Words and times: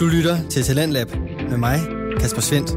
Du 0.00 0.06
lytter 0.06 0.48
til 0.50 0.62
Talentlab 0.62 1.06
med 1.50 1.56
mig, 1.56 1.78
Kasper 2.20 2.40
Svendt. 2.40 2.70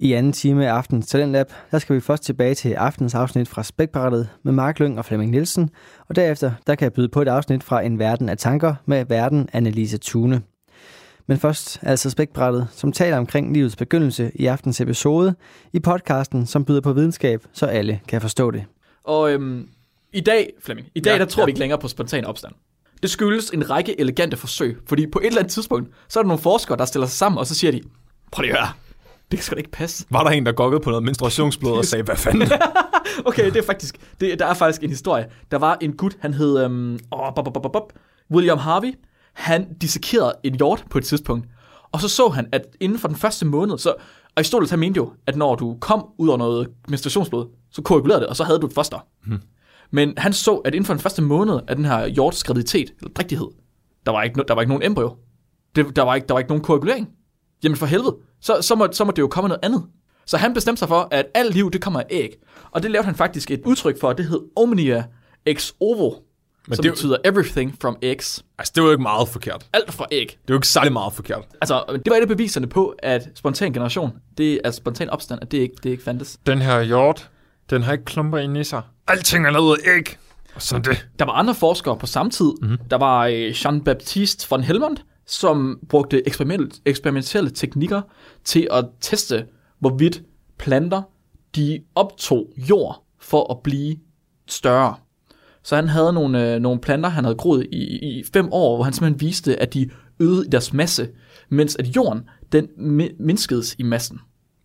I 0.00 0.12
anden 0.12 0.32
time 0.32 0.66
af 0.66 0.72
aftens 0.72 1.06
Talentlab, 1.06 1.46
der 1.70 1.78
skal 1.78 1.96
vi 1.96 2.00
først 2.00 2.22
tilbage 2.22 2.54
til 2.54 2.72
aftens 2.72 3.14
afsnit 3.14 3.48
fra 3.48 3.62
Spækbrættet 3.62 4.28
med 4.42 4.52
Mark 4.52 4.78
Lyng 4.80 4.98
og 4.98 5.04
Flemming 5.04 5.30
Nielsen, 5.30 5.70
og 6.08 6.16
derefter 6.16 6.52
der 6.66 6.74
kan 6.74 6.84
jeg 6.84 6.92
byde 6.92 7.08
på 7.08 7.22
et 7.22 7.28
afsnit 7.28 7.64
fra 7.64 7.82
En 7.82 7.98
Verden 7.98 8.28
af 8.28 8.38
Tanker 8.38 8.74
med 8.86 9.04
Verden 9.08 9.48
Annelise 9.52 9.98
Thune. 9.98 10.42
Men 11.26 11.38
først 11.38 11.78
altså 11.82 12.10
Spækbrættet, 12.10 12.68
som 12.72 12.92
taler 12.92 13.16
omkring 13.16 13.52
livets 13.52 13.76
begyndelse 13.76 14.32
i 14.34 14.46
aftens 14.46 14.80
episode 14.80 15.34
i 15.72 15.80
podcasten, 15.80 16.46
som 16.46 16.64
byder 16.64 16.80
på 16.80 16.92
videnskab, 16.92 17.44
så 17.52 17.66
alle 17.66 18.00
kan 18.08 18.20
forstå 18.20 18.50
det. 18.50 18.64
Og 19.04 19.32
øhm, 19.32 19.68
i 20.12 20.20
dag, 20.20 20.52
Flemming, 20.60 20.88
i 20.94 21.00
dag 21.00 21.12
Ja, 21.12 21.18
der 21.18 21.24
tror 21.24 21.42
ja. 21.42 21.44
vi 21.44 21.50
ikke 21.50 21.60
længere 21.60 21.78
på 21.78 21.88
spontan 21.88 22.24
opstand. 22.24 22.52
Det 23.02 23.10
skyldes 23.10 23.50
en 23.50 23.70
række 23.70 24.00
elegante 24.00 24.36
forsøg, 24.36 24.78
fordi 24.88 25.06
på 25.06 25.18
et 25.18 25.26
eller 25.26 25.38
andet 25.38 25.52
tidspunkt, 25.52 25.88
så 26.08 26.18
er 26.18 26.22
der 26.22 26.28
nogle 26.28 26.42
forskere, 26.42 26.76
der 26.78 26.84
stiller 26.84 27.06
sig 27.06 27.18
sammen, 27.18 27.38
og 27.38 27.46
så 27.46 27.54
siger 27.54 27.70
de, 27.70 27.80
prøv 28.32 28.42
lige 28.42 28.52
at 28.52 28.58
høre, 28.58 28.72
det 29.30 29.42
skal 29.42 29.56
da 29.56 29.58
ikke 29.58 29.70
passe. 29.70 30.06
Var 30.10 30.24
der 30.24 30.30
en, 30.30 30.46
der 30.46 30.52
gokkede 30.52 30.80
på 30.80 30.90
noget 30.90 31.04
menstruationsblod 31.04 31.78
og 31.78 31.84
sagde, 31.84 32.04
hvad 32.04 32.16
fanden? 32.16 32.48
Okay, 33.24 33.44
det 33.44 33.56
er 33.56 33.62
faktisk, 33.62 33.96
det, 34.20 34.38
der 34.38 34.46
er 34.46 34.54
faktisk 34.54 34.82
en 34.82 34.90
historie. 34.90 35.26
Der 35.50 35.58
var 35.58 35.78
en 35.80 35.96
gut, 35.96 36.16
han 36.20 36.34
hed 36.34 36.64
øhm, 36.64 36.98
åh, 37.12 37.34
bop, 37.34 37.44
bop, 37.44 37.62
bop, 37.62 37.72
bop, 37.72 37.92
William 38.30 38.58
Harvey. 38.58 38.94
Han 39.32 39.74
dissekerede 39.74 40.32
en 40.44 40.54
hjort 40.54 40.84
på 40.90 40.98
et 40.98 41.04
tidspunkt, 41.04 41.46
og 41.92 42.00
så 42.00 42.08
så 42.08 42.28
han, 42.28 42.48
at 42.52 42.62
inden 42.80 42.98
for 42.98 43.08
den 43.08 43.16
første 43.16 43.46
måned, 43.46 43.78
så 43.78 43.94
Aristoteles 44.36 44.70
han 44.70 44.78
mente 44.78 44.96
jo, 44.96 45.12
at 45.26 45.36
når 45.36 45.54
du 45.54 45.76
kom 45.80 46.06
ud 46.18 46.28
over 46.28 46.38
noget 46.38 46.68
menstruationsblod, 46.88 47.46
så 47.70 47.82
koagulerede 47.82 48.20
det, 48.20 48.28
og 48.28 48.36
så 48.36 48.44
havde 48.44 48.58
du 48.58 48.66
et 48.66 48.72
foster. 48.72 49.06
Hmm. 49.26 49.40
Men 49.90 50.14
han 50.16 50.32
så, 50.32 50.56
at 50.56 50.74
inden 50.74 50.86
for 50.86 50.94
den 50.94 51.00
første 51.00 51.22
måned 51.22 51.60
af 51.68 51.76
den 51.76 51.84
her 51.84 52.06
hjorts 52.06 52.44
graviditet, 52.44 52.92
eller 53.00 53.12
drægtighed, 53.12 53.46
der 54.06 54.12
var 54.12 54.22
ikke, 54.22 54.36
no, 54.38 54.42
der 54.48 54.54
var 54.54 54.60
ikke 54.62 54.70
nogen 54.70 54.82
embryo. 54.82 55.16
Det, 55.76 55.96
der, 55.96 56.02
var 56.02 56.14
ikke, 56.14 56.26
der 56.26 56.34
var 56.34 56.38
ikke 56.38 56.50
nogen 56.50 56.62
koagulering. 56.64 57.08
Jamen 57.64 57.76
for 57.76 57.86
helvede, 57.86 58.16
så, 58.40 58.62
så, 58.62 58.74
må, 58.74 58.88
så 58.92 59.04
må 59.04 59.10
det 59.10 59.22
jo 59.22 59.28
komme 59.28 59.48
noget 59.48 59.60
andet. 59.64 59.84
Så 60.26 60.36
han 60.36 60.54
bestemte 60.54 60.78
sig 60.78 60.88
for, 60.88 61.08
at 61.10 61.26
alt 61.34 61.54
liv, 61.54 61.70
det 61.70 61.80
kommer 61.82 62.00
af 62.00 62.06
æg. 62.10 62.36
Og 62.70 62.82
det 62.82 62.90
lavede 62.90 63.06
han 63.06 63.14
faktisk 63.14 63.50
et 63.50 63.60
udtryk 63.66 64.00
for, 64.00 64.12
det 64.12 64.24
hed 64.26 64.40
Omnia 64.56 65.04
ex 65.46 65.72
ovo, 65.80 66.10
Men 66.68 66.76
som 66.76 66.82
det 66.82 66.88
er 66.88 66.88
jo- 66.88 66.94
betyder 66.94 67.16
everything 67.24 67.76
from 67.80 67.96
eggs. 68.02 68.44
altså, 68.58 68.72
det 68.74 68.82
var 68.82 68.88
jo 68.88 68.92
ikke 68.92 69.02
meget 69.02 69.28
forkert. 69.28 69.66
Alt 69.72 69.92
fra 69.92 70.06
æg. 70.12 70.26
Det 70.26 70.32
er 70.34 70.38
jo 70.50 70.54
ikke 70.54 70.68
særlig 70.68 70.92
meget 70.92 71.12
forkert. 71.12 71.44
Altså, 71.60 71.84
det 72.04 72.10
var 72.10 72.16
et 72.16 72.20
af 72.22 72.28
beviserne 72.28 72.66
på, 72.66 72.94
at 72.98 73.28
spontan 73.34 73.72
generation, 73.72 74.10
det 74.38 74.60
er 74.64 74.70
spontan 74.70 75.10
opstand, 75.10 75.38
at 75.42 75.52
det 75.52 75.58
ikke, 75.58 75.74
det 75.82 75.90
ikke 75.90 76.02
fandtes. 76.02 76.38
Den 76.46 76.58
her 76.58 76.82
hjort, 76.82 77.30
den 77.70 77.82
har 77.82 77.92
ikke 77.92 78.04
klumper 78.04 78.38
inde 78.38 78.60
i 78.60 78.64
sig. 78.64 78.82
Alting 79.06 79.46
er 79.46 79.50
lavet 79.50 79.78
af 79.84 79.96
æg. 79.96 80.16
Og 80.54 80.62
sådan 80.62 80.84
det. 80.84 81.08
Der 81.18 81.24
var 81.24 81.32
andre 81.32 81.54
forskere 81.54 81.96
på 81.96 82.06
samme 82.06 82.30
tid. 82.30 82.52
Mm-hmm. 82.62 82.78
Der 82.90 82.96
var 82.96 83.26
øh, 83.26 83.50
Jean-Baptiste 83.50 84.46
von 84.50 84.62
Helmont, 84.62 85.04
som 85.26 85.78
brugte 85.88 86.26
eksperiment, 86.26 86.80
eksperimentelle 86.86 87.50
teknikker 87.50 88.02
til 88.44 88.68
at 88.70 88.84
teste, 89.00 89.46
hvorvidt 89.78 90.22
planter 90.58 91.02
de 91.56 91.80
optog 91.94 92.52
jord 92.56 93.04
for 93.20 93.52
at 93.52 93.62
blive 93.62 93.96
større. 94.48 94.94
Så 95.62 95.76
han 95.76 95.88
havde 95.88 96.12
nogle, 96.12 96.54
øh, 96.54 96.60
nogle 96.60 96.80
planter, 96.80 97.08
han 97.08 97.24
havde 97.24 97.36
groet 97.36 97.66
i, 97.72 97.78
i 98.18 98.24
fem 98.32 98.48
år, 98.52 98.76
hvor 98.76 98.84
han 98.84 98.92
simpelthen 98.92 99.20
viste, 99.28 99.62
at 99.62 99.74
de 99.74 99.90
øgede 100.20 100.46
i 100.46 100.48
deres 100.48 100.72
masse, 100.72 101.08
mens 101.48 101.76
at 101.76 101.86
jorden, 101.96 102.28
den 102.52 102.64
mi- 102.64 103.16
mindskedes 103.18 103.76
i 103.78 103.82
massen. 103.82 104.20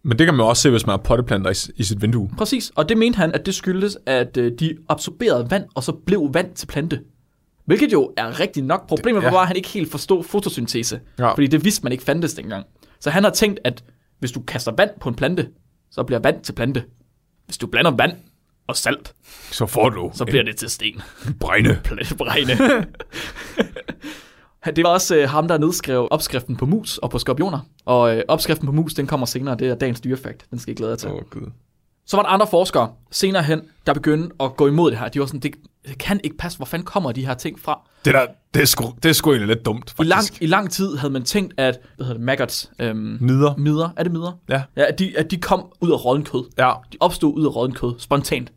Men 0.05 0.19
det 0.19 0.27
kan 0.27 0.33
man 0.35 0.45
også 0.45 0.61
se, 0.61 0.69
hvis 0.69 0.85
man 0.85 0.93
har 0.93 0.97
potteplanter 0.97 1.51
i, 1.51 1.71
i 1.75 1.83
sit 1.83 2.01
vindue. 2.01 2.29
Præcis, 2.37 2.71
og 2.75 2.89
det 2.89 2.97
mente 2.97 3.17
han, 3.17 3.31
at 3.33 3.45
det 3.45 3.55
skyldtes, 3.55 3.97
at 4.05 4.37
øh, 4.37 4.51
de 4.59 4.77
absorberede 4.89 5.51
vand, 5.51 5.63
og 5.75 5.83
så 5.83 5.91
blev 5.91 6.29
vand 6.33 6.55
til 6.55 6.67
plante. 6.67 7.01
Hvilket 7.65 7.93
jo 7.93 8.13
er 8.17 8.39
rigtigt 8.39 8.65
nok. 8.65 8.87
Problemet 8.87 9.23
var 9.23 9.29
ja. 9.29 9.33
bare, 9.33 9.41
at 9.41 9.47
han 9.47 9.55
ikke 9.55 9.69
helt 9.69 9.91
forstod 9.91 10.23
fotosyntese. 10.23 10.99
Ja. 11.19 11.31
Fordi 11.31 11.47
det 11.47 11.63
vidste 11.63 11.83
man 11.83 11.91
ikke 11.91 12.03
fandtes 12.03 12.33
dengang. 12.33 12.65
Så 12.99 13.09
han 13.09 13.23
har 13.23 13.31
tænkt, 13.31 13.59
at 13.63 13.83
hvis 14.19 14.31
du 14.31 14.41
kaster 14.41 14.71
vand 14.77 14.89
på 15.01 15.09
en 15.09 15.15
plante, 15.15 15.47
så 15.91 16.03
bliver 16.03 16.19
vand 16.19 16.41
til 16.43 16.53
plante. 16.53 16.83
Hvis 17.45 17.57
du 17.57 17.67
blander 17.67 17.91
vand 17.91 18.11
og 18.67 18.75
salt, 18.75 19.13
Så 19.51 19.65
får 19.65 19.89
du 19.89 20.11
så 20.13 20.25
bliver 20.25 20.43
det 20.43 20.55
til 20.55 20.69
sten. 20.69 21.01
en 21.27 21.33
brænde. 21.33 21.79
Det 24.65 24.83
var 24.83 24.89
også 24.89 25.15
øh, 25.15 25.29
ham, 25.29 25.47
der 25.47 25.57
nedskrev 25.57 26.07
opskriften 26.11 26.55
på 26.55 26.65
mus 26.65 26.97
og 26.97 27.09
på 27.09 27.19
skorpioner. 27.19 27.59
Og 27.85 28.17
øh, 28.17 28.23
opskriften 28.27 28.65
på 28.65 28.71
mus, 28.71 28.93
den 28.93 29.07
kommer 29.07 29.25
senere. 29.25 29.55
Det 29.55 29.67
er 29.69 29.75
dagens 29.75 30.01
dyrefakt. 30.01 30.45
Den 30.51 30.59
skal 30.59 30.73
I 30.73 30.75
glæde 30.75 30.91
jer 30.91 30.97
til. 30.97 31.09
Åh, 31.09 31.15
oh, 31.15 31.21
gud. 31.29 31.51
Så 32.07 32.17
var 32.17 32.23
der 32.23 32.29
andre 32.29 32.47
forskere 32.47 32.89
senere 33.11 33.43
hen, 33.43 33.61
der 33.87 33.93
begyndte 33.93 34.35
at 34.39 34.55
gå 34.55 34.67
imod 34.67 34.91
det 34.91 34.99
her. 34.99 35.07
De 35.07 35.19
var 35.19 35.25
sådan, 35.25 35.39
det, 35.39 35.55
det 35.87 35.97
kan 35.97 36.19
ikke 36.23 36.37
passe. 36.37 36.57
Hvor 36.57 36.65
fanden 36.65 36.85
kommer 36.85 37.11
de 37.11 37.25
her 37.25 37.33
ting 37.33 37.59
fra? 37.59 37.79
Det, 38.05 38.13
der, 38.13 38.25
det, 38.53 38.61
er 38.61 38.65
sgu, 38.65 38.93
det 39.03 39.09
er 39.09 39.13
sgu 39.13 39.31
egentlig 39.31 39.47
lidt 39.55 39.65
dumt, 39.65 39.91
I 39.91 39.93
faktisk. 39.95 40.09
lang, 40.09 40.43
I 40.43 40.45
lang 40.45 40.71
tid 40.71 40.95
havde 40.95 41.13
man 41.13 41.23
tænkt, 41.23 41.53
at, 41.57 41.79
hvad 41.95 42.05
hedder 42.05 42.17
det, 42.17 42.25
maggots, 42.25 42.71
øhm, 42.79 43.17
Midder. 43.21 43.55
midder, 43.57 43.89
er 43.97 44.03
det 44.03 44.11
midder? 44.11 44.31
Ja. 44.49 44.63
Ja, 44.77 44.85
at 44.87 44.99
de, 44.99 45.13
at 45.17 45.31
de 45.31 45.37
kom 45.37 45.65
ud 45.81 45.91
af 45.91 46.05
rådden 46.05 46.25
kød. 46.25 46.43
Ja. 46.57 46.73
De 46.93 46.97
opstod 46.99 47.33
ud 47.37 47.45
af 47.45 47.55
rådden 47.55 47.75
kød, 47.75 47.93
spontant. 47.97 48.51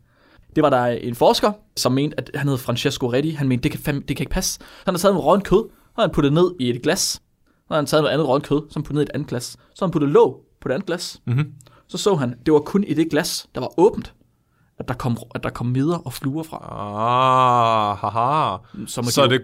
Det 0.55 0.63
var 0.63 0.69
der 0.69 0.85
en 0.85 1.15
forsker, 1.15 1.51
som 1.77 1.91
mente, 1.91 2.19
at 2.19 2.31
han 2.35 2.47
hed 2.47 2.57
Francesco 2.57 3.11
Redi. 3.11 3.31
Han 3.31 3.47
mente, 3.47 3.63
det 3.63 3.71
kan, 3.71 3.79
fandme, 3.81 4.03
det 4.07 4.17
kan 4.17 4.23
ikke 4.23 4.31
passe. 4.31 4.53
Så 4.53 4.59
han 4.85 4.93
havde 4.93 5.01
taget 5.01 5.13
noget 5.13 5.25
rådden 5.25 5.43
kød, 5.43 5.63
og 5.99 6.03
han 6.09 6.13
puttet 6.13 6.33
ned 6.33 6.51
i 6.59 6.69
et 6.69 6.81
glas. 6.81 7.01
Så 7.01 7.21
havde 7.69 7.79
han 7.79 7.85
taget 7.85 8.03
noget 8.03 8.13
andet 8.13 8.27
rådden 8.27 8.41
kød, 8.43 8.61
som 8.69 8.83
puttet 8.83 8.93
ned 8.95 9.01
i 9.01 9.03
et 9.03 9.09
andet 9.13 9.27
glas. 9.29 9.43
Så 9.45 9.57
havde 9.79 9.87
han 9.87 9.91
puttet 9.91 10.09
låg 10.09 10.41
på 10.61 10.67
det 10.67 10.73
andet 10.73 10.85
glas. 10.87 11.21
Mhm. 11.27 11.53
Så 11.87 11.97
så 11.97 12.15
han, 12.15 12.35
det 12.45 12.53
var 12.53 12.59
kun 12.59 12.83
i 12.83 12.93
det 12.93 13.09
glas, 13.11 13.47
der 13.55 13.61
var 13.61 13.79
åbent, 13.79 14.13
at 14.79 14.87
der 14.87 14.93
kom, 14.93 15.17
at 15.35 15.43
der 15.43 15.49
kom 15.49 15.65
midder 15.67 15.97
og 15.97 16.13
fluer 16.13 16.43
fra. 16.43 16.57
Ah, 17.13 17.97
haha. 17.97 18.57
Som 18.87 19.03
Så 19.03 19.27
det 19.27 19.41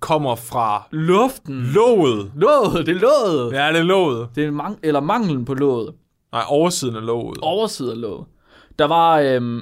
kommer 0.00 0.34
fra 0.34 0.86
luften. 0.90 1.62
låget. 1.74 2.32
Låget, 2.36 2.86
det 2.86 2.96
er 2.96 3.00
låget. 3.00 3.52
Ja, 3.52 3.68
det 3.72 3.78
er 3.78 3.82
låget. 3.82 4.28
Det 4.34 4.44
er 4.44 4.50
mang- 4.50 4.78
eller 4.82 5.00
manglen 5.00 5.44
på 5.44 5.54
låget. 5.54 5.94
Nej, 6.32 6.42
oversiden 6.48 6.96
af 6.96 7.06
låget. 7.06 7.38
Overside 7.42 7.90
af 7.92 8.00
låget. 8.00 8.26
Der 8.78 8.84
var 8.84 9.18
øhm, 9.18 9.60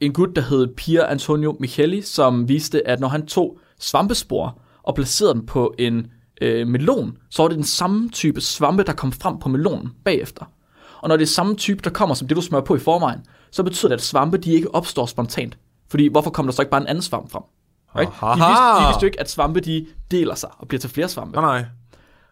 en 0.00 0.12
gut, 0.12 0.36
der 0.36 0.42
hed 0.42 0.74
Pier 0.74 1.06
Antonio 1.06 1.56
Micheli, 1.60 2.02
som 2.02 2.48
viste, 2.48 2.88
at 2.88 3.00
når 3.00 3.08
han 3.08 3.26
tog 3.26 3.58
svampespor 3.80 4.58
og 4.84 4.94
placerede 4.94 5.34
dem 5.34 5.46
på 5.46 5.74
en 5.78 6.06
øh, 6.40 6.68
melon, 6.68 7.16
så 7.30 7.42
var 7.42 7.48
det 7.48 7.56
den 7.56 7.64
samme 7.64 8.08
type 8.08 8.40
svampe, 8.40 8.82
der 8.82 8.92
kom 8.92 9.12
frem 9.12 9.38
på 9.38 9.48
melonen 9.48 9.92
bagefter. 10.04 10.44
Og 11.02 11.08
når 11.08 11.16
det 11.16 11.22
er 11.22 11.28
samme 11.28 11.56
type, 11.56 11.80
der 11.84 11.90
kommer 11.90 12.14
som 12.14 12.28
det, 12.28 12.36
du 12.36 12.42
smører 12.42 12.62
på 12.62 12.76
i 12.76 12.78
forvejen, 12.78 13.20
så 13.50 13.62
betyder 13.62 13.88
det, 13.88 13.94
at 13.94 14.02
svampe 14.02 14.36
de 14.36 14.52
ikke 14.52 14.74
opstår 14.74 15.06
spontant. 15.06 15.58
Fordi 15.90 16.08
hvorfor 16.08 16.30
kommer 16.30 16.52
der 16.52 16.56
så 16.56 16.62
ikke 16.62 16.70
bare 16.70 16.80
en 16.80 16.86
anden 16.86 17.02
svamp 17.02 17.30
frem? 17.30 17.42
Right? 17.96 18.10
De, 18.20 18.48
vidste, 18.48 18.82
de 18.82 18.86
vidste 18.86 19.02
jo 19.02 19.06
ikke, 19.06 19.20
at 19.20 19.30
svampe 19.30 19.60
de 19.60 19.86
deler 20.10 20.34
sig 20.34 20.50
og 20.58 20.68
bliver 20.68 20.80
til 20.80 20.90
flere 20.90 21.08
svampe. 21.08 21.40
Nej, 21.40 21.60
nej. 21.60 21.68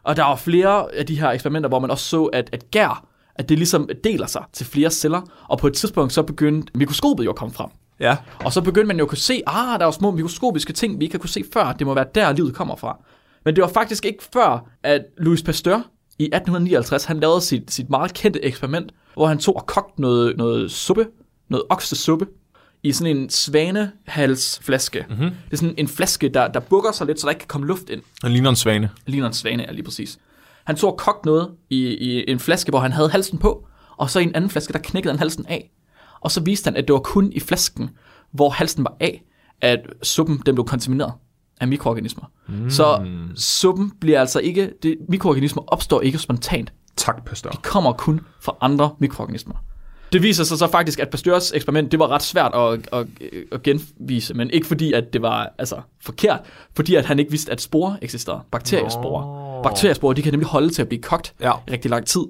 Og 0.02 0.16
der 0.16 0.24
var 0.24 0.36
flere 0.36 0.94
af 0.94 1.06
de 1.06 1.20
her 1.20 1.28
eksperimenter, 1.30 1.68
hvor 1.68 1.78
man 1.78 1.90
også 1.90 2.04
så, 2.04 2.24
at, 2.24 2.50
at 2.52 2.70
gær, 2.70 3.06
at 3.34 3.48
det 3.48 3.58
ligesom 3.58 3.88
deler 4.04 4.26
sig 4.26 4.44
til 4.52 4.66
flere 4.66 4.90
celler, 4.90 5.20
og 5.48 5.58
på 5.58 5.66
et 5.66 5.74
tidspunkt 5.74 6.12
så 6.12 6.22
begyndte 6.22 6.72
mikroskopet 6.74 7.24
jo 7.24 7.30
at 7.30 7.36
komme 7.36 7.54
frem. 7.54 7.70
Ja. 8.00 8.16
Og 8.44 8.52
så 8.52 8.60
begyndte 8.60 8.86
man 8.86 8.98
jo 8.98 9.04
at 9.04 9.08
kunne 9.08 9.18
se, 9.18 9.42
ah, 9.46 9.78
der 9.78 9.80
er 9.80 9.84
jo 9.84 9.92
små 9.92 10.10
mikroskopiske 10.10 10.72
ting, 10.72 10.98
vi 10.98 11.04
ikke 11.04 11.14
har 11.14 11.18
kunne 11.18 11.30
se 11.30 11.44
før, 11.52 11.72
det 11.72 11.86
må 11.86 11.94
være 11.94 12.06
der, 12.14 12.32
livet 12.32 12.54
kommer 12.54 12.76
fra. 12.76 12.98
Men 13.44 13.56
det 13.56 13.62
var 13.62 13.68
faktisk 13.68 14.04
ikke 14.04 14.24
før, 14.32 14.66
at 14.82 15.04
Louis 15.18 15.42
Pasteur 15.42 15.86
i 16.18 16.24
1859, 16.24 17.04
han 17.04 17.20
lavede 17.20 17.40
sit, 17.40 17.72
sit 17.72 17.90
meget 17.90 18.14
kendte 18.14 18.44
eksperiment, 18.44 18.92
hvor 19.14 19.26
han 19.26 19.38
tog 19.38 19.56
og 19.56 19.66
kogte 19.66 20.00
noget, 20.00 20.36
noget 20.36 20.70
suppe, 20.70 21.06
noget 21.48 21.64
oksesuppe, 21.70 22.26
i 22.82 22.92
sådan 22.92 23.16
en 23.16 23.30
svanehalsflaske. 23.30 25.06
Mm-hmm. 25.08 25.30
Det 25.30 25.52
er 25.52 25.56
sådan 25.56 25.74
en 25.78 25.88
flaske, 25.88 26.28
der, 26.28 26.48
der 26.48 26.60
bukker 26.60 26.92
sig 26.92 27.06
lidt, 27.06 27.20
så 27.20 27.26
der 27.26 27.30
ikke 27.30 27.40
kan 27.40 27.48
komme 27.48 27.66
luft 27.66 27.90
ind. 27.90 28.02
Han 28.22 28.32
ligner 28.32 28.50
en 28.50 28.56
svane. 28.56 28.90
ligner 29.06 29.26
en 29.26 29.32
svane 29.32 29.62
er 29.62 29.72
lige 29.72 29.84
præcis. 29.84 30.18
Han 30.64 30.76
tog 30.76 30.92
og 30.92 30.98
kogte 30.98 31.26
noget 31.26 31.50
i, 31.70 31.86
i 31.86 32.30
en 32.30 32.40
flaske, 32.40 32.70
hvor 32.70 32.78
han 32.78 32.92
havde 32.92 33.10
halsen 33.10 33.38
på, 33.38 33.66
og 33.96 34.10
så 34.10 34.20
i 34.20 34.22
en 34.22 34.34
anden 34.34 34.50
flaske, 34.50 34.72
der 34.72 34.78
knækkede 34.78 35.12
han 35.12 35.18
halsen 35.18 35.46
af. 35.46 35.70
Og 36.22 36.30
så 36.30 36.40
viste 36.40 36.66
han, 36.66 36.76
at 36.76 36.88
det 36.88 36.92
var 36.92 37.00
kun 37.00 37.32
i 37.32 37.40
flasken, 37.40 37.90
hvor 38.32 38.50
halsen 38.50 38.84
var 38.84 38.96
af, 39.00 39.24
at 39.60 39.80
suppen 40.02 40.42
den 40.46 40.54
blev 40.54 40.64
kontamineret 40.66 41.12
af 41.60 41.68
mikroorganismer. 41.68 42.24
Mm. 42.48 42.70
Så 42.70 43.06
suppen 43.34 43.92
bliver 44.00 44.20
altså 44.20 44.40
ikke, 44.40 44.70
det, 44.82 44.96
mikroorganismer 45.08 45.62
opstår 45.66 46.00
ikke 46.00 46.18
spontant. 46.18 46.72
Tak, 46.96 47.24
pastor. 47.24 47.50
kommer 47.62 47.92
kun 47.92 48.20
fra 48.40 48.56
andre 48.60 48.90
mikroorganismer. 48.98 49.54
Det 50.12 50.22
viser 50.22 50.44
sig 50.44 50.58
så 50.58 50.66
faktisk, 50.66 50.98
at 50.98 51.10
Pasteurs 51.10 51.52
eksperiment, 51.52 51.92
det 51.92 51.98
var 51.98 52.08
ret 52.08 52.22
svært 52.22 52.54
at, 52.54 52.88
at, 52.92 53.06
at 53.52 53.62
genvise, 53.62 54.34
men 54.34 54.50
ikke 54.50 54.66
fordi, 54.66 54.92
at 54.92 55.12
det 55.12 55.22
var 55.22 55.52
altså, 55.58 55.80
forkert, 56.00 56.40
fordi 56.76 56.94
at 56.94 57.04
han 57.04 57.18
ikke 57.18 57.30
vidste, 57.30 57.52
at 57.52 57.60
sporer 57.60 57.96
eksisterede. 58.02 58.40
Bakteriesporer. 58.50 59.56
Nå. 59.56 59.62
Bakteriesporer, 59.62 60.12
de 60.12 60.22
kan 60.22 60.32
nemlig 60.32 60.48
holde 60.48 60.70
til 60.70 60.82
at 60.82 60.88
blive 60.88 61.02
kogt 61.02 61.34
Ja. 61.40 61.52
rigtig 61.70 61.90
lang 61.90 62.06
tid. 62.06 62.22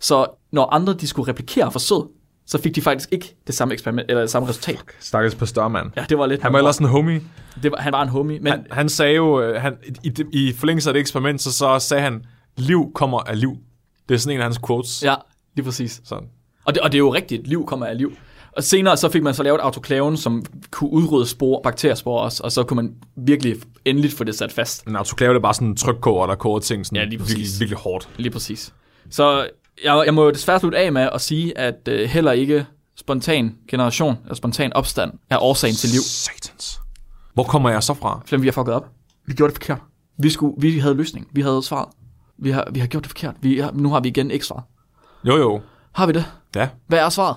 Så 0.00 0.26
når 0.52 0.74
andre 0.74 0.92
de 0.94 1.06
skulle 1.06 1.28
replikere 1.28 1.72
forsøget, 1.72 2.06
så 2.50 2.58
fik 2.62 2.76
de 2.76 2.82
faktisk 2.82 3.08
ikke 3.12 3.36
det 3.46 3.54
samme 3.54 3.74
eksperiment, 3.74 4.10
eller 4.10 4.20
det 4.20 4.30
samme 4.30 4.48
resultat. 4.48 4.78
Stakkels 5.00 5.34
pastor, 5.34 5.68
mand. 5.68 5.90
Ja, 5.96 6.04
det 6.08 6.18
var 6.18 6.26
lidt... 6.26 6.42
Han 6.42 6.52
var 6.52 6.58
ellers 6.58 6.78
en 6.78 6.86
homie. 6.86 7.22
det 7.62 7.70
var, 7.70 7.78
han 7.78 7.92
var 7.92 8.02
en 8.02 8.08
homie, 8.08 8.40
men 8.40 8.52
Han, 8.52 8.66
han 8.70 8.88
sagde 8.88 9.14
jo, 9.14 9.40
øh, 9.42 9.60
han, 9.62 9.76
i, 10.04 10.12
i, 10.32 10.52
forlængelse 10.52 10.90
af 10.90 10.94
det 10.94 11.00
eksperiment, 11.00 11.42
så, 11.42 11.52
så 11.52 11.78
sagde 11.78 12.02
han, 12.02 12.24
liv 12.56 12.90
kommer 12.94 13.18
af 13.18 13.40
liv. 13.40 13.56
Det 14.08 14.14
er 14.14 14.18
sådan 14.18 14.34
en 14.36 14.40
af 14.40 14.44
hans 14.44 14.58
quotes. 14.66 15.02
ja, 15.04 15.14
lige 15.56 15.64
præcis. 15.64 16.00
Sådan. 16.04 16.28
Og 16.64 16.74
det, 16.74 16.82
og 16.82 16.92
det 16.92 16.96
er 16.96 17.00
jo 17.00 17.14
rigtigt, 17.14 17.46
liv 17.46 17.66
kommer 17.66 17.86
af 17.86 17.98
liv. 17.98 18.12
Og 18.56 18.64
senere 18.64 18.96
så 18.96 19.08
fik 19.08 19.22
man 19.22 19.34
så 19.34 19.42
lavet 19.42 19.58
autoklaven, 19.60 20.16
som 20.16 20.44
kunne 20.70 20.90
udrydde 20.90 21.26
spor, 21.26 21.60
bakteriesporer 21.62 22.22
også, 22.24 22.42
og 22.42 22.52
så 22.52 22.62
kunne 22.64 22.76
man 22.82 22.94
virkelig 23.16 23.56
endeligt 23.84 24.14
få 24.14 24.24
det 24.24 24.34
sat 24.34 24.52
fast. 24.52 24.86
En 24.86 24.96
autoklave 24.96 25.30
det 25.34 25.38
er 25.38 25.42
bare 25.42 25.54
sådan 25.54 25.68
en 25.68 25.76
trykkoger, 25.76 26.26
der 26.26 26.34
koger 26.34 26.58
ting 26.58 26.86
sådan 26.86 26.96
Ja, 26.96 27.04
lige 27.04 27.18
præcis. 27.18 27.36
virkelig, 27.36 27.60
virkelig 27.60 27.78
hårdt. 27.78 28.08
Lige 28.16 28.30
præcis. 28.30 28.72
Så 29.10 29.48
jeg, 29.84 30.02
jeg 30.06 30.14
må 30.14 30.24
jo 30.24 30.30
desværre 30.30 30.60
slutte 30.60 30.78
af 30.78 30.92
med 30.92 31.08
at 31.12 31.20
sige, 31.20 31.58
at 31.58 31.88
øh, 31.88 32.08
heller 32.08 32.32
ikke 32.32 32.66
spontan 32.96 33.56
generation, 33.68 34.16
eller 34.22 34.34
spontan 34.34 34.72
opstand, 34.72 35.12
er 35.30 35.38
årsagen 35.38 35.74
til 35.74 35.90
liv. 35.90 36.00
Satans. 36.00 36.80
Hvor 37.34 37.44
kommer 37.44 37.70
jeg 37.70 37.82
så 37.82 37.94
fra? 37.94 38.20
Flem, 38.26 38.42
vi 38.42 38.46
har 38.46 38.52
fucket 38.52 38.74
op. 38.74 38.88
Vi 39.26 39.34
gjorde 39.34 39.52
det 39.52 39.62
forkert. 39.62 39.78
Vi, 40.18 40.30
skulle, 40.30 40.54
vi 40.58 40.78
havde 40.78 40.94
løsning. 40.94 41.28
Vi 41.32 41.40
havde 41.42 41.62
svaret. 41.62 41.88
Vi 42.38 42.50
har, 42.50 42.68
vi 42.72 42.80
har 42.80 42.86
gjort 42.86 43.02
det 43.02 43.10
forkert. 43.10 43.34
Vi 43.40 43.58
har, 43.58 43.72
nu 43.74 43.90
har 43.90 44.00
vi 44.00 44.08
igen 44.08 44.30
ikke 44.30 44.46
svaret. 44.46 44.64
Jo, 45.24 45.36
jo. 45.36 45.60
Har 45.92 46.06
vi 46.06 46.12
det? 46.12 46.24
Ja. 46.56 46.68
Hvad 46.86 46.98
er 46.98 47.08
svaret? 47.08 47.36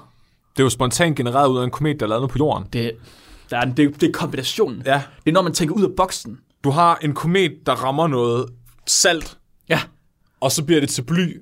Det 0.54 0.60
er 0.60 0.64
jo 0.64 0.70
spontant 0.70 1.18
genereret 1.18 1.50
ud 1.50 1.58
af 1.60 1.64
en 1.64 1.72
komet, 1.72 2.00
der 2.00 2.06
er 2.06 2.10
lavet 2.10 2.30
på 2.30 2.38
jorden. 2.38 2.68
Det, 2.74 2.92
der 3.50 3.58
er, 3.58 3.66
det, 3.66 4.02
det 4.02 4.08
er 4.08 4.12
kombinationen. 4.14 4.82
Ja. 4.86 5.02
Det 5.26 5.30
er 5.30 5.34
når 5.34 5.42
man 5.42 5.54
tænker 5.54 5.76
ud 5.76 5.84
af 5.84 5.90
boksen. 5.98 6.38
Du 6.64 6.70
har 6.70 6.98
en 7.02 7.14
komet, 7.14 7.52
der 7.66 7.74
rammer 7.74 8.08
noget 8.08 8.46
salt, 8.88 9.38
Ja, 9.70 9.82
og 10.40 10.52
så 10.52 10.64
bliver 10.64 10.80
det 10.80 10.90
til 10.90 11.02
bly. 11.02 11.42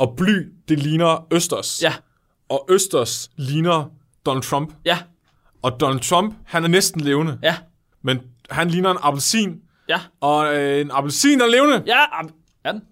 Og 0.00 0.14
bly, 0.16 0.52
det 0.68 0.78
ligner 0.78 1.26
Østers. 1.32 1.82
ja, 1.82 1.92
Og 2.48 2.66
Østers 2.70 3.30
ligner 3.36 3.90
Donald 4.26 4.42
Trump. 4.42 4.72
ja, 4.84 4.98
Og 5.62 5.80
Donald 5.80 6.00
Trump, 6.00 6.34
han 6.44 6.64
er 6.64 6.68
næsten 6.68 7.00
levende. 7.00 7.38
ja, 7.42 7.56
Men 8.02 8.20
han 8.50 8.68
ligner 8.70 8.90
en 8.90 8.96
appelsin. 9.02 9.60
ja, 9.88 10.00
Og 10.20 10.56
øh, 10.56 10.80
en 10.80 10.90
appelsin 10.92 11.40
er 11.40 11.46
levende. 11.46 11.82
ja, 11.86 11.98
ja. 12.64 12.72
den. 12.72 12.82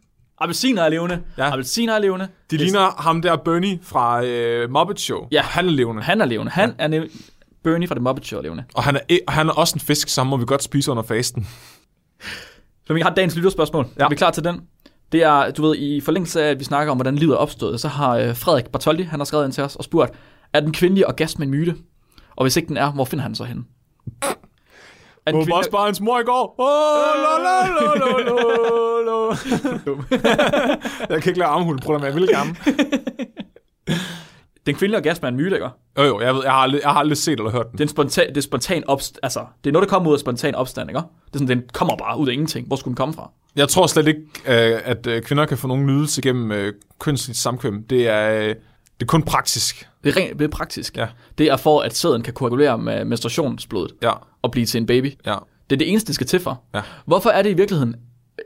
Appelsiner 0.40 0.82
er 0.82 0.88
levende. 0.88 1.22
Ja. 1.38 1.50
Appelsiner 1.52 1.94
er 1.94 1.98
levende. 1.98 2.28
De 2.50 2.56
ligner 2.56 3.02
ham 3.02 3.22
der 3.22 3.36
Bernie 3.36 3.78
fra 3.82 4.24
øh, 4.24 4.70
Muppet 4.70 5.00
Show. 5.00 5.28
Ja. 5.32 5.42
Han 5.42 5.66
er 5.66 5.70
levende. 5.70 6.02
Han 6.02 6.20
er 6.20 6.24
levende. 6.24 6.52
Han 6.52 6.74
er 6.78 6.88
ne- 6.88 7.20
Bernie 7.64 7.88
fra 7.88 7.94
The 7.94 8.02
Muppet 8.02 8.26
Show 8.26 8.38
er 8.38 8.42
levende. 8.42 8.64
Og 8.74 8.82
han 8.84 8.96
er, 8.96 9.00
og 9.26 9.32
han 9.32 9.48
er 9.48 9.52
også 9.52 9.74
en 9.76 9.80
fisk, 9.80 10.08
så 10.08 10.24
må 10.24 10.36
vi 10.36 10.44
godt 10.44 10.62
spise 10.62 10.90
under 10.90 11.02
fasten. 11.02 11.46
Så 12.86 12.94
vi 12.94 13.00
har 13.00 13.10
dagens 13.14 13.36
lytterspørgsmål. 13.36 13.84
Ja. 13.84 13.90
Ja. 13.98 14.04
Er 14.04 14.08
vi 14.08 14.14
klar 14.14 14.30
til 14.30 14.44
den? 14.44 14.60
Det 15.12 15.22
er, 15.22 15.50
du 15.50 15.62
ved, 15.62 15.76
i 15.76 16.00
forlængelse 16.00 16.42
af, 16.42 16.50
at 16.50 16.58
vi 16.58 16.64
snakker 16.64 16.90
om, 16.90 16.96
hvordan 16.96 17.16
livet 17.16 17.32
er 17.32 17.38
opstået, 17.38 17.80
så 17.80 17.88
har 17.88 18.16
øh, 18.16 18.36
Frederik 18.36 18.68
Bartoldi, 18.68 19.02
han 19.02 19.20
har 19.20 19.24
skrevet 19.24 19.44
ind 19.44 19.52
til 19.52 19.64
os 19.64 19.76
og 19.76 19.84
spurgt, 19.84 20.14
er 20.52 20.60
den 20.60 20.72
kvindelige 20.72 21.06
orgasme 21.06 21.44
en 21.44 21.50
myte? 21.50 21.76
Og 22.36 22.44
hvis 22.44 22.56
ikke 22.56 22.68
den 22.68 22.76
er, 22.76 22.92
hvor 22.92 23.04
finder 23.04 23.22
han 23.22 23.34
så 23.34 23.44
henne? 23.44 23.64
Er 25.26 25.32
den 25.32 25.52
også 25.52 25.70
bare 25.70 25.84
hans 25.84 26.00
mor 26.00 26.20
i 26.20 26.22
går. 26.22 26.54
Oh, 26.58 26.66
lo, 27.24 27.34
lo, 27.44 27.58
lo, 27.94 28.18
lo, 28.18 28.42
lo, 28.58 29.02
lo. 29.02 29.36
jeg 31.10 31.22
kan 31.22 31.30
ikke 31.30 31.38
lade 31.38 31.50
armhul, 31.50 31.78
prøv 31.80 31.96
at 31.96 32.02
jeg 32.02 32.14
vil 32.14 32.28
gerne. 32.28 32.56
Den 34.68 34.76
kvindelige 34.76 34.98
orgasme 34.98 35.26
er 35.28 35.30
en 35.30 35.36
myte, 35.36 35.56
ikke? 35.56 35.68
Jo, 35.98 36.02
jo, 36.02 36.20
jeg, 36.20 36.34
ved, 36.34 36.42
jeg, 36.44 36.52
har 36.52 36.58
aldrig, 36.58 36.80
jeg 36.82 36.90
har 36.90 36.98
aldrig 36.98 37.16
set 37.16 37.38
eller 37.38 37.50
hørt 37.50 37.70
den. 37.70 37.78
Det 37.78 37.84
er, 37.84 37.88
spontan, 37.88 38.28
det 38.28 38.36
er 38.36 38.40
spontan 38.40 38.84
opst 38.88 39.20
altså, 39.22 39.44
det 39.64 39.70
er 39.70 39.72
noget, 39.72 39.88
der 39.88 39.94
kommer 39.94 40.08
ud 40.10 40.14
af 40.14 40.20
spontan 40.20 40.54
opstand, 40.54 40.90
ikke? 40.90 40.98
Det 40.98 41.34
er 41.34 41.38
sådan, 41.38 41.48
den 41.48 41.62
kommer 41.72 41.96
bare 41.96 42.18
ud 42.18 42.28
af 42.28 42.32
ingenting. 42.32 42.66
Hvor 42.66 42.76
skulle 42.76 42.92
den 42.92 42.96
komme 42.96 43.14
fra? 43.14 43.30
Jeg 43.56 43.68
tror 43.68 43.86
slet 43.86 44.08
ikke, 44.08 44.20
øh, 44.46 44.80
at 44.84 45.06
øh, 45.06 45.22
kvinder 45.22 45.46
kan 45.46 45.58
få 45.58 45.68
nogen 45.68 45.86
nydelse 45.86 46.22
gennem 46.22 46.52
øh, 46.52 46.72
kønsligt 46.98 47.38
samkvem. 47.38 47.84
Det 47.90 48.08
er, 48.08 48.30
det 48.46 48.56
er 49.00 49.06
kun 49.06 49.22
praktisk. 49.22 49.88
Det 50.04 50.16
er, 50.16 50.20
rent, 50.20 50.38
det 50.38 50.44
er 50.44 50.48
praktisk. 50.48 50.96
Ja. 50.96 51.06
Det 51.38 51.46
er 51.46 51.56
for, 51.56 51.80
at 51.80 51.96
sæden 51.96 52.22
kan 52.22 52.34
koagulere 52.34 52.78
med 52.78 53.04
menstruationsblodet 53.04 53.92
Ja, 54.02 54.12
og 54.42 54.50
blive 54.50 54.66
til 54.66 54.78
en 54.80 54.86
baby. 54.86 55.12
ja. 55.26 55.36
Det 55.70 55.76
er 55.76 55.78
det 55.78 55.90
eneste, 55.90 56.06
det 56.06 56.14
skal 56.14 56.26
til 56.26 56.40
for. 56.40 56.62
Ja. 56.74 56.80
Hvorfor 57.06 57.30
er 57.30 57.42
det 57.42 57.50
i 57.50 57.54
virkeligheden 57.54 57.96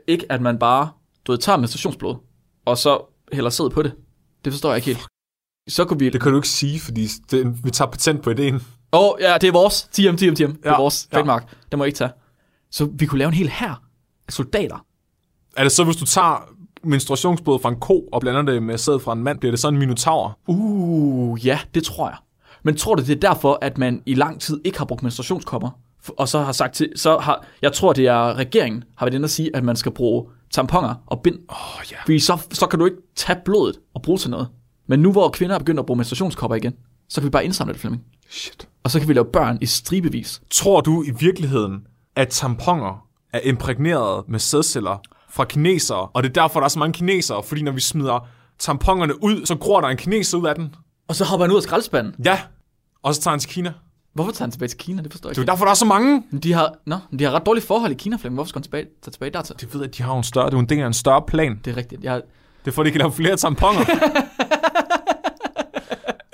ikke, 0.07 0.25
at 0.29 0.41
man 0.41 0.59
bare 0.59 0.89
du 1.27 1.31
ved, 1.31 1.39
tager 1.39 1.57
menstruationsblod, 1.57 2.15
og 2.65 2.77
så 2.77 3.15
hælder 3.33 3.49
sæd 3.49 3.69
på 3.69 3.81
det? 3.83 3.93
Det 4.45 4.53
forstår 4.53 4.69
jeg 4.69 4.77
ikke 4.77 4.85
helt. 4.85 4.99
Så 5.67 5.85
kunne 5.85 5.99
vi... 5.99 6.09
Det 6.09 6.21
kan 6.21 6.31
du 6.31 6.37
ikke 6.37 6.49
sige, 6.49 6.79
fordi 6.79 7.07
det, 7.31 7.65
vi 7.65 7.71
tager 7.71 7.91
patent 7.91 8.21
på 8.21 8.29
ideen. 8.29 8.55
Åh, 8.55 8.61
oh, 8.91 9.15
ja, 9.19 9.37
det 9.41 9.47
er 9.47 9.51
vores. 9.51 9.83
TM, 9.91 10.15
TM, 10.15 10.33
TM. 10.33 10.35
Det 10.35 10.65
er 10.65 10.71
Ja, 10.71 10.77
vores 10.77 11.07
ja. 11.13 11.17
Det 11.71 11.77
må 11.77 11.83
jeg 11.83 11.87
ikke 11.87 11.97
tage. 11.97 12.11
Så 12.71 12.89
vi 12.93 13.05
kunne 13.05 13.19
lave 13.19 13.27
en 13.27 13.33
hel 13.33 13.49
her 13.49 13.83
af 14.27 14.33
soldater. 14.33 14.85
Er 15.57 15.63
det 15.63 15.71
så, 15.71 15.83
hvis 15.83 15.95
du 15.95 16.05
tager 16.05 16.49
menstruationsblod 16.83 17.59
fra 17.59 17.69
en 17.69 17.79
ko 17.79 18.09
og 18.11 18.21
blander 18.21 18.41
det 18.41 18.63
med 18.63 18.77
sæd 18.77 18.99
fra 18.99 19.13
en 19.13 19.23
mand, 19.23 19.39
bliver 19.39 19.51
det 19.51 19.59
så 19.59 19.67
en 19.67 19.77
minotaur? 19.77 20.39
Uh, 20.47 21.45
ja, 21.45 21.59
det 21.73 21.83
tror 21.83 22.09
jeg. 22.09 22.17
Men 22.63 22.77
tror 22.77 22.95
du, 22.95 23.03
det 23.03 23.15
er 23.15 23.19
derfor, 23.19 23.57
at 23.61 23.77
man 23.77 24.03
i 24.05 24.13
lang 24.13 24.41
tid 24.41 24.61
ikke 24.63 24.77
har 24.77 24.85
brugt 24.85 25.03
menstruationskopper? 25.03 25.69
Og 26.17 26.27
så 26.27 26.39
har 26.39 26.51
sagt 26.51 26.73
til, 26.75 26.91
så 26.95 27.17
har, 27.17 27.45
jeg 27.61 27.73
tror, 27.73 27.93
det 27.93 28.07
er 28.07 28.33
regeringen, 28.33 28.83
har 28.97 29.05
været 29.05 29.13
inde 29.13 29.23
at 29.23 29.29
sige, 29.29 29.55
at 29.55 29.63
man 29.63 29.75
skal 29.75 29.91
bruge 29.91 30.29
tamponer 30.51 30.95
og 31.05 31.21
bind. 31.21 31.35
Oh, 31.49 31.91
ja. 31.91 31.97
Fordi 32.05 32.19
så, 32.19 32.37
så 32.51 32.67
kan 32.67 32.79
du 32.79 32.85
ikke 32.85 32.97
tage 33.15 33.39
blodet 33.45 33.79
og 33.93 34.01
bruge 34.01 34.17
til 34.17 34.29
noget. 34.29 34.47
Men 34.87 34.99
nu 34.99 35.11
hvor 35.11 35.29
kvinder 35.29 35.55
er 35.55 35.59
begyndt 35.59 35.79
at 35.79 35.85
bruge 35.85 35.97
menstruationskopper 35.97 36.55
igen, 36.57 36.73
så 37.09 37.21
kan 37.21 37.25
vi 37.25 37.29
bare 37.29 37.45
indsamle 37.45 37.73
det, 37.73 37.81
Flemming. 37.81 38.03
Shit. 38.29 38.67
Og 38.83 38.91
så 38.91 38.99
kan 38.99 39.07
vi 39.07 39.13
lave 39.13 39.25
børn 39.25 39.57
i 39.61 39.65
stribevis. 39.65 40.41
Tror 40.51 40.81
du 40.81 41.03
i 41.03 41.11
virkeligheden, 41.19 41.87
at 42.15 42.27
tamponer 42.29 43.05
er 43.33 43.39
imprægneret 43.43 44.23
med 44.29 44.39
sædceller 44.39 45.01
fra 45.29 45.45
kinesere, 45.45 46.07
og 46.13 46.23
det 46.23 46.29
er 46.29 46.33
derfor, 46.33 46.59
der 46.59 46.65
er 46.65 46.69
så 46.69 46.79
mange 46.79 46.93
kinesere, 46.93 47.43
fordi 47.43 47.61
når 47.61 47.71
vi 47.71 47.81
smider 47.81 48.27
tamponerne 48.59 49.23
ud, 49.23 49.45
så 49.45 49.55
gror 49.55 49.81
der 49.81 49.87
en 49.87 49.97
kineser 49.97 50.37
ud 50.37 50.45
af 50.45 50.55
den. 50.55 50.75
Og 51.07 51.15
så 51.15 51.25
hopper 51.25 51.45
han 51.45 51.51
ud 51.51 51.57
af 51.57 51.63
skraldespanden. 51.63 52.15
Ja, 52.25 52.39
og 53.03 53.15
så 53.15 53.21
tager 53.21 53.31
han 53.31 53.39
til 53.39 53.49
Kina. 53.49 53.73
Hvorfor 54.13 54.31
tager 54.31 54.45
han 54.45 54.51
tilbage 54.51 54.69
til 54.69 54.77
Kina? 54.77 55.01
Det 55.01 55.11
forstår 55.11 55.29
jeg 55.29 55.35
Det 55.35 55.37
er 55.39 55.41
ikke. 55.43 55.51
derfor, 55.51 55.65
der 55.65 55.71
er 55.71 55.75
så 55.75 55.85
mange. 55.85 56.23
Men 56.31 56.39
De 56.39 56.53
har, 56.53 56.73
nå, 56.85 56.97
de 57.19 57.23
har 57.23 57.31
ret 57.31 57.45
dårlige 57.45 57.65
forhold 57.65 57.91
i 57.91 57.95
Kina, 57.95 58.15
Flemming. 58.17 58.35
Hvorfor 58.35 58.49
skal 58.49 58.59
han 58.59 58.63
tilbage, 58.63 58.85
tage 59.03 59.11
tilbage 59.11 59.31
dertil? 59.31 59.55
Det 59.59 59.73
ved 59.73 59.81
jeg, 59.81 59.97
de 59.97 60.03
har 60.03 60.17
en 60.17 60.23
større, 60.23 60.45
det 60.45 60.53
er 60.53 60.59
en 60.59 60.65
del 60.69 60.79
af 60.79 60.87
en 60.87 60.93
større 60.93 61.21
plan. 61.27 61.59
Det 61.65 61.71
er 61.71 61.77
rigtigt. 61.77 62.03
Jeg, 62.03 62.21
Det 62.65 62.71
er 62.71 62.75
for, 62.75 62.81
at 62.81 62.85
de 62.85 62.91
kan 62.91 62.99
lave 62.99 63.11
flere 63.11 63.35
tamponer. 63.37 63.79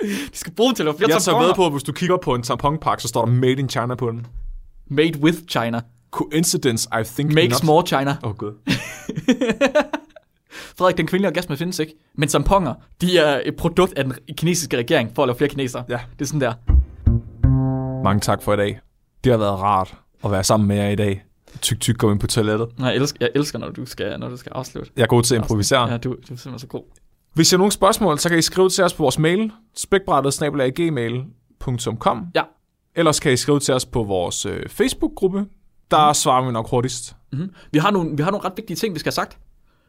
de 0.02 0.38
skal 0.38 0.52
bruge 0.52 0.68
dem 0.68 0.74
til 0.74 0.82
at 0.82 0.84
lave 0.84 0.96
flere 0.98 1.10
Jeg 1.10 1.22
tager 1.22 1.32
tamponer. 1.32 1.46
ved 1.48 1.54
på, 1.54 1.66
at 1.66 1.72
hvis 1.72 1.82
du 1.82 1.92
kigger 1.92 2.16
på 2.16 2.34
en 2.34 2.42
tamponpakke, 2.42 3.02
så 3.02 3.08
står 3.08 3.24
der 3.24 3.32
Made 3.32 3.52
in 3.52 3.68
China 3.68 3.94
på 3.94 4.10
den. 4.10 4.26
Made 4.88 5.20
with 5.20 5.38
China. 5.48 5.80
Coincidence, 6.10 6.88
I 7.00 7.04
think 7.04 7.32
Makes 7.34 7.62
not. 7.62 7.66
more 7.66 7.86
China. 7.86 8.16
Åh, 8.22 8.30
oh, 8.30 8.36
gud. 8.36 8.52
Frederik, 10.78 10.96
den 10.96 11.06
kvindelige 11.06 11.28
orgasme 11.28 11.56
findes 11.56 11.78
ikke. 11.78 11.94
Men 12.14 12.28
tamponer, 12.28 12.74
de 13.00 13.18
er 13.18 13.40
et 13.44 13.56
produkt 13.56 13.98
af 13.98 14.04
den 14.04 14.14
kinesiske 14.36 14.76
regering 14.76 15.10
for 15.14 15.22
at 15.22 15.26
lave 15.28 15.36
flere 15.36 15.48
kinesere. 15.48 15.84
Ja. 15.88 16.00
Det 16.18 16.24
er 16.24 16.26
sådan 16.26 16.40
der. 16.40 16.52
Mange 18.04 18.20
tak 18.20 18.42
for 18.42 18.52
i 18.54 18.56
dag. 18.56 18.80
Det 19.24 19.32
har 19.32 19.38
været 19.38 19.60
rart 19.60 19.94
at 20.24 20.30
være 20.30 20.44
sammen 20.44 20.68
med 20.68 20.76
jer 20.76 20.88
i 20.88 20.94
dag. 20.96 21.24
Tyk, 21.60 21.80
tyk, 21.80 21.98
gå 21.98 22.12
ind 22.12 22.20
på 22.20 22.26
toilettet. 22.26 22.68
Nej, 22.78 22.88
jeg 22.88 22.96
elsker, 22.96 23.16
jeg 23.20 23.30
elsker 23.34 23.58
når, 23.58 23.70
du 23.70 23.86
skal, 23.86 24.18
når 24.20 24.28
du 24.28 24.36
skal 24.36 24.52
afslutte. 24.54 24.90
Jeg 24.96 25.02
er 25.02 25.06
god 25.06 25.22
til 25.22 25.34
at 25.34 25.40
improvisere. 25.40 25.90
Ja, 25.90 25.96
du, 25.96 26.08
du 26.08 26.14
er 26.14 26.16
simpelthen 26.26 26.58
så 26.58 26.66
god. 26.66 26.82
Hvis 27.34 27.52
I 27.52 27.54
har 27.54 27.58
nogle 27.58 27.72
spørgsmål, 27.72 28.18
så 28.18 28.28
kan 28.28 28.38
I 28.38 28.42
skrive 28.42 28.68
til 28.68 28.84
os 28.84 28.94
på 28.94 29.02
vores 29.02 29.18
mail, 29.18 29.52
spækbrættet-gmail.com. 29.74 32.26
Ja. 32.34 32.42
Ellers 32.94 33.20
kan 33.20 33.32
I 33.32 33.36
skrive 33.36 33.60
til 33.60 33.74
os 33.74 33.86
på 33.86 34.02
vores 34.02 34.46
øh, 34.46 34.68
Facebook-gruppe. 34.68 35.46
Der 35.90 36.08
mm. 36.08 36.14
svarer 36.14 36.46
vi 36.46 36.52
nok 36.52 36.70
hurtigst. 36.70 37.16
Mm-hmm. 37.32 37.50
Vi, 37.72 37.78
har 37.78 37.90
nogle, 37.90 38.16
vi 38.16 38.22
har 38.22 38.30
nogle 38.30 38.44
ret 38.46 38.52
vigtige 38.56 38.76
ting, 38.76 38.94
vi 38.94 38.98
skal 38.98 39.10
have 39.10 39.14
sagt. 39.14 39.38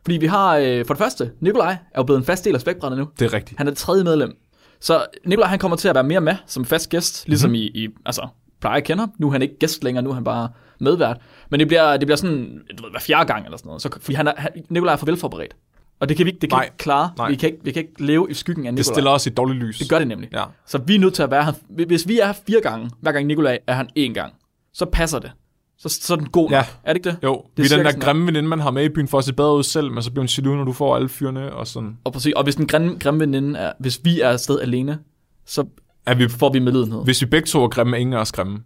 Fordi 0.06 0.18
vi 0.18 0.26
har, 0.26 0.58
øh, 0.58 0.86
for 0.86 0.94
det 0.94 1.02
første, 1.04 1.32
Nikolaj 1.40 1.72
er 1.72 1.78
jo 1.98 2.04
blevet 2.04 2.20
en 2.20 2.26
fast 2.26 2.46
del 2.46 2.56
af 2.56 2.62
spækbrættet 2.62 3.00
nu. 3.00 3.08
Det 3.20 3.26
er 3.26 3.34
rigtigt. 3.34 3.58
Han 3.58 3.68
er 3.68 3.72
det 3.72 3.78
tredje 3.78 4.04
medlem. 4.04 4.38
Så 4.80 5.06
Nikolaj 5.26 5.50
han 5.50 5.60
kommer 5.60 5.78
til 5.78 5.88
at 5.88 5.96
være 5.96 6.04
mere 6.04 6.22
med 6.22 6.36
som 6.46 6.66
fast 6.66 6.90
gæst, 6.90 7.28
ligesom 7.28 7.50
Mhm. 7.50 7.58
mm-hmm. 7.60 7.76
i, 7.76 7.84
i, 7.84 7.88
altså, 8.06 8.28
plejer 8.62 8.78
at 8.78 8.84
kende 8.84 9.00
ham. 9.02 9.12
Nu 9.20 9.28
er 9.28 9.32
han 9.32 9.42
ikke 9.42 9.58
gæst 9.60 9.84
længere, 9.84 10.04
nu 10.04 10.10
er 10.10 10.14
han 10.14 10.24
bare 10.24 10.50
medvært. 10.80 11.18
Men 11.50 11.60
det 11.60 11.68
bliver, 11.68 11.98
det 11.98 12.08
bliver 12.08 12.16
sådan, 12.18 12.62
du 12.78 12.84
ved, 12.84 12.92
hver 12.92 13.00
fjerde 13.00 13.26
gang 13.26 13.46
eller 13.46 13.58
sådan 13.58 13.68
noget. 13.70 13.82
Så, 13.82 13.90
fordi 14.02 14.14
han 14.14 14.28
er, 14.28 14.34
han, 14.38 14.52
Nikolaj 14.70 14.94
er 14.94 14.98
for 14.98 15.06
velforberedt. 15.06 15.56
Og 16.02 16.10
det 16.10 16.18
kan 16.18 16.26
vi 16.26 16.30
ikke, 16.32 16.40
det 16.42 16.50
kan 16.50 16.58
Nej. 16.58 16.64
ikke 16.64 16.78
klare. 16.78 17.10
Nej. 17.18 17.30
Vi 17.30 17.36
kan 17.36 17.50
ikke, 17.50 17.64
vi 17.64 17.72
kan 17.72 17.82
ikke 17.82 18.06
leve 18.06 18.28
i 18.30 18.34
skyggen 18.34 18.66
af 18.66 18.72
Det 18.72 18.78
Nikolaj. 18.80 18.94
stiller 18.96 19.12
os 19.12 19.26
i 19.26 19.30
et 19.30 19.38
dårligt 19.38 19.60
lys. 19.60 19.78
Det 19.80 19.90
gør 19.90 20.00
det 20.00 20.08
nemlig. 20.08 20.30
Ja. 20.34 20.44
Så 20.68 20.78
vi 20.78 20.96
er 20.96 21.00
nødt 21.00 21.14
til 21.14 21.24
at 21.24 21.32
være 21.32 21.46
her. 21.46 21.54
Hvis 21.86 22.08
vi 22.08 22.20
er 22.20 22.26
her 22.26 22.34
fire 22.48 22.62
gange, 22.62 22.90
hver 23.02 23.12
gang 23.12 23.26
Nikolaj 23.28 23.60
er 23.68 23.74
han 23.74 23.90
én 24.00 24.14
gang, 24.14 24.34
så 24.74 24.86
passer 24.86 25.20
det. 25.20 25.32
Så, 25.78 25.90
så 25.90 26.14
er 26.14 26.18
den 26.18 26.30
god. 26.30 26.50
Ja. 26.50 26.66
Er 26.84 26.94
det 26.94 26.96
ikke 27.06 27.10
det? 27.10 27.18
Jo, 27.24 27.34
Det 27.58 27.64
vi 27.64 27.68
er 27.76 27.80
er 27.80 27.84
den 27.84 27.94
der 27.94 28.06
grimme 28.06 28.26
veninde, 28.28 28.50
man 28.50 28.60
har 28.60 28.72
med 28.72 28.84
i 28.86 28.90
byen 28.90 29.08
for 29.08 29.18
at 29.18 29.24
se 29.24 29.34
bedre 29.34 29.56
ud 29.56 29.64
selv, 29.64 29.92
men 29.92 30.04
så 30.04 30.12
bliver 30.12 30.22
hun 30.22 30.28
jaloux, 30.38 30.58
når 30.58 30.64
du 30.64 30.74
får 30.74 30.96
alle 30.96 31.10
fyrene 31.10 31.54
og 31.54 31.68
sådan. 31.68 31.98
Og, 32.04 32.14
præcis, 32.14 32.34
og 32.34 32.44
hvis 32.44 32.56
den 32.56 32.68
grimme, 32.68 32.98
grimme 33.00 33.20
veninde 33.20 33.60
er, 33.60 33.72
hvis 33.80 34.00
vi 34.04 34.22
er 34.22 34.30
afsted 34.30 34.60
alene, 34.60 35.00
så 35.46 35.66
Er 36.06 36.16
vi, 36.16 36.30
får 36.30 36.50
vi 36.54 36.60
medlidenhed. 36.60 37.04
hvis 37.04 37.22
vi 37.22 37.26
begge 37.26 37.46
to 37.46 37.64
er 37.64 37.68
grimme, 37.68 37.98
er 37.98 38.02
ingen 38.02 38.14
af 38.14 38.18
os 38.20 38.32
grimme. 38.32 38.60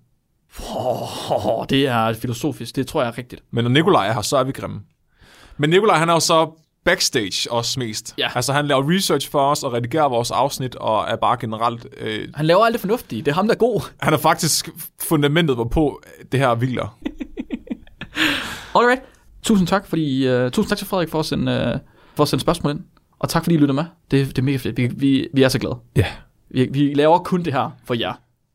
Oh, 0.75 1.65
det 1.69 1.87
er 1.87 2.13
filosofisk, 2.13 2.75
det 2.75 2.87
tror 2.87 3.01
jeg 3.01 3.07
er 3.09 3.17
rigtigt. 3.17 3.43
Men 3.51 3.63
når 3.63 3.71
Nikolaj 3.71 4.07
er 4.07 4.13
her, 4.13 4.21
så 4.21 4.37
er 4.37 4.43
vi 4.43 4.51
grimme. 4.51 4.79
Men 5.57 5.69
Nikolaj, 5.69 5.97
han 5.97 6.09
er 6.09 6.13
jo 6.13 6.19
så 6.19 6.64
backstage 6.85 7.51
også 7.51 7.79
mest. 7.79 8.13
Ja. 8.17 8.29
Altså, 8.35 8.53
han 8.53 8.67
laver 8.67 8.95
research 8.95 9.31
for 9.31 9.39
os 9.39 9.63
og 9.63 9.73
redigerer 9.73 10.09
vores 10.09 10.31
afsnit, 10.31 10.75
og 10.75 11.05
er 11.09 11.15
bare 11.15 11.37
generelt... 11.39 11.87
Øh, 11.97 12.27
Han 12.35 12.45
laver 12.45 12.65
alt 12.65 12.73
det 12.73 12.81
fornuftige. 12.81 13.21
Det 13.21 13.31
er 13.31 13.35
ham, 13.35 13.47
der 13.47 13.53
er 13.53 13.57
god. 13.57 13.91
han 14.01 14.13
er 14.13 14.17
faktisk 14.17 14.69
fundamentet, 15.01 15.55
hvorpå 15.55 16.01
det 16.31 16.39
her 16.39 16.55
hviler. 16.55 16.97
Alright. 18.75 19.01
Tusind 19.43 19.67
tak, 19.67 19.87
fordi, 19.87 20.35
uh, 20.35 20.51
tusind 20.51 20.69
tak 20.69 20.77
til 20.77 20.87
Frederik 20.87 21.09
for 21.09 21.19
at 21.19 21.25
sende, 21.25 21.71
uh, 21.75 21.79
for 22.15 22.23
at 22.23 22.27
sende 22.27 22.41
spørgsmål 22.41 22.71
ind. 22.73 22.79
Og 23.19 23.29
tak 23.29 23.43
fordi 23.43 23.55
I 23.55 23.57
lytter 23.57 23.73
med. 23.73 23.83
Det, 24.11 24.27
det 24.27 24.37
er 24.37 24.41
mega 24.41 24.57
fedt. 24.57 24.77
Vi, 24.77 24.87
vi, 24.87 25.27
vi 25.33 25.43
er 25.43 25.49
så 25.49 25.59
glade. 25.59 25.75
Ja. 25.95 26.05
Vi, 26.49 26.67
vi 26.71 26.93
laver 26.93 27.17
kun 27.19 27.43
det 27.43 27.53
her 27.53 27.69
for 27.85 27.93
jer. 27.93 28.13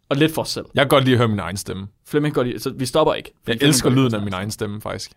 Og 0.09 0.17
lidt 0.17 0.35
for 0.35 0.43
os 0.43 0.49
selv. 0.49 0.65
Jeg 0.75 0.83
kan 0.83 0.89
godt 0.89 1.05
lide 1.05 1.15
at 1.15 1.19
høre 1.19 1.29
min 1.29 1.39
egen 1.39 1.57
stemme. 1.57 1.87
Flemming 2.09 2.35
går 2.35 2.43
lige, 2.43 2.59
så 2.59 2.71
vi 2.77 2.87
stopper 2.87 3.15
ikke. 3.15 3.31
Jeg 3.35 3.41
Flemming 3.45 3.69
elsker 3.69 3.91
lyden 3.91 4.15
af 4.15 4.23
min 4.23 4.33
egen 4.33 4.51
stemme, 4.51 4.81
faktisk. 4.81 5.13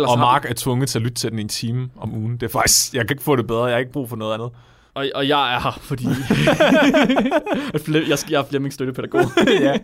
Og, 0.00 0.08
Og 0.08 0.18
har 0.18 0.24
Mark 0.24 0.50
er 0.50 0.54
tvunget 0.56 0.88
til 0.88 0.98
at 0.98 1.02
lytte 1.02 1.14
til 1.14 1.30
den 1.30 1.38
i 1.38 1.42
en 1.42 1.48
time 1.48 1.90
om 1.96 2.14
ugen. 2.14 2.32
Det 2.32 2.42
er 2.42 2.48
faktisk... 2.48 2.94
Jeg 2.94 3.06
kan 3.06 3.14
ikke 3.14 3.22
få 3.22 3.36
det 3.36 3.46
bedre. 3.46 3.64
Jeg 3.64 3.74
har 3.74 3.78
ikke 3.78 3.92
brug 3.92 4.08
for 4.08 4.16
noget 4.16 4.34
andet. 4.34 4.50
Og, 4.94 5.06
og 5.14 5.28
jeg 5.28 5.54
er 5.54 5.60
her, 5.60 5.78
fordi 5.80 6.04
jeg, 8.10 8.18
skal, 8.18 8.32
jeg 8.32 8.40
er 8.40 8.44
Flemmings 8.44 8.74
støttepædagog. 8.74 9.20
ja. 9.60 9.76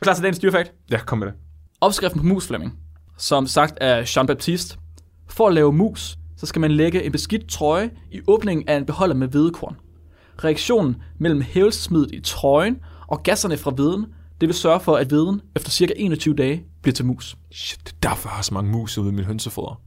Klar 0.00 0.14
til 0.14 0.22
dagens 0.22 0.38
dyrefakt? 0.38 0.72
Ja, 0.90 0.98
kom 0.98 1.18
med 1.18 1.26
det. 1.26 1.34
Opskriften 1.80 2.20
på 2.20 2.26
mus, 2.26 2.46
Flemming, 2.46 2.78
som 3.18 3.46
sagt 3.46 3.78
af 3.78 4.16
Jean-Baptiste. 4.16 4.76
For 5.28 5.48
at 5.48 5.54
lave 5.54 5.72
mus, 5.72 6.16
så 6.36 6.46
skal 6.46 6.60
man 6.60 6.70
lægge 6.70 7.02
en 7.02 7.12
beskidt 7.12 7.48
trøje 7.48 7.90
i 8.10 8.20
åbningen 8.26 8.68
af 8.68 8.76
en 8.76 8.86
beholder 8.86 9.14
med 9.14 9.28
hvedekorn. 9.28 9.76
Reaktionen 10.44 10.96
mellem 11.18 11.40
hævelsesmidlet 11.40 12.12
i 12.12 12.20
trøjen 12.20 12.78
og 13.06 13.22
gasserne 13.22 13.56
fra 13.56 13.72
veden, 13.76 14.06
det 14.40 14.48
vil 14.48 14.54
sørge 14.54 14.80
for, 14.80 14.96
at 14.96 15.10
veden 15.10 15.40
efter 15.56 15.70
cirka 15.70 15.92
21 15.96 16.34
dage 16.34 16.64
bliver 16.82 16.94
til 16.94 17.04
mus. 17.04 17.36
Shit, 17.50 17.80
det 17.84 17.92
er 17.92 18.08
derfor, 18.08 18.28
jeg 18.28 18.34
har 18.34 18.42
så 18.42 18.54
mange 18.54 18.70
mus 18.70 18.98
ude 18.98 19.08
i 19.08 19.12
mit 19.12 19.24
hønsefoder. 19.24 19.80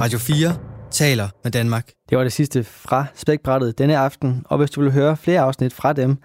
Radio 0.00 0.18
4 0.18 0.56
taler 0.90 1.28
med 1.44 1.52
Danmark. 1.52 1.92
Det 2.10 2.18
var 2.18 2.24
det 2.24 2.32
sidste 2.32 2.64
fra 2.64 3.06
Spækbrættet 3.14 3.78
denne 3.78 3.98
aften, 3.98 4.42
og 4.46 4.58
hvis 4.58 4.70
du 4.70 4.80
vil 4.80 4.92
høre 4.92 5.16
flere 5.16 5.40
afsnit 5.40 5.72
fra 5.72 5.92
dem, 5.92 6.16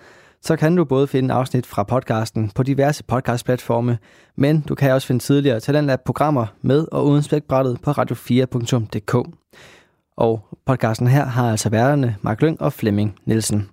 så 0.41 0.55
kan 0.55 0.75
du 0.75 0.85
både 0.85 1.07
finde 1.07 1.33
afsnit 1.33 1.65
fra 1.65 1.83
podcasten 1.83 2.51
på 2.55 2.63
diverse 2.63 3.03
podcastplatforme, 3.03 3.97
men 4.35 4.61
du 4.61 4.75
kan 4.75 4.91
også 4.91 5.07
finde 5.07 5.23
tidligere 5.23 5.59
Talentlab-programmer 5.59 6.45
med 6.61 6.87
og 6.91 7.05
uden 7.05 7.23
Spækbrættet 7.23 7.81
på 7.81 7.91
radio4.dk. 7.91 9.29
Og 10.17 10.47
podcasten 10.65 11.07
her 11.07 11.25
har 11.25 11.51
altså 11.51 11.69
værterne 11.69 12.15
Mark 12.21 12.41
Lyng 12.41 12.61
og 12.61 12.73
Flemming 12.73 13.15
Nielsen. 13.25 13.69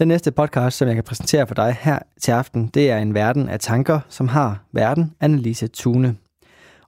Den 0.00 0.08
næste 0.08 0.30
podcast, 0.30 0.76
som 0.76 0.88
jeg 0.88 0.94
kan 0.94 1.04
præsentere 1.04 1.46
for 1.46 1.54
dig 1.54 1.76
her 1.80 1.98
til 2.20 2.32
aften, 2.32 2.66
det 2.66 2.90
er 2.90 2.98
en 2.98 3.14
verden 3.14 3.48
af 3.48 3.60
tanker, 3.60 4.00
som 4.08 4.28
har 4.28 4.64
verden 4.72 5.14
Annelise 5.20 5.68
Tune. 5.68 6.16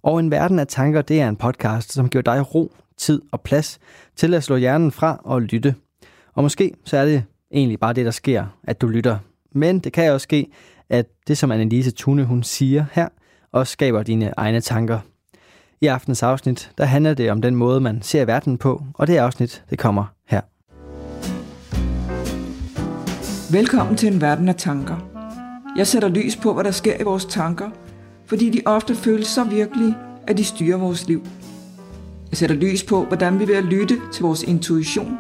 Og 0.03 0.21
en 0.21 0.31
verden 0.31 0.59
af 0.59 0.67
tanker, 0.67 1.03
det 1.03 1.21
er 1.21 1.29
en 1.29 1.37
podcast, 1.37 1.93
som 1.93 2.09
giver 2.09 2.23
dig 2.23 2.55
ro, 2.55 2.73
tid 2.97 3.23
og 3.33 3.41
plads 3.41 3.79
til 4.17 4.35
at 4.35 4.45
slå 4.45 4.57
hjernen 4.57 4.93
fra 4.93 5.21
og 5.25 5.43
lytte. 5.43 5.75
Og 6.35 6.43
måske 6.43 6.75
så 6.85 6.97
er 6.97 7.05
det 7.05 7.25
egentlig 7.51 7.81
bare 7.81 7.93
det, 7.93 8.05
der 8.05 8.11
sker, 8.11 8.47
at 8.65 8.81
du 8.81 8.87
lytter. 8.89 9.19
Men 9.55 9.79
det 9.79 9.93
kan 9.93 10.13
også 10.13 10.25
ske, 10.25 10.47
at 10.91 11.07
det, 11.29 11.39
som 11.39 11.51
Annelise 11.51 11.91
Tune 11.91 12.25
hun 12.25 12.43
siger 12.43 12.85
her, 12.93 13.09
også 13.53 13.73
skaber 13.73 14.03
dine 14.03 14.33
egne 14.37 14.61
tanker. 14.61 14.99
I 15.81 15.87
aftens 15.87 16.23
afsnit, 16.23 16.71
der 16.79 16.85
handler 16.85 17.15
det 17.15 17.31
om 17.31 17.43
den 17.43 17.57
måde, 17.57 17.81
man 17.81 18.03
ser 18.03 18.25
verden 18.25 18.59
på, 18.59 18.83
og 18.95 19.07
det 19.07 19.17
afsnit, 19.17 19.65
det 19.71 19.79
kommer 19.79 20.05
Velkommen 23.53 23.97
til 23.97 24.13
en 24.13 24.21
verden 24.21 24.49
af 24.49 24.55
tanker. 24.55 24.97
Jeg 25.77 25.87
sætter 25.87 26.09
lys 26.09 26.37
på, 26.37 26.55
hvad 26.55 26.65
der 26.65 26.71
sker 26.71 27.01
i 27.01 27.03
vores 27.03 27.25
tanker, 27.25 27.71
fordi 28.27 28.51
de 28.51 28.63
ofte 28.67 28.95
føles 28.95 29.27
så 29.27 29.45
virkelige, 29.45 29.97
at 30.27 30.39
de 30.39 30.45
styrer 30.45 30.77
vores 30.77 31.09
liv. 31.09 31.23
Jeg 32.31 32.39
sætter 32.39 32.57
lys 32.57 32.83
på, 32.83 33.05
hvordan 33.05 33.39
vi 33.41 33.49
ved 33.49 33.55
at 33.55 33.65
lytte 33.65 34.01
til 34.13 34.23
vores 34.23 34.43
intuition 34.43 35.19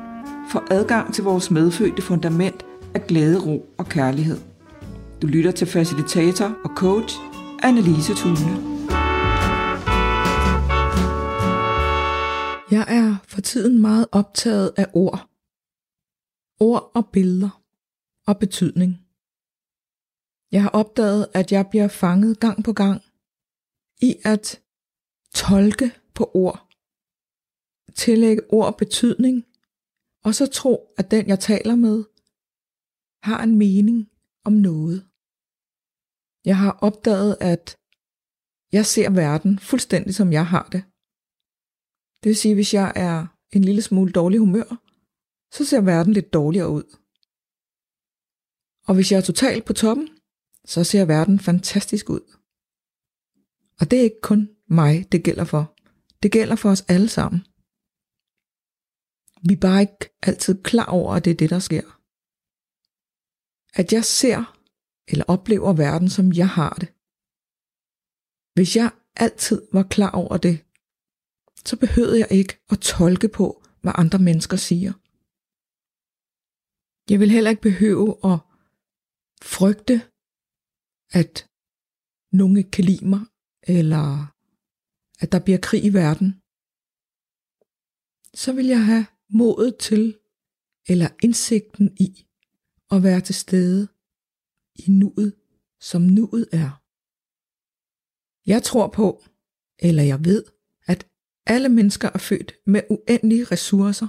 får 0.50 0.64
adgang 0.70 1.14
til 1.14 1.24
vores 1.24 1.50
medfødte 1.50 2.02
fundament 2.02 2.66
af 2.94 3.06
glæde, 3.06 3.46
ro 3.46 3.66
og 3.78 3.86
kærlighed. 3.86 4.38
Du 5.22 5.26
lytter 5.26 5.50
til 5.50 5.66
facilitator 5.66 6.56
og 6.64 6.70
coach 6.76 7.16
Annelise 7.62 8.14
Thune. 8.14 8.56
Jeg 12.70 12.84
er 12.88 13.16
for 13.28 13.40
tiden 13.40 13.80
meget 13.80 14.06
optaget 14.12 14.70
af 14.76 14.86
ord. 14.94 15.26
Ord 16.60 16.90
og 16.94 17.06
billeder 17.06 17.62
og 18.26 18.38
betydning. 18.38 18.93
Jeg 20.52 20.62
har 20.62 20.71
opdaget, 20.71 21.26
at 21.35 21.52
jeg 21.52 21.67
bliver 21.71 21.88
fanget 21.88 22.41
gang 22.41 22.64
på 22.64 22.73
gang 22.73 23.02
i 24.09 24.11
at 24.25 24.62
tolke 25.35 25.88
på 26.14 26.31
ord, 26.35 26.69
tillægge 27.95 28.43
ord 28.52 28.79
betydning, 28.79 29.47
og 30.25 30.35
så 30.35 30.47
tro, 30.47 30.95
at 30.99 31.11
den 31.11 31.29
jeg 31.29 31.41
taler 31.41 31.76
med 31.76 32.05
har 33.23 33.43
en 33.43 33.59
mening 33.59 34.11
om 34.45 34.52
noget. 34.52 34.99
Jeg 36.45 36.59
har 36.59 36.79
opdaget, 36.88 37.37
at 37.41 37.76
jeg 38.73 38.87
ser 38.87 39.11
verden 39.11 39.59
fuldstændig 39.59 40.14
som 40.14 40.33
jeg 40.33 40.47
har 40.47 40.69
det. 40.75 40.83
Det 42.21 42.29
vil 42.29 42.37
sige, 42.37 42.55
hvis 42.55 42.75
jeg 42.75 42.93
er 42.97 43.26
en 43.57 43.64
lille 43.64 43.83
smule 43.83 44.12
dårlig 44.12 44.38
humør, 44.38 44.69
så 45.55 45.64
ser 45.64 45.81
verden 45.81 46.12
lidt 46.12 46.33
dårligere 46.33 46.71
ud. 46.71 47.01
Og 48.86 48.94
hvis 48.94 49.12
jeg 49.12 49.18
er 49.18 49.22
totalt 49.22 49.64
på 49.64 49.72
toppen, 49.72 50.08
så 50.64 50.84
ser 50.84 51.04
verden 51.04 51.38
fantastisk 51.40 52.10
ud. 52.10 52.36
Og 53.80 53.90
det 53.90 53.98
er 53.98 54.02
ikke 54.02 54.20
kun 54.22 54.48
mig, 54.66 55.12
det 55.12 55.24
gælder 55.24 55.44
for. 55.44 55.76
Det 56.22 56.32
gælder 56.32 56.56
for 56.56 56.70
os 56.70 56.84
alle 56.88 57.08
sammen. 57.08 57.40
Vi 59.48 59.54
er 59.54 59.60
bare 59.60 59.80
ikke 59.80 60.18
altid 60.22 60.62
klar 60.62 60.84
over, 60.84 61.14
at 61.14 61.24
det 61.24 61.30
er 61.30 61.34
det, 61.34 61.50
der 61.50 61.58
sker. 61.58 61.98
At 63.80 63.92
jeg 63.92 64.04
ser 64.04 64.58
eller 65.08 65.24
oplever 65.28 65.72
verden, 65.72 66.10
som 66.10 66.32
jeg 66.32 66.48
har 66.48 66.74
det. 66.80 66.88
Hvis 68.54 68.76
jeg 68.76 68.90
altid 69.16 69.62
var 69.72 69.82
klar 69.82 70.10
over 70.10 70.36
det, 70.36 70.64
så 71.64 71.76
behøvede 71.76 72.18
jeg 72.18 72.28
ikke 72.30 72.58
at 72.70 72.80
tolke 72.80 73.28
på, 73.28 73.64
hvad 73.80 73.92
andre 73.94 74.18
mennesker 74.18 74.56
siger. 74.56 74.92
Jeg 77.10 77.20
vil 77.20 77.30
heller 77.30 77.50
ikke 77.50 77.62
behøve 77.62 78.16
at 78.24 78.38
frygte, 79.42 79.96
at 81.20 81.49
nogen 82.32 82.56
ikke 82.56 82.70
kan 82.70 82.84
lide 82.84 83.06
mig, 83.08 83.20
eller 83.62 84.34
at 85.22 85.32
der 85.32 85.40
bliver 85.44 85.58
krig 85.62 85.84
i 85.84 85.92
verden, 85.92 86.28
så 88.34 88.52
vil 88.52 88.66
jeg 88.66 88.84
have 88.84 89.06
modet 89.28 89.76
til, 89.78 90.18
eller 90.88 91.08
indsigten 91.22 91.96
i, 92.00 92.26
at 92.90 93.02
være 93.02 93.20
til 93.20 93.34
stede 93.34 93.88
i 94.75 94.90
nuet, 94.90 95.34
som 95.80 96.02
nuet 96.02 96.49
er. 96.52 96.70
Jeg 98.46 98.62
tror 98.62 98.88
på, 98.88 99.25
eller 99.78 100.02
jeg 100.02 100.25
ved, 100.25 100.44
at 100.87 101.08
alle 101.46 101.68
mennesker 101.68 102.08
er 102.14 102.18
født 102.18 102.52
med 102.66 102.82
uendelige 102.90 103.44
ressourcer, 103.44 104.08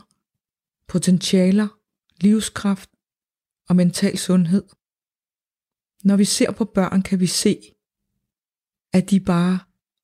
potentialer, 0.87 1.67
livskraft 2.21 2.89
og 3.69 3.75
mental 3.75 4.17
sundhed. 4.17 4.63
Når 6.03 6.15
vi 6.17 6.25
ser 6.25 6.51
på 6.51 6.65
børn, 6.65 7.01
kan 7.01 7.19
vi 7.19 7.27
se, 7.27 7.75
at 8.93 9.09
de 9.09 9.19
bare 9.19 9.59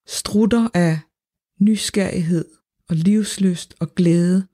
strutter 0.05 0.69
af 0.73 0.99
nysgerrighed 1.59 2.45
og 2.89 2.95
livsløst 2.95 3.75
og 3.79 3.95
glæde. 3.95 4.47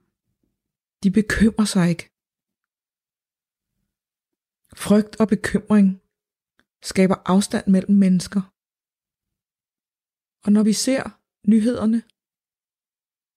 De 1.02 1.10
bekymrer 1.10 1.64
sig 1.64 1.90
ikke. 1.90 2.10
Frygt 4.74 5.20
og 5.20 5.28
bekymring 5.28 6.02
skaber 6.82 7.16
afstand 7.24 7.66
mellem 7.66 7.96
mennesker. 7.96 8.42
Og 10.44 10.52
når 10.52 10.62
vi 10.62 10.72
ser 10.72 11.02
nyhederne, 11.48 12.02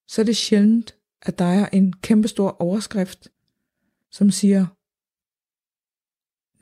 så 0.08 0.22
er 0.22 0.26
det 0.26 0.38
sjældent, 0.38 0.98
at 1.22 1.40
der 1.40 1.46
er 1.46 1.70
en 1.70 1.94
kæmpestor 1.94 2.50
overskrift, 2.50 3.30
som 4.12 4.32
siger, 4.32 4.66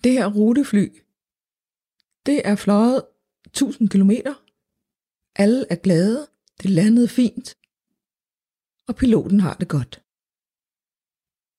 det 0.04 0.12
her 0.12 0.28
rutefly 0.28 1.07
det 2.28 2.48
er 2.48 2.56
fløjet 2.56 3.08
1000 3.46 3.90
kilometer. 3.90 4.34
Alle 5.36 5.66
er 5.70 5.76
glade. 5.76 6.28
Det 6.62 6.70
landede 6.70 7.08
fint. 7.08 7.58
Og 8.88 8.96
piloten 8.96 9.40
har 9.40 9.54
det 9.54 9.68
godt. 9.68 10.04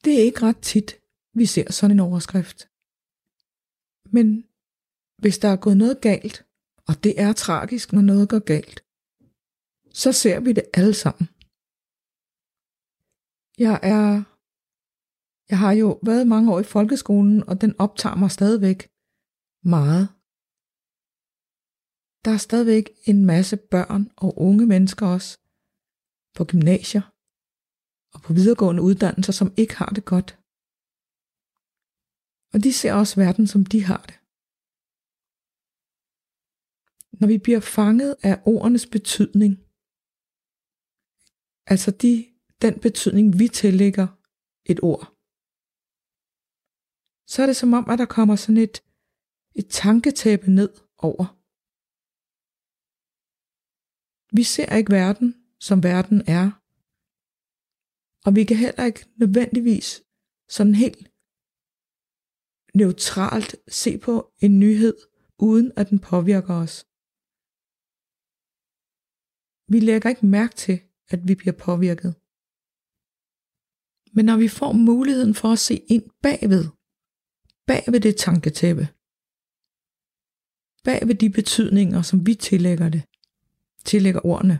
Det 0.04 0.12
er 0.18 0.24
ikke 0.24 0.42
ret 0.42 0.60
tit, 0.62 0.90
vi 1.34 1.46
ser 1.46 1.72
sådan 1.72 1.96
en 1.96 2.00
overskrift. 2.00 2.68
Men 4.14 4.44
hvis 5.18 5.38
der 5.38 5.48
er 5.48 5.56
gået 5.56 5.76
noget 5.76 6.00
galt, 6.00 6.46
og 6.88 7.04
det 7.04 7.20
er 7.20 7.32
tragisk, 7.32 7.92
når 7.92 8.02
noget 8.02 8.28
går 8.28 8.38
galt, 8.38 8.84
så 9.92 10.12
ser 10.12 10.40
vi 10.40 10.52
det 10.52 10.64
alle 10.74 10.94
sammen. 10.94 11.28
Jeg 13.58 13.80
er 13.82 14.22
jeg 15.50 15.58
har 15.58 15.72
jo 15.72 16.00
været 16.02 16.26
mange 16.26 16.52
år 16.52 16.60
i 16.60 16.64
folkeskolen, 16.64 17.48
og 17.48 17.60
den 17.60 17.74
optager 17.78 18.16
mig 18.16 18.30
stadigvæk 18.30 18.90
meget 19.64 20.08
der 22.28 22.34
er 22.34 22.48
stadigvæk 22.48 22.86
en 23.10 23.24
masse 23.24 23.56
børn 23.56 24.02
og 24.16 24.30
unge 24.46 24.66
mennesker 24.66 25.06
også 25.06 25.38
på 26.36 26.44
gymnasier 26.44 27.04
og 28.14 28.18
på 28.24 28.32
videregående 28.32 28.82
uddannelser, 28.82 29.32
som 29.32 29.54
ikke 29.56 29.74
har 29.74 29.90
det 29.96 30.04
godt. 30.04 30.30
Og 32.52 32.58
de 32.64 32.72
ser 32.72 32.92
også 33.00 33.14
verden, 33.24 33.46
som 33.46 33.62
de 33.72 33.80
har 33.90 34.02
det. 34.10 34.16
Når 37.20 37.26
vi 37.32 37.38
bliver 37.44 37.60
fanget 37.60 38.16
af 38.22 38.42
ordenes 38.54 38.86
betydning, 38.86 39.52
altså 41.72 41.90
de, 42.02 42.14
den 42.64 42.74
betydning, 42.86 43.38
vi 43.40 43.48
tillægger 43.48 44.06
et 44.72 44.80
ord, 44.90 45.04
så 47.32 47.36
er 47.42 47.46
det 47.46 47.56
som 47.56 47.72
om, 47.78 47.84
at 47.90 47.98
der 47.98 48.06
kommer 48.16 48.36
sådan 48.36 48.62
et, 48.66 48.76
et 49.60 49.68
tanketæppe 49.82 50.50
ned 50.50 50.72
over. 50.98 51.37
Vi 54.32 54.42
ser 54.42 54.76
ikke 54.76 54.92
verden, 54.92 55.28
som 55.60 55.82
verden 55.82 56.20
er. 56.38 56.46
Og 58.26 58.30
vi 58.36 58.44
kan 58.44 58.56
heller 58.56 58.84
ikke 58.84 59.04
nødvendigvis 59.20 59.88
sådan 60.48 60.74
helt 60.74 61.02
neutralt 62.74 63.56
se 63.68 63.98
på 63.98 64.14
en 64.44 64.58
nyhed, 64.58 64.96
uden 65.38 65.72
at 65.76 65.90
den 65.90 65.98
påvirker 65.98 66.54
os. 66.64 66.74
Vi 69.72 69.78
lægger 69.80 70.08
ikke 70.10 70.26
mærke 70.26 70.54
til, 70.64 70.76
at 71.12 71.20
vi 71.28 71.34
bliver 71.40 71.56
påvirket. 71.66 72.12
Men 74.16 74.24
når 74.24 74.36
vi 74.44 74.48
får 74.48 74.72
muligheden 74.72 75.34
for 75.40 75.48
at 75.52 75.58
se 75.68 75.76
ind 75.94 76.06
bagved, 76.22 76.64
bagved 77.70 78.00
det 78.06 78.14
tanketæppe, 78.26 78.84
bagved 80.86 81.16
de 81.24 81.30
betydninger, 81.38 82.02
som 82.02 82.26
vi 82.26 82.34
tillægger 82.48 82.88
det, 82.96 83.02
tillægger 83.88 84.20
ordene, 84.24 84.56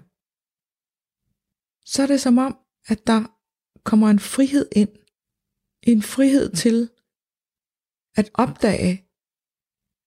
så 1.85 2.02
er 2.02 2.06
det 2.06 2.20
som 2.20 2.38
om, 2.38 2.58
at 2.87 3.06
der 3.06 3.20
kommer 3.85 4.08
en 4.11 4.18
frihed 4.18 4.68
ind. 4.73 4.88
En 5.82 6.02
frihed 6.02 6.52
til 6.52 6.90
at 8.16 8.30
opdage, 8.35 9.04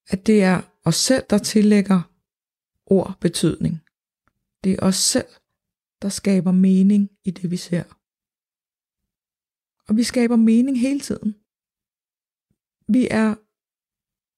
at 0.07 0.27
det 0.27 0.43
er 0.43 0.61
os 0.85 0.95
selv, 0.95 1.23
der 1.29 1.37
tillægger 1.37 2.01
ord 2.85 3.17
betydning. 3.21 3.81
Det 4.63 4.71
er 4.73 4.81
os 4.81 4.95
selv, 4.95 5.27
der 6.01 6.09
skaber 6.09 6.51
mening 6.51 7.09
i 7.23 7.31
det, 7.31 7.51
vi 7.51 7.57
ser. 7.57 7.83
Og 9.87 9.97
vi 9.97 10.03
skaber 10.03 10.35
mening 10.35 10.79
hele 10.79 10.99
tiden. 10.99 11.35
Vi 12.87 13.07
er, 13.11 13.35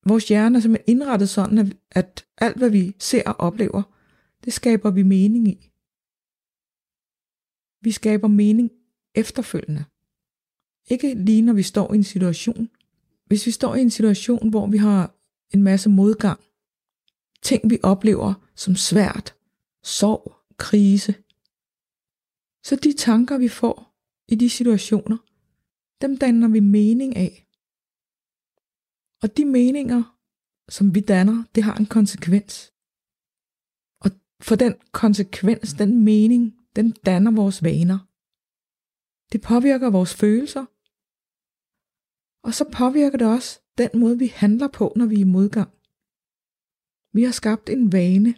vores 0.08 0.28
hjerne 0.28 0.56
er 0.58 0.60
simpelthen 0.62 0.96
indrettet 0.96 1.28
sådan, 1.28 1.78
at 1.90 2.26
alt 2.36 2.56
hvad 2.56 2.70
vi 2.70 2.96
ser 2.98 3.22
og 3.26 3.40
oplever, 3.40 3.82
det 4.44 4.52
skaber 4.52 4.90
vi 4.90 5.02
mening 5.02 5.48
i. 5.48 5.70
Vi 7.80 7.90
skaber 7.90 8.28
mening 8.28 8.70
efterfølgende. 9.14 9.84
Ikke 10.90 11.14
lige 11.14 11.42
når 11.42 11.52
vi 11.52 11.62
står 11.62 11.92
i 11.92 11.96
en 11.96 12.04
situation. 12.04 12.70
Hvis 13.26 13.46
vi 13.46 13.50
står 13.50 13.74
i 13.74 13.80
en 13.80 13.90
situation, 13.90 14.50
hvor 14.50 14.66
vi 14.66 14.76
har 14.76 15.14
en 15.54 15.62
masse 15.62 15.90
modgang, 15.90 16.40
ting 17.42 17.70
vi 17.70 17.78
oplever 17.82 18.34
som 18.54 18.76
svært, 18.76 19.34
sorg, 19.82 20.32
krise, 20.56 21.14
så 22.64 22.76
de 22.76 22.92
tanker 22.92 23.38
vi 23.38 23.48
får 23.48 23.94
i 24.28 24.34
de 24.34 24.50
situationer, 24.50 25.16
dem 26.00 26.16
danner 26.16 26.48
vi 26.48 26.60
mening 26.60 27.16
af. 27.16 27.46
Og 29.22 29.36
de 29.36 29.44
meninger, 29.44 30.18
som 30.68 30.94
vi 30.94 31.00
danner, 31.00 31.44
det 31.54 31.62
har 31.62 31.74
en 31.74 31.86
konsekvens. 31.86 32.73
For 34.46 34.56
den 34.56 34.74
konsekvens, 34.92 35.72
den 35.72 36.04
mening, 36.04 36.42
den 36.76 36.92
danner 36.92 37.30
vores 37.30 37.62
vaner. 37.62 37.98
Det 39.32 39.40
påvirker 39.42 39.90
vores 39.90 40.14
følelser. 40.14 40.64
Og 42.46 42.54
så 42.54 42.64
påvirker 42.78 43.18
det 43.18 43.26
også 43.26 43.60
den 43.78 43.90
måde, 44.00 44.18
vi 44.18 44.26
handler 44.26 44.68
på, 44.68 44.92
når 44.96 45.06
vi 45.06 45.14
er 45.14 45.18
i 45.18 45.34
modgang. 45.36 45.70
Vi 47.12 47.22
har 47.22 47.32
skabt 47.32 47.68
en 47.68 47.92
vane 47.92 48.34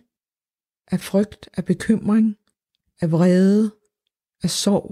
af 0.87 1.01
frygt, 1.01 1.49
af 1.53 1.65
bekymring, 1.65 2.37
af 3.01 3.13
vrede, 3.13 3.77
af 4.43 4.51
sorg, 4.51 4.89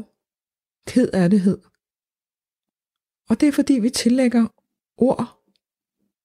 kedattighed. 0.86 1.58
Og 3.28 3.40
det 3.40 3.48
er 3.48 3.52
fordi, 3.52 3.74
vi 3.74 3.90
tillægger 3.90 4.44
ord, 4.96 5.44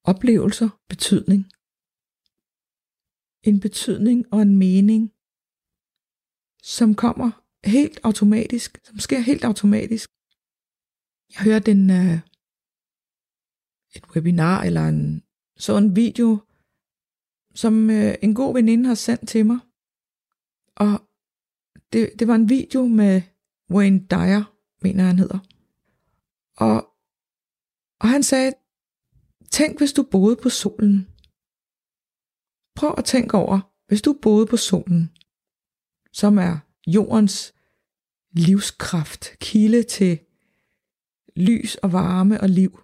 oplevelser, 0.04 0.70
betydning. 0.90 1.59
En 3.44 3.60
betydning 3.60 4.34
og 4.34 4.42
en 4.42 4.58
mening, 4.58 5.12
som 6.64 6.96
kommer 6.96 7.32
helt 7.64 8.00
automatisk, 8.04 8.80
som 8.84 9.00
sker 9.00 9.20
helt 9.20 9.44
automatisk. 9.44 10.10
Jeg 11.34 11.44
hørte 11.44 11.72
en, 11.72 11.90
uh, 11.90 12.20
et 13.96 14.04
webinar 14.16 14.64
eller 14.64 14.88
en 14.88 15.24
så 15.58 15.78
en 15.78 15.96
video, 15.96 16.38
som 17.56 17.90
uh, 17.90 18.14
en 18.22 18.36
god 18.36 18.54
veninde 18.54 18.88
har 18.88 18.96
sendt 18.96 19.28
til 19.28 19.46
mig. 19.46 19.60
Og 20.76 21.02
det, 21.94 22.12
det 22.20 22.28
var 22.28 22.36
en 22.36 22.50
video 22.50 22.88
med 22.88 23.22
Wayne 23.72 24.00
Dyer, 24.00 24.56
mener 24.82 25.04
han 25.04 25.20
hedder. 25.20 25.40
Og, 26.58 26.76
og 28.00 28.10
han 28.10 28.24
sagde, 28.24 28.54
tænk 29.52 29.78
hvis 29.78 29.94
du 29.94 30.04
boede 30.04 30.36
på 30.36 30.50
solen. 30.50 31.08
Prøv 32.80 32.94
at 32.98 33.06
tænke 33.06 33.38
over, 33.38 33.60
hvis 33.88 34.02
du 34.02 34.20
boede 34.22 34.46
på 34.46 34.58
solen, 34.58 35.12
som 36.14 36.38
er 36.38 36.60
jordens 36.88 37.54
livskraft, 38.32 39.26
kilde 39.40 39.84
til 39.84 40.20
lys 41.36 41.76
og 41.76 41.94
varme 41.94 42.42
og 42.42 42.50
liv. 42.50 42.80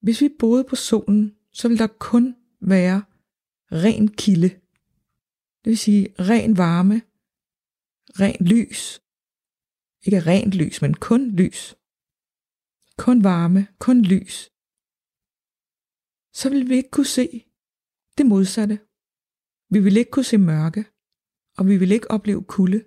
Hvis 0.00 0.20
vi 0.20 0.28
boede 0.38 0.64
på 0.64 0.76
solen, 0.76 1.36
så 1.52 1.68
ville 1.68 1.78
der 1.78 1.86
kun 1.98 2.36
være 2.60 3.02
ren 3.72 4.08
kilde. 4.08 4.48
Det 5.64 5.70
vil 5.70 5.78
sige 5.78 6.14
ren 6.18 6.56
varme, 6.56 7.02
ren 8.20 8.46
lys. 8.46 9.00
Ikke 10.06 10.20
rent 10.20 10.54
lys, 10.54 10.82
men 10.82 10.94
kun 10.94 11.30
lys. 11.30 11.76
Kun 12.96 13.24
varme, 13.24 13.66
kun 13.78 14.02
lys. 14.02 14.50
Så 16.32 16.48
ville 16.50 16.68
vi 16.68 16.74
ikke 16.76 16.90
kunne 16.90 17.06
se 17.06 17.47
det 18.18 18.26
modsatte. 18.26 18.76
Vi 19.72 19.78
vil 19.84 19.96
ikke 19.96 20.10
kunne 20.10 20.30
se 20.32 20.38
mørke, 20.38 20.82
og 21.58 21.62
vi 21.70 21.76
vil 21.76 21.92
ikke 21.92 22.10
opleve 22.10 22.44
kulde. 22.44 22.80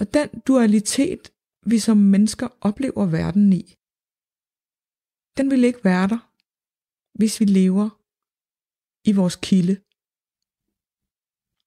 Og 0.00 0.14
den 0.14 0.28
dualitet, 0.48 1.22
vi 1.70 1.78
som 1.78 1.96
mennesker 1.96 2.48
oplever 2.60 3.06
verden 3.06 3.52
i, 3.52 3.64
den 5.36 5.50
vil 5.50 5.64
ikke 5.64 5.84
være 5.84 6.08
der, 6.08 6.20
hvis 7.18 7.40
vi 7.40 7.44
lever 7.44 7.88
i 9.10 9.12
vores 9.20 9.36
kilde. 9.48 9.76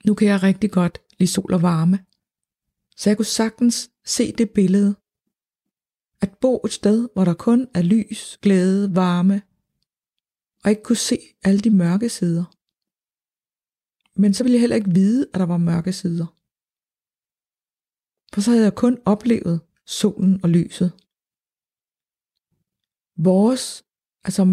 Nu 0.07 0.11
kan 0.15 0.27
jeg 0.27 0.43
rigtig 0.43 0.71
godt 0.71 0.95
lide 1.19 1.31
sol 1.31 1.53
og 1.53 1.61
varme, 1.61 1.97
så 2.99 3.09
jeg 3.09 3.17
kunne 3.17 3.35
sagtens 3.41 3.91
se 4.15 4.31
det 4.31 4.49
billede. 4.59 4.91
At 6.25 6.37
bo 6.41 6.61
et 6.65 6.73
sted, 6.73 7.09
hvor 7.13 7.25
der 7.25 7.33
kun 7.33 7.67
er 7.73 7.81
lys, 7.81 8.37
glæde, 8.41 8.95
varme, 8.95 9.41
og 10.63 10.69
ikke 10.71 10.83
kunne 10.83 11.05
se 11.09 11.17
alle 11.47 11.61
de 11.65 11.77
mørke 11.83 12.09
sider. 12.17 12.45
Men 14.21 14.33
så 14.33 14.43
ville 14.43 14.55
jeg 14.55 14.63
heller 14.63 14.75
ikke 14.81 14.93
vide, 15.01 15.21
at 15.33 15.39
der 15.39 15.45
var 15.53 15.57
mørke 15.57 15.93
sider. 16.01 16.27
For 18.33 18.41
så 18.41 18.49
havde 18.51 18.67
jeg 18.69 18.75
kun 18.83 18.95
oplevet 19.13 19.57
solen 19.85 20.33
og 20.43 20.49
lyset. 20.57 20.89
Vores, 23.27 23.65
altså 24.27 24.43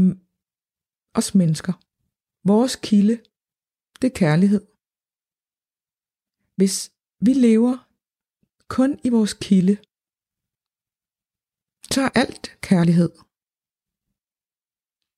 os 1.18 1.28
mennesker, 1.40 1.74
vores 2.50 2.74
kilde, 2.88 3.16
det 4.00 4.06
er 4.10 4.18
kærlighed. 4.24 4.62
Hvis 6.58 6.76
vi 7.26 7.32
lever 7.46 7.74
kun 8.76 8.90
i 9.06 9.08
vores 9.16 9.34
kilde, 9.46 9.76
så 11.92 12.00
er 12.06 12.12
alt 12.22 12.46
kærlighed. 12.68 13.10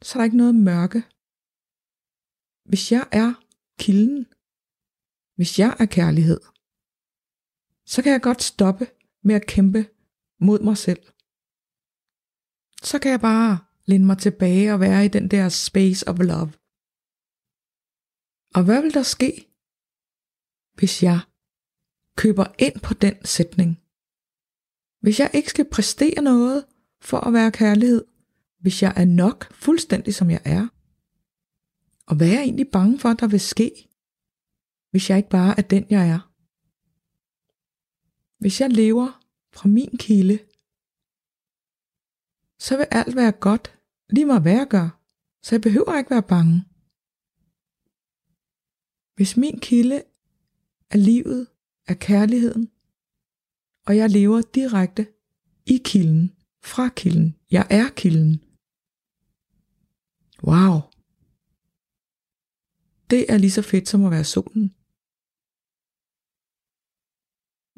Så 0.02 0.12
er 0.14 0.20
der 0.20 0.24
ikke 0.24 0.36
noget 0.36 0.54
mørke. 0.54 1.00
Hvis 2.70 2.92
jeg 2.92 3.04
er 3.22 3.30
kilden, 3.78 4.26
hvis 5.36 5.58
jeg 5.58 5.76
er 5.82 5.86
kærlighed, 5.86 6.40
så 7.92 8.02
kan 8.02 8.12
jeg 8.12 8.22
godt 8.22 8.42
stoppe 8.42 8.86
med 9.22 9.34
at 9.34 9.46
kæmpe 9.46 9.82
mod 10.46 10.60
mig 10.68 10.76
selv. 10.86 11.02
Så 12.82 12.98
kan 13.02 13.10
jeg 13.10 13.20
bare 13.20 13.58
læne 13.84 14.06
mig 14.06 14.18
tilbage 14.18 14.72
og 14.74 14.80
være 14.80 15.04
i 15.04 15.08
den 15.16 15.30
der 15.30 15.48
space 15.48 16.08
of 16.08 16.18
love. 16.18 16.52
Og 18.56 18.62
hvad 18.64 18.82
vil 18.82 18.94
der 18.94 19.06
ske, 19.16 19.30
hvis 20.78 21.02
jeg 21.02 21.20
køber 22.16 22.46
ind 22.66 22.76
på 22.86 22.94
den 22.94 23.16
sætning? 23.24 23.70
Hvis 25.02 25.20
jeg 25.20 25.30
ikke 25.34 25.50
skal 25.50 25.70
præstere 25.74 26.22
noget 26.22 26.66
for 27.08 27.18
at 27.26 27.32
være 27.32 27.52
kærlighed, 27.52 28.04
hvis 28.62 28.83
jeg 28.83 28.92
er 28.96 29.05
nok 29.05 29.53
fuldstændig 29.55 30.14
som 30.14 30.31
jeg 30.31 30.42
er, 30.44 30.68
og 32.07 32.16
hvad 32.16 32.29
er 32.29 32.33
jeg 32.33 32.42
egentlig 32.42 32.68
bange 32.72 32.98
for, 32.98 33.12
der 33.12 33.27
vil 33.27 33.40
ske, 33.40 33.88
hvis 34.90 35.11
jeg 35.11 35.16
ikke 35.18 35.31
bare 35.31 35.59
er 35.59 35.62
den, 35.62 35.87
jeg 35.90 36.09
er? 36.09 36.33
Hvis 38.38 38.61
jeg 38.61 38.70
lever 38.70 39.22
fra 39.53 39.68
min 39.68 39.96
kilde, 39.98 40.38
så 42.59 42.77
vil 42.77 42.87
alt 42.90 43.16
være 43.16 43.33
godt, 43.33 43.79
lige 44.11 44.27
meget 44.27 44.42
hvad 44.42 44.53
jeg 44.53 44.66
gør, 44.70 45.01
så 45.42 45.55
jeg 45.55 45.61
behøver 45.61 45.98
ikke 45.98 46.11
være 46.11 46.22
bange. 46.22 46.64
Hvis 49.14 49.37
min 49.37 49.59
kilde 49.59 50.03
er 50.90 50.96
livet, 50.96 51.46
er 51.87 51.94
kærligheden, 51.94 52.70
og 53.87 53.96
jeg 53.96 54.11
lever 54.11 54.42
direkte 54.42 55.07
i 55.66 55.81
kilden, 55.85 56.33
fra 56.62 56.88
kilden, 56.88 57.37
jeg 57.51 57.66
er 57.70 57.88
kilden. 57.96 58.51
Wow. 60.50 60.74
Det 63.12 63.22
er 63.33 63.38
lige 63.38 63.57
så 63.59 63.62
fedt 63.72 63.87
som 63.88 64.05
at 64.07 64.14
være 64.16 64.28
solen. 64.35 64.66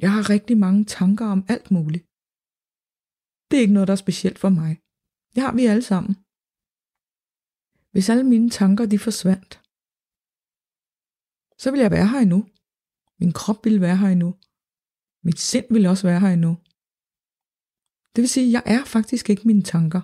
Jeg 0.05 0.11
har 0.16 0.31
rigtig 0.35 0.57
mange 0.64 0.83
tanker 0.96 1.27
om 1.35 1.40
alt 1.55 1.68
muligt. 1.77 2.05
Det 3.48 3.55
er 3.57 3.64
ikke 3.64 3.77
noget, 3.77 3.88
der 3.88 3.96
er 3.96 4.05
specielt 4.07 4.38
for 4.44 4.50
mig. 4.61 4.72
Det 5.35 5.40
har 5.44 5.55
vi 5.59 5.64
alle 5.72 5.87
sammen. 5.92 6.14
Hvis 7.92 8.11
alle 8.12 8.27
mine 8.33 8.50
tanker 8.61 8.85
de 8.87 8.98
forsvandt, 9.07 9.53
så 11.62 11.66
ville 11.70 11.85
jeg 11.87 11.94
være 11.96 12.09
her 12.12 12.20
endnu. 12.27 12.40
Min 13.20 13.33
krop 13.40 13.61
ville 13.64 13.81
være 13.87 13.98
her 14.03 14.11
endnu. 14.16 14.31
Mit 15.27 15.40
sind 15.50 15.66
ville 15.74 15.90
også 15.92 16.05
være 16.11 16.20
her 16.24 16.33
endnu. 16.38 16.53
Det 18.12 18.20
vil 18.22 18.35
sige, 18.35 18.46
at 18.46 18.55
jeg 18.57 18.64
er 18.77 18.83
faktisk 18.94 19.24
ikke 19.31 19.48
mine 19.50 19.66
tanker. 19.74 20.03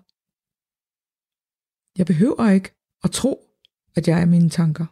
Jeg 1.99 2.07
behøver 2.07 2.51
ikke 2.51 2.71
at 3.05 3.11
tro, 3.11 3.51
at 3.95 4.09
jeg 4.09 4.21
er 4.23 4.27
mine 4.27 4.51
tanker. 4.51 4.87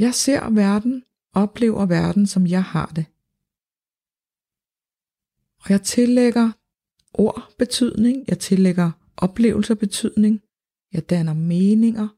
Jeg 0.00 0.14
ser 0.14 0.50
verden, 0.50 1.04
oplever 1.32 1.86
verden, 1.86 2.26
som 2.26 2.46
jeg 2.46 2.64
har 2.64 2.86
det. 2.86 3.06
Og 5.62 5.70
jeg 5.70 5.82
tillægger 5.82 6.52
ord 7.14 7.54
betydning, 7.58 8.24
jeg 8.28 8.38
tillægger 8.38 8.92
oplevelser 9.16 9.74
betydning, 9.74 10.42
jeg 10.92 11.10
danner 11.10 11.34
meninger. 11.34 12.08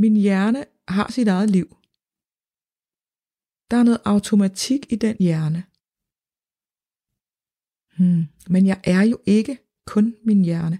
Min 0.00 0.16
hjerne 0.16 0.64
har 0.88 1.12
sit 1.12 1.28
eget 1.28 1.50
liv. 1.50 1.68
Der 3.70 3.76
er 3.76 3.82
noget 3.82 4.00
automatik 4.04 4.92
i 4.92 4.96
den 4.96 5.16
hjerne. 5.20 5.64
Hmm. 7.96 8.24
Men 8.52 8.66
jeg 8.66 8.80
er 8.84 9.02
jo 9.02 9.18
ikke 9.26 9.58
kun 9.92 10.06
min 10.28 10.40
hjerne. 10.48 10.78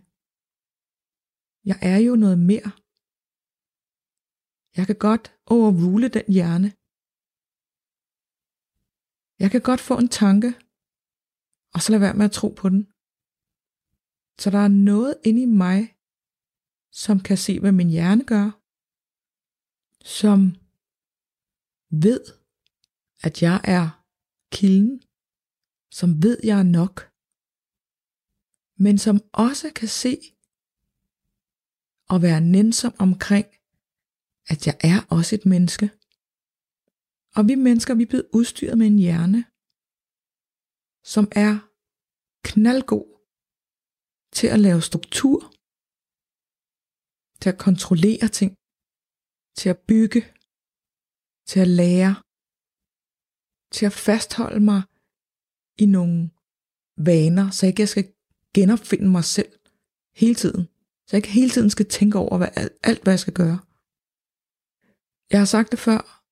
Jeg 1.70 1.78
er 1.92 1.98
jo 2.08 2.12
noget 2.24 2.38
mere. 2.50 2.70
Jeg 4.78 4.84
kan 4.88 4.98
godt 5.08 5.26
overrule 5.54 6.08
den 6.16 6.26
hjerne. 6.36 6.68
Jeg 9.42 9.48
kan 9.52 9.62
godt 9.68 9.82
få 9.88 9.94
en 9.98 10.10
tanke, 10.22 10.50
og 11.74 11.78
så 11.80 11.88
lade 11.90 12.04
være 12.06 12.18
med 12.18 12.26
at 12.30 12.36
tro 12.40 12.48
på 12.60 12.66
den. 12.72 12.82
Så 14.40 14.46
der 14.54 14.62
er 14.66 14.72
noget 14.92 15.12
inde 15.28 15.42
i 15.42 15.50
mig, 15.64 15.80
som 17.02 17.16
kan 17.28 17.38
se, 17.46 17.52
hvad 17.60 17.72
min 17.80 17.90
hjerne 17.96 18.24
gør, 18.32 18.46
som 20.20 20.38
ved, 22.06 22.22
at 23.26 23.42
jeg 23.42 23.60
er 23.76 23.86
kilden, 24.56 25.02
som 25.98 26.08
ved, 26.24 26.36
jeg 26.44 26.58
er 26.60 26.68
nok, 26.80 27.07
men 28.78 28.98
som 28.98 29.16
også 29.32 29.72
kan 29.78 29.88
se 29.88 30.14
og 32.12 32.22
være 32.22 32.40
nænsom 32.40 32.92
omkring, 32.98 33.46
at 34.52 34.66
jeg 34.66 34.76
er 34.90 34.98
også 35.16 35.34
et 35.34 35.46
menneske. 35.46 35.86
Og 37.36 37.42
vi 37.48 37.54
mennesker, 37.54 37.94
vi 37.94 38.02
er 38.02 38.12
blevet 38.12 38.28
udstyret 38.38 38.78
med 38.78 38.86
en 38.86 38.98
hjerne, 38.98 39.40
som 41.14 41.24
er 41.44 41.54
knaldgod 42.48 43.08
til 44.36 44.46
at 44.54 44.60
lave 44.66 44.82
struktur, 44.82 45.38
til 47.40 47.48
at 47.52 47.58
kontrollere 47.66 48.28
ting, 48.38 48.50
til 49.58 49.68
at 49.74 49.78
bygge, 49.90 50.22
til 51.50 51.60
at 51.64 51.70
lære, 51.80 52.12
til 53.74 53.86
at 53.90 53.96
fastholde 54.06 54.62
mig 54.70 54.82
i 55.84 55.86
nogle 55.86 56.30
vaner, 57.08 57.46
så 57.50 57.74
jeg 57.78 57.88
skal 57.88 58.06
genopfinde 58.54 59.08
mig 59.08 59.24
selv 59.24 59.52
hele 60.14 60.34
tiden. 60.34 60.68
Så 61.06 61.16
jeg 61.16 61.18
ikke 61.18 61.28
hele 61.28 61.50
tiden 61.50 61.70
skal 61.70 61.88
tænke 61.88 62.18
over 62.18 62.36
hvad, 62.38 62.48
alt, 62.82 63.02
hvad 63.02 63.12
jeg 63.12 63.20
skal 63.20 63.34
gøre. 63.34 63.58
Jeg 65.30 65.40
har 65.40 65.44
sagt 65.44 65.70
det 65.70 65.78
før, 65.78 66.24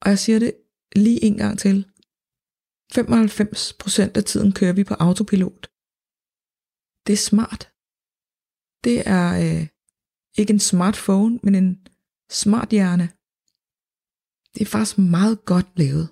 og 0.00 0.10
jeg 0.10 0.18
siger 0.18 0.38
det 0.38 0.54
lige 0.96 1.24
en 1.24 1.36
gang 1.36 1.58
til. 1.58 1.90
95% 2.94 4.16
af 4.18 4.24
tiden 4.24 4.52
kører 4.52 4.72
vi 4.72 4.84
på 4.84 4.94
autopilot. 4.94 5.70
Det 7.06 7.12
er 7.12 7.26
smart. 7.30 7.72
Det 8.84 9.02
er 9.06 9.26
øh, 9.44 9.68
ikke 10.38 10.52
en 10.52 10.60
smartphone, 10.60 11.40
men 11.42 11.54
en 11.54 11.86
smart 12.30 12.68
hjerne. 12.68 13.08
Det 14.54 14.62
er 14.62 14.70
faktisk 14.70 14.98
meget 14.98 15.44
godt 15.44 15.66
lavet. 15.76 16.08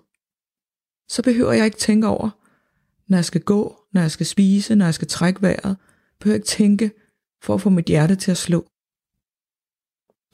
Så 1.08 1.22
behøver 1.22 1.52
jeg 1.52 1.64
ikke 1.64 1.78
tænke 1.78 2.06
over, 2.06 2.30
når 3.06 3.16
jeg 3.16 3.24
skal 3.24 3.42
gå, 3.42 3.81
når 3.92 4.00
jeg 4.00 4.10
skal 4.10 4.26
spise, 4.26 4.74
når 4.74 4.84
jeg 4.84 4.94
skal 4.94 5.08
trække 5.08 5.42
vejret. 5.42 5.76
Behøver 6.18 6.34
ikke 6.34 6.46
tænke 6.46 6.92
for 7.42 7.54
at 7.54 7.60
få 7.60 7.70
mit 7.70 7.84
hjerte 7.84 8.16
til 8.16 8.30
at 8.30 8.36
slå. 8.36 8.68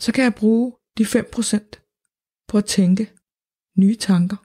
Så 0.00 0.12
kan 0.14 0.24
jeg 0.24 0.34
bruge 0.34 0.72
de 0.98 1.04
5% 1.04 2.44
på 2.48 2.58
at 2.58 2.64
tænke 2.64 3.12
nye 3.76 3.96
tanker. 3.96 4.36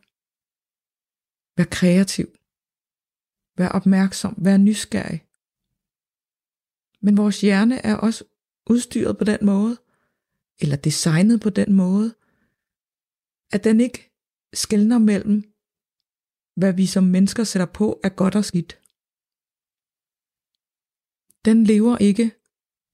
Vær 1.57 1.65
kreativ. 1.71 2.27
Vær 3.57 3.69
opmærksom. 3.69 4.35
Vær 4.37 4.57
nysgerrig. 4.57 5.25
Men 7.01 7.17
vores 7.17 7.41
hjerne 7.41 7.85
er 7.85 7.95
også 7.95 8.23
udstyret 8.69 9.17
på 9.17 9.23
den 9.23 9.45
måde, 9.45 9.77
eller 10.59 10.75
designet 10.75 11.41
på 11.41 11.49
den 11.49 11.73
måde, 11.73 12.15
at 13.51 13.63
den 13.63 13.81
ikke 13.81 14.11
skældner 14.53 14.97
mellem, 14.97 15.53
hvad 16.55 16.73
vi 16.73 16.85
som 16.85 17.03
mennesker 17.03 17.43
sætter 17.43 17.65
på 17.65 17.99
er 18.03 18.09
godt 18.09 18.35
og 18.35 18.45
skidt. 18.45 18.82
Den 21.45 21.63
lever 21.63 21.97
ikke 21.97 22.27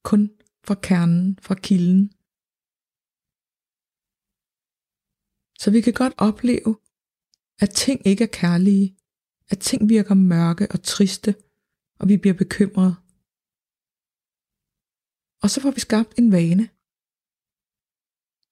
kun 0.04 0.24
fra 0.68 0.76
kernen, 0.88 1.40
fra 1.46 1.56
kilden. 1.68 2.04
Så 5.62 5.68
vi 5.72 5.82
kan 5.82 5.94
godt 6.02 6.16
opleve, 6.18 6.72
at 7.64 7.70
ting 7.84 8.08
ikke 8.08 8.24
er 8.24 8.34
kærlige, 8.42 8.88
at 9.52 9.60
ting 9.60 9.90
virker 9.90 10.16
mørke 10.16 10.68
og 10.74 10.84
triste, 10.84 11.32
og 12.00 12.04
vi 12.10 12.18
bliver 12.18 12.38
bekymrede. 12.44 12.96
Og 15.44 15.48
så 15.50 15.58
får 15.62 15.72
vi 15.72 15.80
skabt 15.88 16.12
en 16.20 16.32
vane, 16.38 16.66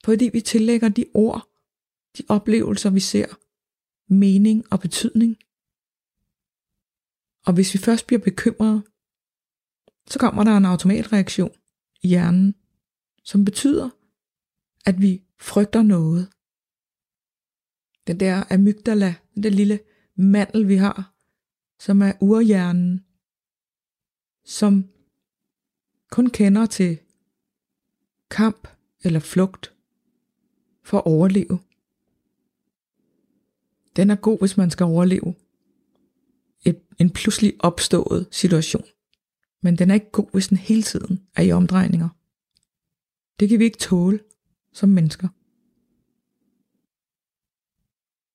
fordi 0.05 0.25
vi 0.35 0.41
tillægger 0.51 0.89
de 0.89 1.05
ord, 1.13 1.41
de 2.17 2.23
oplevelser, 2.35 2.89
vi 2.89 3.03
ser, 3.11 3.27
mening 4.23 4.57
og 4.73 4.77
betydning. 4.85 5.31
Og 7.47 7.51
hvis 7.53 7.73
vi 7.73 7.79
først 7.87 8.07
bliver 8.07 8.23
bekymrede, 8.29 8.79
så 10.07 10.19
kommer 10.19 10.43
der 10.43 10.57
en 10.57 10.65
automatreaktion 10.65 11.51
i 12.01 12.07
hjernen, 12.07 12.55
som 13.23 13.45
betyder, 13.45 13.89
at 14.85 15.01
vi 15.01 15.23
frygter 15.39 15.81
noget. 15.81 16.29
Den 18.07 18.19
der 18.19 18.43
amygdala, 18.53 19.15
den 19.35 19.43
der 19.43 19.49
lille 19.49 19.79
mandel, 20.15 20.67
vi 20.67 20.75
har, 20.75 21.13
som 21.79 22.01
er 22.01 22.13
urhjernen, 22.21 23.05
som 24.45 24.89
kun 26.11 26.29
kender 26.29 26.65
til 26.65 26.99
kamp 28.29 28.67
eller 29.03 29.19
flugt 29.19 29.73
for 30.83 30.97
at 30.97 31.05
overleve. 31.05 31.59
Den 33.95 34.09
er 34.09 34.15
god, 34.15 34.39
hvis 34.39 34.57
man 34.57 34.71
skal 34.71 34.83
overleve 34.83 35.35
et, 36.65 36.81
en 36.99 37.09
pludselig 37.09 37.53
opstået 37.59 38.27
situation. 38.31 38.85
Men 39.61 39.77
den 39.77 39.89
er 39.89 39.93
ikke 39.93 40.11
god, 40.11 40.29
hvis 40.31 40.47
den 40.47 40.57
hele 40.57 40.83
tiden 40.83 41.27
er 41.35 41.41
i 41.41 41.51
omdrejninger. 41.51 42.09
Det 43.39 43.49
kan 43.49 43.59
vi 43.59 43.63
ikke 43.63 43.77
tåle 43.77 44.19
som 44.73 44.89
mennesker. 44.89 45.27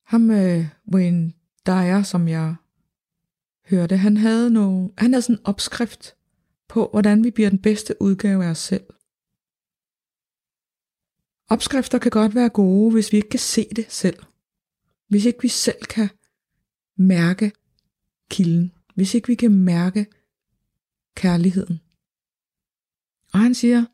Ham 0.03 0.31
øh, 0.31 0.67
Wayne 0.95 1.33
Dyer, 1.67 2.03
som 2.03 2.29
jeg 2.29 2.55
hørte, 3.71 3.97
han 3.97 4.17
havde, 4.17 4.51
nogle, 4.51 4.91
han 4.99 5.13
havde 5.13 5.23
sådan 5.23 5.37
en 5.37 5.47
opskrift 5.47 6.17
på, 6.69 6.89
hvordan 6.91 7.25
vi 7.25 7.31
bliver 7.31 7.51
den 7.51 7.59
bedste 7.59 8.03
udgave 8.03 8.45
af 8.45 8.51
os 8.51 8.59
selv. 8.59 8.85
Opskrifter 11.49 11.99
kan 11.99 12.11
godt 12.11 12.35
være 12.35 12.49
gode, 12.49 12.93
hvis 12.93 13.13
vi 13.13 13.17
ikke 13.17 13.29
kan 13.29 13.41
se 13.41 13.67
det 13.77 13.87
selv. 13.89 14.19
Hvis 15.09 15.25
ikke 15.25 15.43
vi 15.43 15.49
selv 15.49 15.85
kan 15.85 16.09
mærke 16.97 17.53
kilden. 18.31 18.73
Hvis 18.95 19.15
ikke 19.15 19.29
vi 19.29 19.35
kan 19.35 19.51
mærke 19.51 20.07
kærligheden. 21.15 21.81
Og 23.33 23.39
han 23.41 23.55
siger, 23.55 23.85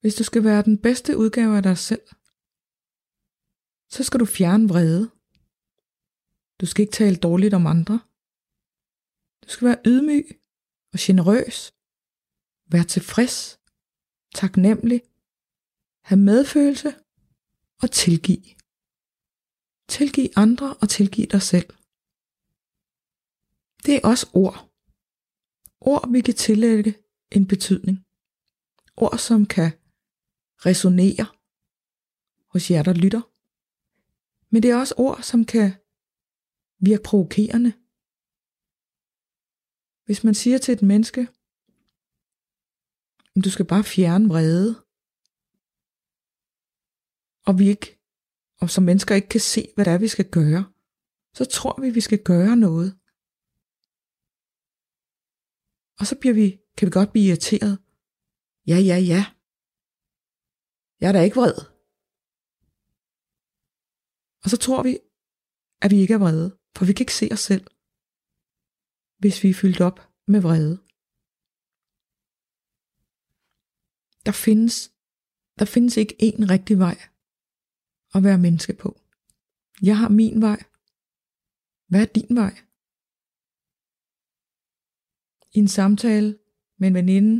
hvis 0.00 0.14
du 0.14 0.24
skal 0.24 0.44
være 0.44 0.62
den 0.62 0.78
bedste 0.78 1.16
udgave 1.16 1.56
af 1.56 1.62
dig 1.62 1.78
selv, 1.78 2.06
så 3.88 4.04
skal 4.04 4.20
du 4.20 4.24
fjerne 4.26 4.68
vrede. 4.68 5.10
Du 6.60 6.66
skal 6.66 6.82
ikke 6.82 6.92
tale 6.92 7.16
dårligt 7.16 7.54
om 7.54 7.66
andre. 7.66 8.00
Du 9.44 9.48
skal 9.48 9.68
være 9.68 9.82
ydmyg 9.86 10.40
og 10.92 10.98
generøs. 10.98 11.74
Vær 12.66 12.82
tilfreds, 12.82 13.60
taknemmelig, 14.34 15.02
have 16.02 16.20
medfølelse 16.20 16.94
og 17.82 17.90
tilgiv. 17.90 18.42
Tilgiv 19.88 20.28
andre 20.36 20.76
og 20.76 20.88
tilgiv 20.88 21.26
dig 21.26 21.42
selv. 21.42 21.68
Det 23.86 23.94
er 23.96 24.00
også 24.04 24.30
ord. 24.32 24.73
Ord, 25.86 26.12
vi 26.12 26.20
kan 26.20 26.34
tillægge 26.34 26.94
en 27.30 27.46
betydning. 27.46 27.96
Ord, 28.96 29.18
som 29.18 29.46
kan 29.46 29.70
resonere 30.66 31.26
hos 32.52 32.70
jer, 32.70 32.82
der 32.82 32.92
lytter. 32.92 33.22
Men 34.50 34.62
det 34.62 34.70
er 34.70 34.76
også 34.76 34.94
ord, 34.98 35.22
som 35.22 35.44
kan 35.44 35.70
virke 36.78 37.02
provokerende. 37.02 37.72
Hvis 40.04 40.24
man 40.24 40.34
siger 40.34 40.58
til 40.58 40.72
et 40.72 40.82
menneske, 40.82 41.28
du 43.44 43.50
skal 43.50 43.66
bare 43.66 43.84
fjerne 43.84 44.28
vrede, 44.28 44.84
og 47.46 47.58
vi 47.58 47.68
ikke, 47.68 48.00
og 48.60 48.70
som 48.70 48.84
mennesker 48.84 49.14
ikke 49.14 49.28
kan 49.28 49.40
se, 49.40 49.68
hvad 49.74 49.84
det 49.84 49.92
er, 49.92 49.98
vi 49.98 50.08
skal 50.08 50.30
gøre, 50.30 50.72
så 51.34 51.44
tror 51.44 51.80
vi, 51.80 51.90
vi 51.90 52.00
skal 52.00 52.22
gøre 52.24 52.56
noget. 52.56 52.98
Og 55.98 56.06
så 56.06 56.14
bliver 56.20 56.34
vi, 56.34 56.46
kan 56.76 56.86
vi 56.86 56.90
godt 56.90 57.12
blive 57.12 57.28
irriteret. 57.28 57.74
Ja, 58.70 58.78
ja, 58.90 58.98
ja. 59.12 59.22
Jeg 61.00 61.08
er 61.08 61.12
da 61.12 61.20
ikke 61.22 61.40
vred. 61.40 61.56
Og 64.44 64.50
så 64.50 64.56
tror 64.64 64.82
vi, 64.82 64.92
at 65.82 65.90
vi 65.90 65.98
ikke 66.00 66.14
er 66.14 66.22
vrede, 66.24 66.48
for 66.76 66.84
vi 66.84 66.92
kan 66.92 67.04
ikke 67.04 67.20
se 67.20 67.28
os 67.32 67.44
selv, 67.50 67.66
hvis 69.20 69.36
vi 69.42 69.48
er 69.50 69.60
fyldt 69.62 69.80
op 69.88 69.98
med 70.32 70.40
vrede. 70.46 70.76
Der 74.26 74.34
findes, 74.44 74.76
der 75.58 75.66
findes 75.74 75.96
ikke 75.96 76.16
én 76.28 76.40
rigtig 76.54 76.78
vej 76.78 76.98
at 78.14 78.20
være 78.26 78.44
menneske 78.46 78.74
på. 78.82 78.90
Jeg 79.88 79.96
har 79.98 80.08
min 80.08 80.40
vej. 80.46 80.60
Hvad 81.90 82.00
er 82.02 82.12
din 82.18 82.36
vej? 82.42 82.54
I 85.54 85.58
en 85.58 85.68
samtale 85.68 86.38
med 86.78 86.88
en 86.88 86.94
veninde, 86.94 87.34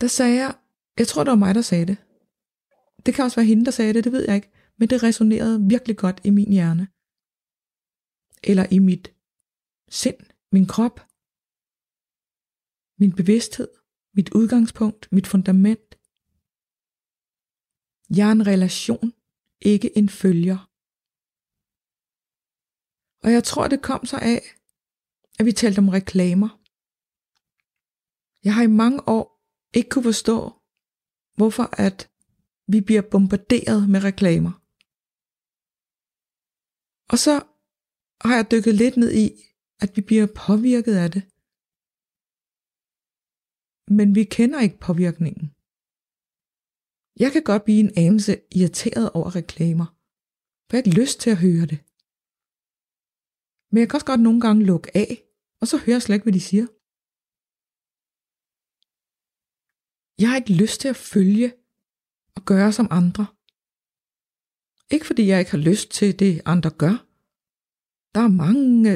der 0.00 0.06
sagde 0.06 0.36
jeg, 0.42 0.52
jeg 0.98 1.06
tror 1.08 1.24
det 1.24 1.30
var 1.30 1.44
mig, 1.44 1.54
der 1.54 1.62
sagde 1.62 1.86
det. 1.86 1.96
Det 3.06 3.14
kan 3.14 3.24
også 3.24 3.36
være 3.36 3.46
hende, 3.46 3.64
der 3.64 3.70
sagde 3.70 3.94
det, 3.94 4.04
det 4.04 4.12
ved 4.12 4.24
jeg 4.28 4.36
ikke, 4.36 4.52
men 4.78 4.90
det 4.90 5.02
resonerede 5.02 5.68
virkelig 5.68 5.96
godt 5.96 6.20
i 6.24 6.30
min 6.30 6.52
hjerne. 6.52 6.88
Eller 8.50 8.66
i 8.76 8.78
mit 8.78 9.14
sind, 10.00 10.20
min 10.52 10.66
krop, 10.66 10.96
min 13.00 13.12
bevidsthed, 13.20 13.72
mit 14.16 14.30
udgangspunkt, 14.38 15.12
mit 15.12 15.26
fundament. 15.26 15.88
Jeg 18.18 18.28
er 18.28 18.32
en 18.32 18.46
relation, 18.52 19.12
ikke 19.60 19.98
en 19.98 20.08
følger. 20.08 20.58
Og 23.24 23.32
jeg 23.36 23.44
tror, 23.44 23.68
det 23.68 23.82
kom 23.82 24.06
så 24.06 24.18
af, 24.34 24.42
at 25.38 25.46
vi 25.46 25.52
talte 25.52 25.78
om 25.78 25.88
reklamer. 25.88 26.50
Jeg 28.44 28.54
har 28.54 28.62
i 28.62 28.76
mange 28.82 29.00
år 29.08 29.24
ikke 29.76 29.90
kunne 29.90 30.08
forstå, 30.12 30.38
hvorfor 31.38 31.66
at 31.86 31.98
vi 32.72 32.78
bliver 32.80 33.04
bombarderet 33.12 33.82
med 33.92 34.00
reklamer. 34.08 34.52
Og 37.12 37.18
så 37.24 37.34
har 38.26 38.34
jeg 38.36 38.50
dykket 38.52 38.74
lidt 38.82 38.96
ned 38.96 39.12
i, 39.24 39.28
at 39.82 39.90
vi 39.96 40.00
bliver 40.08 40.26
påvirket 40.46 40.96
af 41.04 41.08
det. 41.14 41.22
Men 43.96 44.14
vi 44.18 44.24
kender 44.36 44.60
ikke 44.66 44.78
påvirkningen. 44.88 45.46
Jeg 47.22 47.30
kan 47.32 47.42
godt 47.50 47.64
blive 47.64 47.80
en 47.86 47.92
anelse 48.04 48.34
irriteret 48.58 49.06
over 49.18 49.36
reklamer, 49.40 49.86
for 50.64 50.72
jeg 50.72 50.80
har 50.80 50.84
ikke 50.84 51.00
lyst 51.02 51.16
til 51.20 51.30
at 51.30 51.42
høre 51.46 51.66
det. 51.72 51.78
Men 53.70 53.78
jeg 53.80 53.88
kan 53.88 53.96
også 53.96 54.10
godt 54.12 54.20
nogle 54.20 54.40
gange 54.40 54.66
lukke 54.70 54.90
af, 54.96 55.23
og 55.64 55.68
så 55.68 55.78
hører 55.78 55.96
jeg 55.98 56.02
slet 56.02 56.16
ikke, 56.16 56.28
hvad 56.28 56.38
de 56.40 56.48
siger. 56.50 56.66
Jeg 60.20 60.28
har 60.30 60.36
ikke 60.40 60.60
lyst 60.62 60.80
til 60.80 60.88
at 60.94 61.02
følge 61.12 61.48
og 62.36 62.42
gøre 62.50 62.72
som 62.78 62.88
andre. 63.00 63.26
Ikke 64.94 65.06
fordi 65.08 65.22
jeg 65.26 65.38
ikke 65.40 65.54
har 65.56 65.64
lyst 65.70 65.88
til 65.98 66.10
det, 66.22 66.32
andre 66.52 66.72
gør. 66.82 66.96
Der 68.14 68.22
er 68.24 68.38
mange 68.46 68.90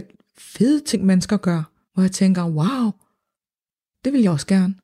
fede 0.54 0.81
ting, 0.90 1.00
mennesker 1.11 1.38
gør, 1.48 1.61
hvor 1.92 2.02
jeg 2.07 2.14
tænker, 2.20 2.42
wow, 2.59 2.87
det 4.02 4.11
vil 4.12 4.22
jeg 4.24 4.33
også 4.37 4.48
gerne. 4.54 4.74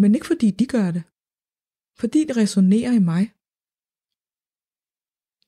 Men 0.00 0.14
ikke 0.14 0.30
fordi 0.32 0.48
de 0.60 0.66
gør 0.74 0.88
det. 0.96 1.04
Fordi 2.00 2.20
det 2.28 2.36
resonerer 2.42 2.92
i 3.00 3.02
mig. 3.12 3.24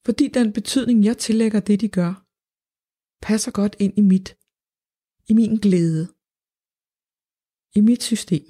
Fordi 0.07 0.25
den 0.39 0.49
betydning, 0.59 1.05
jeg 1.05 1.17
tillægger 1.19 1.61
det, 1.61 1.81
de 1.81 1.89
gør, 1.89 2.24
passer 3.29 3.51
godt 3.51 3.77
ind 3.79 3.95
i 3.99 4.05
mit, 4.13 4.29
i 5.31 5.35
min 5.35 5.57
glæde, 5.65 6.05
i 7.79 7.81
mit 7.81 8.03
system. 8.03 8.47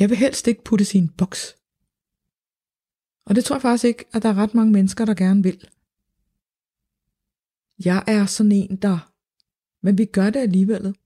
Jeg 0.00 0.10
vil 0.10 0.16
helst 0.24 0.46
ikke 0.46 0.64
putte 0.64 0.84
sin 0.84 1.08
boks. 1.18 1.42
Og 3.26 3.34
det 3.34 3.44
tror 3.44 3.56
jeg 3.56 3.62
faktisk 3.62 3.84
ikke, 3.84 4.04
at 4.12 4.22
der 4.22 4.28
er 4.28 4.34
ret 4.42 4.54
mange 4.54 4.72
mennesker, 4.72 5.04
der 5.04 5.14
gerne 5.14 5.42
vil. 5.42 5.68
Jeg 7.84 8.04
er 8.06 8.26
sådan 8.26 8.52
en, 8.52 8.76
der... 8.76 9.12
Men 9.84 9.98
vi 9.98 10.04
gør 10.04 10.30
det 10.30 10.40
alligevel. 10.40 10.96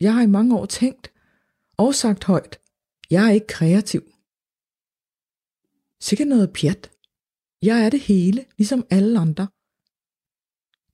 Jeg 0.00 0.14
har 0.14 0.22
i 0.22 0.34
mange 0.36 0.58
år 0.58 0.66
tænkt 0.66 1.12
og 1.76 1.94
sagt 1.94 2.24
højt, 2.24 2.60
jeg 3.10 3.26
er 3.26 3.30
ikke 3.30 3.46
kreativ. 3.46 4.02
Sikkert 6.00 6.28
noget 6.28 6.52
pjat. 6.52 6.97
Jeg 7.62 7.84
er 7.84 7.90
det 7.90 8.00
hele, 8.00 8.46
ligesom 8.58 8.86
alle 8.90 9.18
andre. 9.18 9.48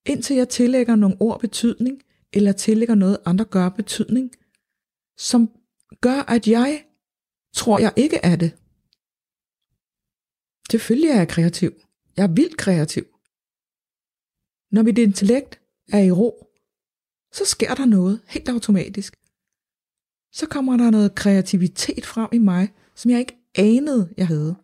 Indtil 0.06 0.36
jeg 0.36 0.48
tillægger 0.48 0.96
nogle 0.96 1.16
ord 1.20 1.40
betydning, 1.40 2.02
eller 2.32 2.52
tillægger 2.52 2.94
noget 2.94 3.18
andre 3.24 3.44
gør 3.44 3.68
betydning, 3.68 4.30
som 5.18 5.50
gør, 6.00 6.20
at 6.30 6.48
jeg 6.48 6.84
tror, 7.54 7.78
jeg 7.78 7.92
ikke 7.96 8.16
er 8.16 8.36
det. 8.36 8.50
Selvfølgelig 10.70 11.10
er 11.10 11.16
jeg 11.16 11.28
kreativ. 11.28 11.72
Jeg 12.16 12.22
er 12.22 12.34
vildt 12.34 12.56
kreativ. 12.56 13.04
Når 14.70 14.82
mit 14.82 14.98
intellekt 14.98 15.60
er 15.92 15.98
i 15.98 16.10
ro, 16.10 16.30
så 17.32 17.44
sker 17.44 17.74
der 17.74 17.84
noget 17.84 18.20
helt 18.26 18.48
automatisk. 18.48 19.16
Så 20.32 20.46
kommer 20.46 20.76
der 20.76 20.90
noget 20.90 21.14
kreativitet 21.14 22.06
frem 22.06 22.28
i 22.32 22.38
mig, 22.38 22.74
som 22.94 23.10
jeg 23.10 23.20
ikke 23.20 23.36
anede, 23.54 24.14
jeg 24.16 24.26
havde. 24.26 24.56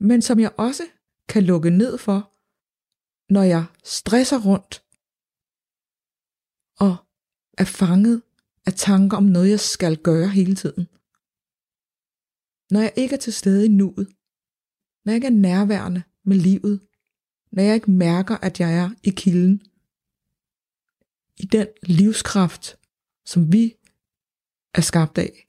Men 0.00 0.22
som 0.22 0.40
jeg 0.40 0.52
også 0.58 0.82
kan 1.28 1.44
lukke 1.44 1.70
ned 1.70 1.98
for, 1.98 2.34
når 3.32 3.42
jeg 3.42 3.64
stresser 3.84 4.40
rundt 4.46 4.84
og 6.78 6.96
er 7.58 7.64
fanget 7.64 8.22
af 8.66 8.74
tanker 8.74 9.16
om 9.16 9.24
noget, 9.24 9.50
jeg 9.50 9.60
skal 9.60 9.96
gøre 9.96 10.28
hele 10.28 10.54
tiden. 10.54 10.88
Når 12.70 12.80
jeg 12.80 12.92
ikke 12.96 13.14
er 13.14 13.18
til 13.18 13.32
stede 13.32 13.66
i 13.66 13.68
nuet, 13.68 14.08
når 15.04 15.12
jeg 15.12 15.14
ikke 15.14 15.26
er 15.26 15.40
nærværende 15.48 16.02
med 16.24 16.36
livet, 16.36 16.88
når 17.52 17.62
jeg 17.62 17.74
ikke 17.74 17.90
mærker, 17.90 18.36
at 18.36 18.60
jeg 18.60 18.76
er 18.76 18.90
i 19.02 19.10
kilden, 19.10 19.62
i 21.36 21.46
den 21.46 21.66
livskraft, 21.82 22.78
som 23.24 23.52
vi 23.52 23.74
er 24.74 24.80
skabt 24.80 25.18
af. 25.18 25.46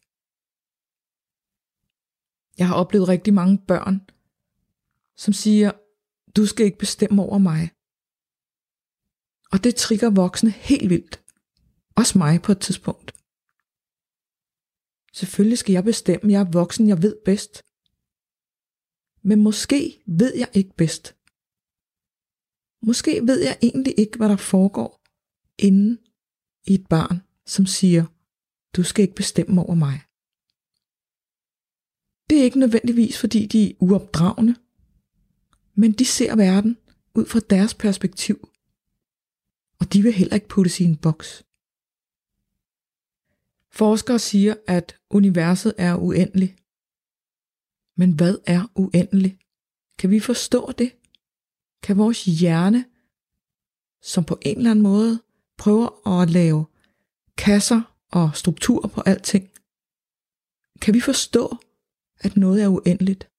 Jeg 2.58 2.68
har 2.68 2.76
oplevet 2.76 3.08
rigtig 3.08 3.34
mange 3.34 3.58
børn, 3.68 4.10
som 5.24 5.34
siger, 5.34 5.72
du 6.36 6.46
skal 6.46 6.66
ikke 6.66 6.78
bestemme 6.78 7.22
over 7.22 7.38
mig. 7.38 7.64
Og 9.52 9.64
det 9.64 9.76
trigger 9.76 10.10
voksne 10.10 10.50
helt 10.50 10.90
vildt. 10.90 11.24
Også 11.96 12.18
mig 12.18 12.42
på 12.42 12.52
et 12.52 12.62
tidspunkt. 12.62 13.10
Selvfølgelig 15.14 15.58
skal 15.58 15.74
jeg 15.74 15.84
bestemme, 15.84 16.32
jeg 16.32 16.42
er 16.42 16.52
voksen, 16.52 16.88
jeg 16.88 17.02
ved 17.02 17.16
bedst. 17.26 17.54
Men 19.22 19.44
måske 19.44 19.80
ved 20.20 20.36
jeg 20.36 20.50
ikke 20.54 20.74
bedst. 20.78 21.06
Måske 22.82 23.12
ved 23.30 23.40
jeg 23.44 23.60
egentlig 23.62 23.94
ikke, 23.98 24.18
hvad 24.18 24.30
der 24.30 24.38
foregår 24.38 24.92
inden 25.58 26.00
i 26.68 26.74
et 26.74 26.88
barn, 26.90 27.18
som 27.46 27.66
siger, 27.66 28.06
du 28.76 28.84
skal 28.84 29.02
ikke 29.04 29.16
bestemme 29.16 29.62
over 29.62 29.76
mig. 29.76 29.98
Det 32.30 32.40
er 32.40 32.44
ikke 32.44 32.60
nødvendigvis, 32.60 33.20
fordi 33.20 33.46
de 33.46 33.70
er 33.70 33.74
uopdragende, 33.80 34.56
men 35.80 35.92
de 35.92 36.06
ser 36.06 36.36
verden 36.36 36.78
ud 37.16 37.26
fra 37.26 37.40
deres 37.40 37.74
perspektiv, 37.74 38.50
og 39.80 39.94
de 39.94 40.02
vil 40.02 40.14
heller 40.14 40.36
ikke 40.36 40.48
putte 40.48 40.84
i 40.84 40.86
en 40.86 40.98
boks. 40.98 41.44
Forskere 43.72 44.20
siger, 44.20 44.56
at 44.68 44.98
universet 45.10 45.74
er 45.78 45.96
uendeligt. 45.96 46.56
Men 47.98 48.14
hvad 48.14 48.38
er 48.46 48.72
uendeligt? 48.76 49.38
Kan 49.98 50.10
vi 50.10 50.20
forstå 50.20 50.72
det? 50.72 50.92
Kan 51.84 51.98
vores 51.98 52.26
hjerne, 52.26 52.86
som 54.02 54.24
på 54.24 54.40
en 54.42 54.58
eller 54.58 54.72
anden 54.72 54.84
måde 54.84 55.22
prøver 55.58 56.22
at 56.22 56.30
lave 56.30 56.66
kasser 57.38 57.82
og 58.12 58.36
strukturer 58.36 58.88
på 58.88 59.02
alting, 59.02 59.50
kan 60.82 60.94
vi 60.94 61.00
forstå, 61.00 61.58
at 62.20 62.38
noget 62.38 62.64
er 62.64 62.68
uendeligt? 62.68 63.30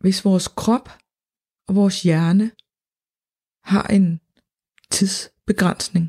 Hvis 0.00 0.24
vores 0.24 0.48
krop 0.48 0.88
og 1.70 1.76
vores 1.76 2.02
hjerne 2.02 2.52
har 3.62 3.86
en 3.86 4.20
tidsbegrænsning, 4.90 6.06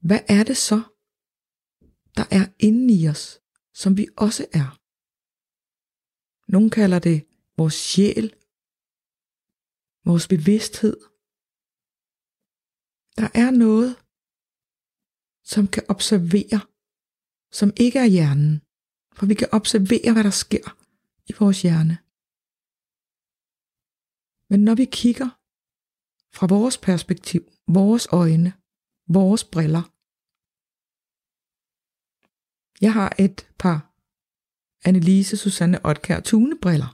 hvad 0.00 0.20
er 0.28 0.44
det 0.44 0.56
så, 0.56 0.82
der 2.16 2.26
er 2.30 2.46
inde 2.58 2.94
i 3.00 3.08
os, 3.08 3.40
som 3.74 3.96
vi 3.96 4.06
også 4.16 4.46
er. 4.52 4.78
Nogle 6.52 6.70
kalder 6.70 6.98
det 6.98 7.26
vores 7.56 7.74
sjæl, 7.74 8.34
vores 10.04 10.28
bevidsthed. 10.28 10.96
Der 13.16 13.28
er 13.34 13.50
noget, 13.50 13.96
som 15.44 15.68
kan 15.68 15.84
observere, 15.88 16.60
som 17.52 17.72
ikke 17.76 17.98
er 17.98 18.06
hjernen. 18.06 18.62
For 19.16 19.26
vi 19.26 19.34
kan 19.34 19.48
observere, 19.52 20.12
hvad 20.12 20.24
der 20.24 20.36
sker 20.44 20.76
i 21.26 21.32
vores 21.40 21.62
hjerne. 21.62 22.07
Men 24.50 24.60
når 24.60 24.74
vi 24.74 24.84
kigger 24.84 25.28
fra 26.36 26.46
vores 26.46 26.78
perspektiv, 26.78 27.42
vores 27.66 28.06
øjne, 28.12 28.52
vores 29.08 29.44
briller. 29.44 29.84
Jeg 32.80 32.92
har 32.92 33.10
et 33.18 33.38
par 33.58 33.78
Annelise 34.88 35.36
Susanne 35.36 35.86
Otkær 35.86 36.20
Tunebriller. 36.20 36.90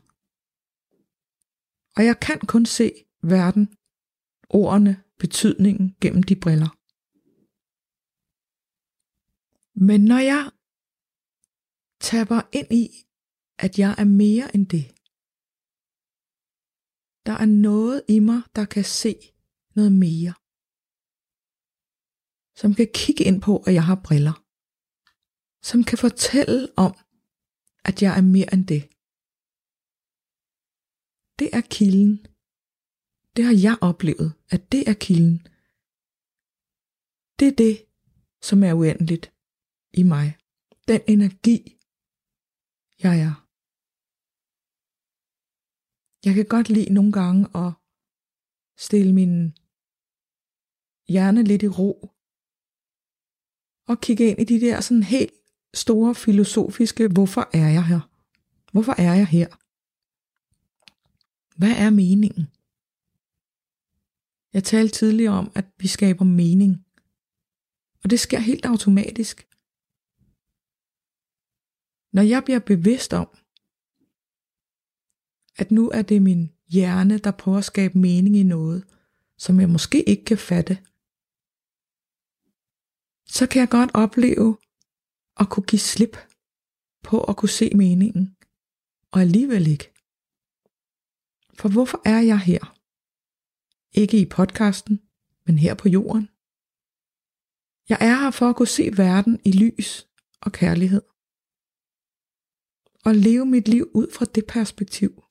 Og 1.97 2.05
jeg 2.05 2.21
kan 2.21 2.41
kun 2.41 2.67
se 2.67 2.93
verden, 3.23 3.65
ordene, 4.49 5.05
betydningen 5.19 5.97
gennem 6.01 6.23
de 6.23 6.37
briller. 6.37 6.71
Men 9.87 10.01
når 10.05 10.19
jeg 10.19 10.51
tapper 12.01 12.41
ind 12.53 12.73
i, 12.73 12.87
at 13.59 13.79
jeg 13.79 13.95
er 13.99 14.05
mere 14.05 14.55
end 14.55 14.67
det, 14.67 14.94
der 17.27 17.33
er 17.33 17.47
noget 17.47 18.03
i 18.09 18.19
mig, 18.19 18.43
der 18.57 18.65
kan 18.65 18.85
se 18.85 19.15
noget 19.77 19.93
mere. 19.93 20.35
Som 22.57 22.75
kan 22.75 22.89
kigge 22.95 23.25
ind 23.25 23.43
på, 23.43 23.59
at 23.67 23.75
jeg 23.75 23.85
har 23.85 24.01
briller. 24.05 24.37
Som 25.63 25.85
kan 25.85 25.99
fortælle 25.99 26.69
om, 26.77 26.93
at 27.85 28.03
jeg 28.03 28.19
er 28.19 28.23
mere 28.23 28.55
end 28.55 28.67
det. 28.73 28.83
Det 31.39 31.49
er 31.59 31.65
kilden. 31.77 32.27
Det 33.37 33.45
har 33.45 33.57
jeg 33.67 33.77
oplevet, 33.81 34.29
at 34.51 34.73
det 34.73 34.89
er 34.89 34.95
kilden. 34.95 35.39
Det 37.39 37.49
er 37.49 37.57
det, 37.65 37.77
som 38.43 38.63
er 38.63 38.75
uendeligt 38.75 39.33
i 39.93 40.03
mig. 40.03 40.37
Den 40.89 41.01
energi, 41.09 41.79
jeg 43.03 43.21
er. 43.21 43.44
Jeg 46.25 46.35
kan 46.35 46.45
godt 46.45 46.69
lide 46.69 46.93
nogle 46.93 47.13
gange 47.13 47.43
at 47.55 47.73
stille 48.79 49.13
min 49.13 49.57
hjerne 51.09 51.43
lidt 51.43 51.63
i 51.63 51.69
ro 51.69 52.11
og 53.89 54.01
kigge 54.01 54.31
ind 54.31 54.39
i 54.41 54.45
de 54.45 54.61
der 54.61 54.81
sådan 54.81 55.03
helt 55.03 55.35
store 55.75 56.15
filosofiske, 56.15 57.09
hvorfor 57.09 57.51
er 57.53 57.69
jeg 57.69 57.87
her? 57.87 58.01
Hvorfor 58.73 58.93
er 58.93 59.15
jeg 59.15 59.27
her? 59.27 59.49
Hvad 61.59 61.75
er 61.85 61.91
meningen? 61.91 62.45
Jeg 64.53 64.65
talte 64.65 64.95
tidligere 64.95 65.35
om, 65.35 65.53
at 65.55 65.67
vi 65.79 65.89
skaber 65.89 66.25
mening. 66.25 66.87
Og 68.03 68.11
det 68.11 68.21
sker 68.21 68.39
helt 68.39 68.67
automatisk. 68.67 69.37
Når 72.13 72.23
jeg 72.23 72.45
bliver 72.45 72.59
bevidst 72.59 73.13
om, 73.13 73.29
at 75.57 75.71
nu 75.71 75.91
er 75.91 76.03
det 76.03 76.23
min 76.23 76.51
hjerne, 76.69 77.19
der 77.19 77.31
prøver 77.31 77.59
at 77.59 77.65
skabe 77.65 77.99
mening 77.99 78.37
i 78.37 78.43
noget, 78.43 78.85
som 79.39 79.61
jeg 79.61 79.69
måske 79.69 80.09
ikke 80.09 80.25
kan 80.25 80.39
fatte, 80.39 80.79
så 83.27 83.47
kan 83.51 83.61
jeg 83.61 83.69
godt 83.69 83.91
opleve 83.95 84.59
at 85.41 85.49
kunne 85.51 85.67
give 85.67 85.81
slip 85.81 86.17
på 87.03 87.25
at 87.25 87.37
kunne 87.37 87.49
se 87.49 87.71
meningen, 87.75 88.37
og 89.13 89.21
alligevel 89.21 89.67
ikke. 89.67 89.93
For 91.59 91.69
hvorfor 91.69 92.03
er 92.05 92.21
jeg 92.21 92.41
her? 92.41 92.75
Ikke 93.93 94.21
i 94.21 94.27
podcasten, 94.29 95.01
men 95.47 95.59
her 95.59 95.75
på 95.75 95.89
jorden. 95.89 96.29
Jeg 97.89 97.99
er 98.01 98.17
her 98.23 98.31
for 98.31 98.49
at 98.49 98.57
kunne 98.57 98.69
se 98.69 98.91
verden 98.97 99.41
i 99.45 99.53
lys 99.53 100.09
og 100.41 100.53
kærlighed. 100.53 101.03
Og 103.05 103.15
leve 103.15 103.47
mit 103.47 103.69
liv 103.69 103.91
ud 103.95 104.13
fra 104.13 104.25
det 104.25 104.47
perspektiv. 104.47 105.24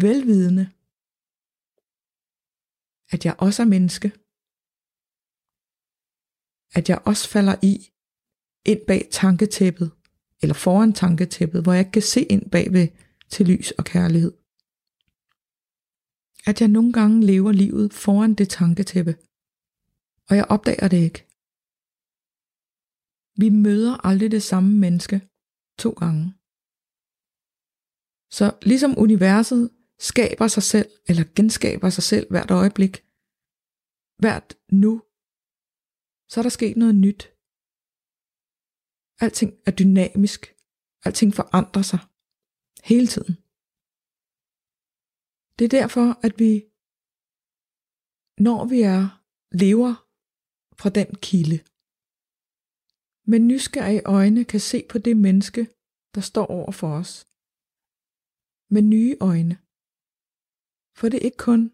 Velvidende, 0.00 0.64
at 3.14 3.24
jeg 3.24 3.34
også 3.38 3.62
er 3.62 3.66
menneske. 3.66 4.08
At 6.78 6.88
jeg 6.88 6.98
også 7.06 7.28
falder 7.28 7.56
i 7.62 7.74
ind 8.70 8.86
bag 8.86 9.08
tanketæppet, 9.12 9.90
eller 10.42 10.54
foran 10.54 10.92
tanketæppet, 10.92 11.62
hvor 11.62 11.72
jeg 11.72 11.80
ikke 11.80 11.92
kan 11.92 12.02
se 12.02 12.22
ind 12.22 12.50
bagved 12.50 12.88
til 13.28 13.46
lys 13.46 13.70
og 13.70 13.84
kærlighed. 13.84 14.32
At 16.46 16.60
jeg 16.60 16.68
nogle 16.68 16.92
gange 16.92 17.26
lever 17.26 17.52
livet 17.52 17.92
foran 17.92 18.34
det 18.34 18.48
tanketæppe, 18.48 19.14
og 20.28 20.36
jeg 20.36 20.46
opdager 20.54 20.88
det 20.88 21.00
ikke. 21.08 21.20
Vi 23.42 23.48
møder 23.48 24.06
aldrig 24.06 24.30
det 24.30 24.42
samme 24.42 24.72
menneske 24.84 25.16
to 25.78 25.90
gange. 25.90 26.34
Så 28.30 28.46
ligesom 28.62 28.98
universet 28.98 29.70
skaber 30.10 30.48
sig 30.48 30.62
selv, 30.62 30.90
eller 31.08 31.24
genskaber 31.36 31.90
sig 31.90 32.04
selv 32.12 32.26
hvert 32.30 32.50
øjeblik, 32.50 32.94
hvert 34.22 34.48
nu, 34.82 34.92
så 36.30 36.34
er 36.40 36.42
der 36.42 36.58
sket 36.58 36.76
noget 36.76 36.94
nyt. 36.94 37.22
Alting 39.24 39.52
er 39.66 39.72
dynamisk. 39.80 40.42
Alting 41.04 41.34
forandrer 41.34 41.82
sig. 41.82 42.00
Hele 42.90 43.06
tiden. 43.14 43.34
Det 45.56 45.64
er 45.64 45.74
derfor, 45.80 46.06
at 46.26 46.34
vi, 46.42 46.52
når 48.46 48.60
vi 48.72 48.78
er, 48.96 49.02
lever 49.62 49.92
fra 50.80 50.90
den 50.98 51.10
kilde, 51.26 51.58
med 53.30 53.38
nysgerrige 53.38 54.02
øjne 54.04 54.44
kan 54.44 54.60
se 54.60 54.86
på 54.90 54.98
det 54.98 55.16
menneske, 55.16 55.62
der 56.14 56.20
står 56.20 56.46
over 56.46 56.72
for 56.72 56.90
os. 57.00 57.12
Med 58.74 58.82
nye 58.82 59.16
øjne. 59.20 59.61
For 60.96 61.08
det 61.08 61.16
er 61.18 61.24
ikke 61.24 61.36
kun 61.36 61.72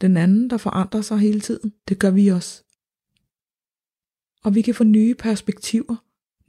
den 0.00 0.16
anden, 0.16 0.50
der 0.50 0.56
forandrer 0.56 1.00
sig 1.00 1.18
hele 1.18 1.40
tiden. 1.40 1.74
Det 1.88 2.00
gør 2.00 2.10
vi 2.10 2.28
også. 2.28 2.64
Og 4.44 4.54
vi 4.54 4.62
kan 4.62 4.74
få 4.74 4.84
nye 4.84 5.14
perspektiver, 5.14 5.96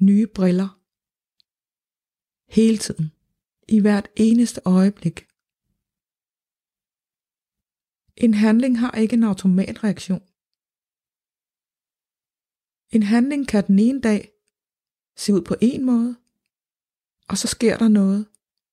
nye 0.04 0.28
briller. 0.28 0.82
Hele 2.50 2.78
tiden. 2.78 3.12
I 3.68 3.80
hvert 3.80 4.08
eneste 4.16 4.62
øjeblik. 4.66 5.28
En 8.18 8.34
handling 8.34 8.80
har 8.80 8.92
ikke 8.92 9.14
en 9.14 9.24
automatreaktion. 9.24 10.22
En 12.96 13.04
handling 13.04 13.48
kan 13.48 13.68
den 13.68 13.80
ene 13.80 14.02
dag 14.02 14.32
se 15.18 15.34
ud 15.34 15.42
på 15.42 15.56
en 15.62 15.86
måde, 15.86 16.16
og 17.28 17.38
så 17.38 17.48
sker 17.48 17.78
der 17.78 17.88
noget, 17.88 18.28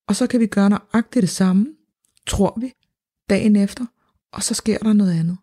og 0.07 0.15
så 0.15 0.27
kan 0.27 0.39
vi 0.39 0.47
gøre 0.47 0.69
nøjagtigt 0.69 1.21
det 1.21 1.29
samme, 1.29 1.75
tror 2.27 2.59
vi, 2.59 2.73
dagen 3.29 3.55
efter, 3.55 3.85
og 4.31 4.43
så 4.43 4.53
sker 4.53 4.77
der 4.77 4.93
noget 4.93 5.19
andet. 5.19 5.37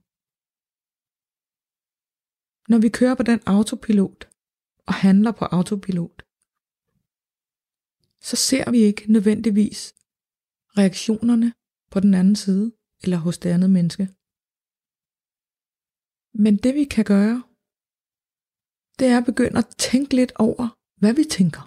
Når 2.68 2.78
vi 2.78 2.88
kører 2.88 3.14
på 3.14 3.22
den 3.22 3.40
autopilot 3.46 4.28
og 4.86 4.94
handler 4.94 5.32
på 5.32 5.44
autopilot, 5.44 6.22
så 8.20 8.36
ser 8.36 8.70
vi 8.70 8.78
ikke 8.78 9.12
nødvendigvis 9.12 9.94
reaktionerne 10.78 11.54
på 11.90 12.00
den 12.00 12.14
anden 12.14 12.36
side 12.36 12.72
eller 13.02 13.16
hos 13.16 13.38
det 13.38 13.50
andet 13.50 13.70
menneske. 13.70 14.04
Men 16.44 16.56
det 16.56 16.74
vi 16.74 16.84
kan 16.84 17.04
gøre, 17.04 17.42
det 18.98 19.06
er 19.08 19.18
at 19.18 19.24
begynde 19.24 19.58
at 19.58 19.74
tænke 19.78 20.16
lidt 20.16 20.32
over, 20.36 20.66
hvad 21.00 21.14
vi 21.14 21.24
tænker. 21.24 21.62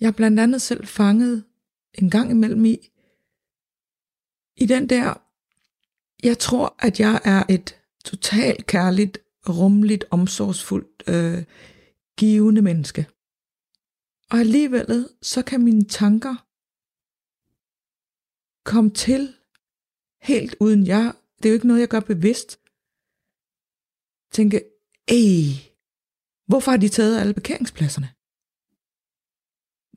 Jeg 0.00 0.08
er 0.08 0.16
blandt 0.16 0.40
andet 0.40 0.62
selv 0.62 0.86
fanget 0.86 1.44
en 1.94 2.10
gang 2.10 2.30
imellem 2.30 2.64
i, 2.64 2.76
i 4.56 4.66
den 4.66 4.88
der, 4.88 5.14
jeg 6.22 6.38
tror, 6.38 6.76
at 6.78 7.00
jeg 7.00 7.20
er 7.24 7.42
et 7.48 7.82
totalt 8.04 8.66
kærligt, 8.66 9.18
rumligt, 9.48 10.04
omsorgsfuldt, 10.10 11.02
øh, 11.08 11.44
givende 12.16 12.62
menneske. 12.62 13.06
Og 14.30 14.38
alligevel, 14.38 15.08
så 15.22 15.42
kan 15.42 15.64
mine 15.64 15.84
tanker 15.84 16.46
komme 18.64 18.90
til 18.90 19.34
helt 20.22 20.56
uden 20.60 20.86
jeg. 20.86 21.14
Det 21.38 21.44
er 21.44 21.50
jo 21.50 21.54
ikke 21.54 21.66
noget, 21.66 21.80
jeg 21.80 21.88
gør 21.88 22.00
bevidst. 22.00 22.60
Tænke, 24.32 24.64
ej, 25.08 25.72
hvorfor 26.46 26.70
har 26.70 26.78
de 26.78 26.88
taget 26.88 27.20
alle 27.20 27.34
parkeringspladserne? 27.34 28.08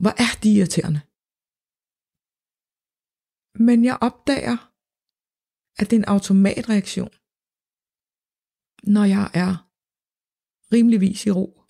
Hvor 0.02 0.10
er 0.10 0.40
de 0.42 0.54
irriterende? 0.54 1.00
Men 3.58 3.84
jeg 3.84 3.98
opdager, 4.00 4.72
at 5.78 5.90
det 5.90 5.96
er 5.96 6.00
en 6.00 6.04
automatreaktion, 6.04 7.10
når 8.82 9.04
jeg 9.04 9.30
er 9.34 9.68
rimeligvis 10.72 11.26
i 11.26 11.30
ro. 11.30 11.62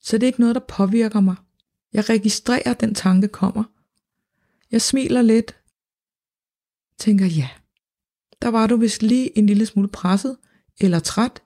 Så 0.00 0.18
det 0.18 0.22
er 0.22 0.26
ikke 0.26 0.40
noget, 0.40 0.54
der 0.54 0.66
påvirker 0.68 1.20
mig. 1.20 1.36
Jeg 1.92 2.08
registrerer, 2.08 2.70
at 2.70 2.80
den 2.80 2.94
tanke 2.94 3.28
kommer. 3.28 3.64
Jeg 4.70 4.82
smiler 4.82 5.22
lidt. 5.22 5.60
Tænker, 6.98 7.26
ja, 7.26 7.50
der 8.42 8.48
var 8.48 8.66
du 8.66 8.76
vist 8.76 9.02
lige 9.02 9.38
en 9.38 9.46
lille 9.46 9.66
smule 9.66 9.88
presset, 9.88 10.38
eller 10.80 11.00
træt, 11.00 11.42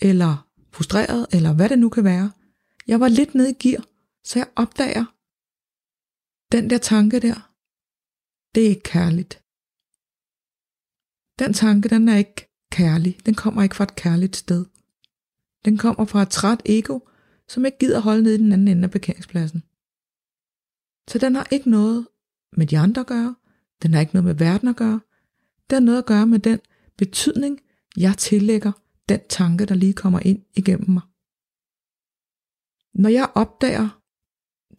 eller 0.00 0.48
frustreret, 0.72 1.26
eller 1.32 1.54
hvad 1.54 1.68
det 1.68 1.78
nu 1.78 1.88
kan 1.88 2.04
være. 2.04 2.32
Jeg 2.86 3.00
var 3.00 3.08
lidt 3.08 3.34
nede 3.34 3.50
i 3.50 3.54
gear, 3.54 3.84
så 4.24 4.38
jeg 4.38 4.48
opdager, 4.56 5.04
den 6.52 6.70
der 6.70 6.78
tanke 6.78 7.20
der, 7.20 7.45
det 8.56 8.64
er 8.64 8.68
ikke 8.68 8.82
kærligt. 8.82 9.34
Den 11.38 11.52
tanke, 11.52 11.88
den 11.88 12.08
er 12.08 12.16
ikke 12.16 12.40
kærlig. 12.72 13.26
Den 13.26 13.34
kommer 13.34 13.62
ikke 13.62 13.76
fra 13.76 13.84
et 13.84 13.96
kærligt 13.96 14.36
sted. 14.36 14.64
Den 15.64 15.78
kommer 15.78 16.04
fra 16.04 16.22
et 16.22 16.30
træt 16.30 16.62
ego, 16.64 16.98
som 17.48 17.64
ikke 17.64 17.78
gider 17.78 18.00
holde 18.00 18.22
ned 18.22 18.34
i 18.34 18.38
den 18.38 18.52
anden 18.52 18.68
ende 18.68 18.84
af 18.84 18.90
parkeringspladsen. 18.90 19.60
Så 21.10 21.18
den 21.18 21.34
har 21.34 21.48
ikke 21.50 21.70
noget 21.70 22.08
med 22.56 22.66
de 22.66 22.78
andre 22.78 23.00
at 23.00 23.06
gøre. 23.06 23.34
Den 23.82 23.94
har 23.94 24.00
ikke 24.00 24.14
noget 24.14 24.24
med 24.24 24.34
verden 24.34 24.68
at 24.68 24.76
gøre. 24.76 25.00
Den 25.70 25.74
har 25.74 25.86
noget 25.88 25.98
at 25.98 26.06
gøre 26.06 26.26
med 26.26 26.38
den 26.38 26.60
betydning, 26.98 27.60
jeg 27.96 28.18
tillægger 28.18 28.72
den 29.08 29.20
tanke, 29.28 29.66
der 29.66 29.74
lige 29.74 29.92
kommer 29.92 30.20
ind 30.20 30.42
igennem 30.56 30.90
mig. 30.90 31.02
Når 33.02 33.08
jeg 33.08 33.32
opdager 33.34 33.88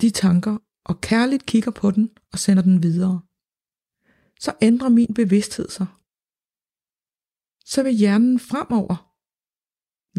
de 0.02 0.10
tanker 0.10 0.58
og 0.86 1.02
kærligt 1.02 1.46
kigger 1.46 1.72
på 1.72 1.92
den 1.92 2.10
og 2.34 2.40
sender 2.40 2.64
den 2.64 2.84
videre, 2.84 3.22
så 4.40 4.56
ændrer 4.62 4.90
min 4.90 5.14
bevidsthed 5.14 5.70
sig. 5.70 5.88
Så 7.66 7.84
vil 7.84 7.94
hjernen 7.94 8.40
fremover, 8.40 9.14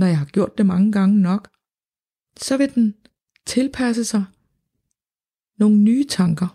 når 0.00 0.06
jeg 0.06 0.18
har 0.18 0.26
gjort 0.26 0.58
det 0.58 0.66
mange 0.66 0.92
gange 0.92 1.20
nok, 1.20 1.50
så 2.36 2.56
vil 2.56 2.74
den 2.74 2.96
tilpasse 3.46 4.04
sig 4.04 4.24
nogle 5.58 5.78
nye 5.78 6.04
tanker. 6.04 6.48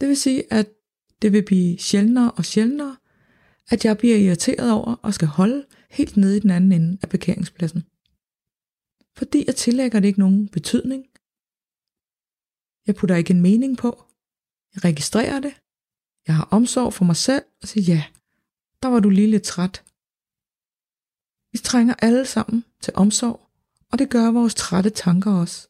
Det 0.00 0.08
vil 0.08 0.16
sige, 0.16 0.52
at 0.52 0.68
det 1.22 1.32
vil 1.32 1.44
blive 1.44 1.78
sjældnere 1.78 2.32
og 2.32 2.44
sjældnere, 2.44 2.96
at 3.68 3.84
jeg 3.84 3.98
bliver 3.98 4.16
irriteret 4.16 4.72
over 4.72 4.94
og 4.94 5.14
skal 5.14 5.28
holde 5.28 5.66
helt 5.90 6.16
nede 6.16 6.36
i 6.36 6.40
den 6.40 6.50
anden 6.50 6.72
ende 6.72 6.98
af 7.02 7.08
parkeringspladsen. 7.08 7.82
Fordi 9.16 9.44
jeg 9.46 9.56
tillægger 9.56 10.00
det 10.00 10.08
ikke 10.08 10.20
nogen 10.20 10.48
betydning. 10.48 11.02
Jeg 12.86 12.94
putter 12.94 13.16
ikke 13.16 13.30
en 13.30 13.42
mening 13.42 13.78
på. 13.78 14.11
Jeg 14.74 14.84
registrerer 14.84 15.40
det. 15.40 15.54
Jeg 16.26 16.36
har 16.36 16.48
omsorg 16.50 16.94
for 16.94 17.04
mig 17.04 17.16
selv 17.16 17.42
og 17.62 17.68
siger, 17.68 17.94
ja, 17.94 18.04
der 18.82 18.88
var 18.88 19.00
du 19.00 19.08
lige 19.08 19.30
lidt 19.30 19.42
træt. 19.42 19.84
Vi 21.52 21.58
trænger 21.58 21.94
alle 21.98 22.26
sammen 22.26 22.64
til 22.80 22.92
omsorg, 22.96 23.40
og 23.92 23.98
det 23.98 24.10
gør 24.10 24.30
vores 24.30 24.54
trætte 24.54 24.90
tanker 24.90 25.32
også. 25.32 25.68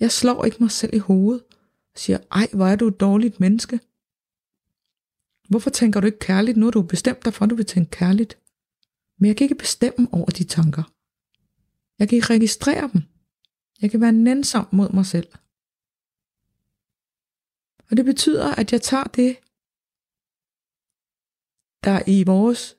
Jeg 0.00 0.12
slår 0.12 0.44
ikke 0.44 0.56
mig 0.60 0.70
selv 0.70 0.94
i 0.94 0.98
hovedet 0.98 1.44
og 1.92 1.98
siger, 1.98 2.18
ej, 2.30 2.48
hvor 2.54 2.66
er 2.66 2.76
du 2.76 2.88
et 2.88 3.00
dårligt 3.00 3.40
menneske. 3.40 3.80
Hvorfor 5.48 5.70
tænker 5.70 6.00
du 6.00 6.06
ikke 6.06 6.18
kærligt? 6.18 6.56
Nu 6.56 6.66
har 6.66 6.70
du 6.70 6.82
bestemt 6.82 7.24
dig 7.24 7.34
for, 7.34 7.44
at 7.44 7.50
du 7.50 7.54
vil 7.54 7.66
tænke 7.66 7.90
kærligt. 7.90 8.38
Men 9.18 9.26
jeg 9.26 9.36
kan 9.36 9.44
ikke 9.44 9.54
bestemme 9.54 10.08
over 10.12 10.30
de 10.30 10.44
tanker. 10.44 10.82
Jeg 11.98 12.08
kan 12.08 12.16
ikke 12.16 12.34
registrere 12.34 12.90
dem. 12.92 13.02
Jeg 13.80 13.90
kan 13.90 14.00
være 14.00 14.12
nænsom 14.12 14.68
mod 14.72 14.92
mig 14.92 15.06
selv. 15.06 15.28
Og 17.90 17.96
det 17.96 18.04
betyder, 18.04 18.54
at 18.54 18.72
jeg 18.72 18.82
tager 18.82 19.04
det, 19.04 19.36
der 21.84 22.00
i 22.06 22.24
vores 22.24 22.76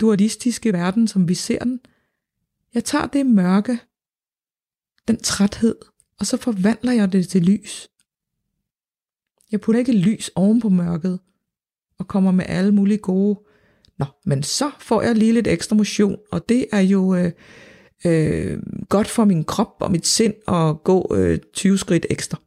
dualistiske 0.00 0.72
verden, 0.72 1.08
som 1.08 1.28
vi 1.28 1.34
ser 1.34 1.58
den, 1.58 1.80
jeg 2.74 2.84
tager 2.84 3.06
det 3.06 3.26
mørke, 3.26 3.78
den 5.08 5.16
træthed, 5.16 5.76
og 6.18 6.26
så 6.26 6.36
forvandler 6.36 6.92
jeg 6.92 7.12
det 7.12 7.28
til 7.28 7.42
lys. 7.42 7.88
Jeg 9.52 9.60
putter 9.60 9.78
ikke 9.78 9.92
lys 9.92 10.30
oven 10.34 10.60
på 10.60 10.68
mørket, 10.68 11.20
og 11.98 12.08
kommer 12.08 12.30
med 12.30 12.44
alle 12.48 12.72
mulige 12.74 12.98
gode, 12.98 13.40
nå, 13.98 14.06
men 14.24 14.42
så 14.42 14.70
får 14.80 15.02
jeg 15.02 15.14
lige 15.14 15.32
lidt 15.32 15.46
ekstra 15.46 15.76
motion, 15.76 16.18
og 16.30 16.48
det 16.48 16.66
er 16.72 16.80
jo 16.80 17.14
øh, 17.14 17.32
øh, 18.06 18.62
godt 18.88 19.08
for 19.08 19.24
min 19.24 19.44
krop 19.44 19.76
og 19.80 19.92
mit 19.92 20.06
sind 20.06 20.34
at 20.48 20.84
gå 20.84 21.14
øh, 21.16 21.38
20 21.52 21.78
skridt 21.78 22.06
ekstra. 22.10 22.38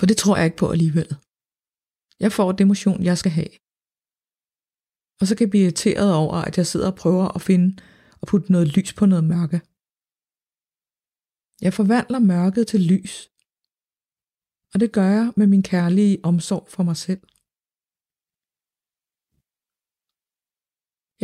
For 0.00 0.06
det 0.06 0.16
tror 0.18 0.36
jeg 0.36 0.46
ikke 0.46 0.62
på 0.62 0.68
alligevel. 0.74 1.10
Jeg 2.24 2.30
får 2.36 2.48
det 2.52 2.66
motion, 2.72 3.00
jeg 3.08 3.16
skal 3.18 3.32
have. 3.38 3.52
Og 5.20 5.24
så 5.26 5.32
kan 5.34 5.44
jeg 5.44 5.52
blive 5.52 5.66
irriteret 5.66 6.10
over, 6.22 6.36
at 6.48 6.54
jeg 6.58 6.66
sidder 6.66 6.88
og 6.90 6.98
prøver 7.02 7.26
at 7.36 7.42
finde 7.48 7.68
og 8.20 8.24
putte 8.30 8.52
noget 8.52 8.68
lys 8.76 8.92
på 8.98 9.04
noget 9.06 9.24
mørke. 9.32 9.58
Jeg 11.66 11.72
forvandler 11.78 12.20
mørket 12.32 12.64
til 12.72 12.80
lys. 12.92 13.14
Og 14.72 14.76
det 14.82 14.88
gør 14.96 15.08
jeg 15.18 15.26
med 15.36 15.46
min 15.46 15.64
kærlige 15.72 16.20
omsorg 16.30 16.64
for 16.74 16.82
mig 16.88 16.96
selv. 17.06 17.22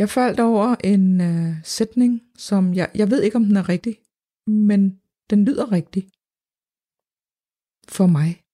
Jeg 0.01 0.09
faldt 0.17 0.39
over 0.39 0.69
en 0.93 1.05
øh, 1.29 1.51
sætning, 1.77 2.11
som 2.47 2.73
jeg, 2.79 2.87
jeg 2.95 3.07
ved 3.11 3.19
ikke, 3.23 3.37
om 3.41 3.45
den 3.49 3.57
er 3.61 3.69
rigtig, 3.69 3.95
men 4.47 4.81
den 5.29 5.45
lyder 5.45 5.71
rigtig. 5.71 6.03
For 7.97 8.07
mig. 8.17 8.46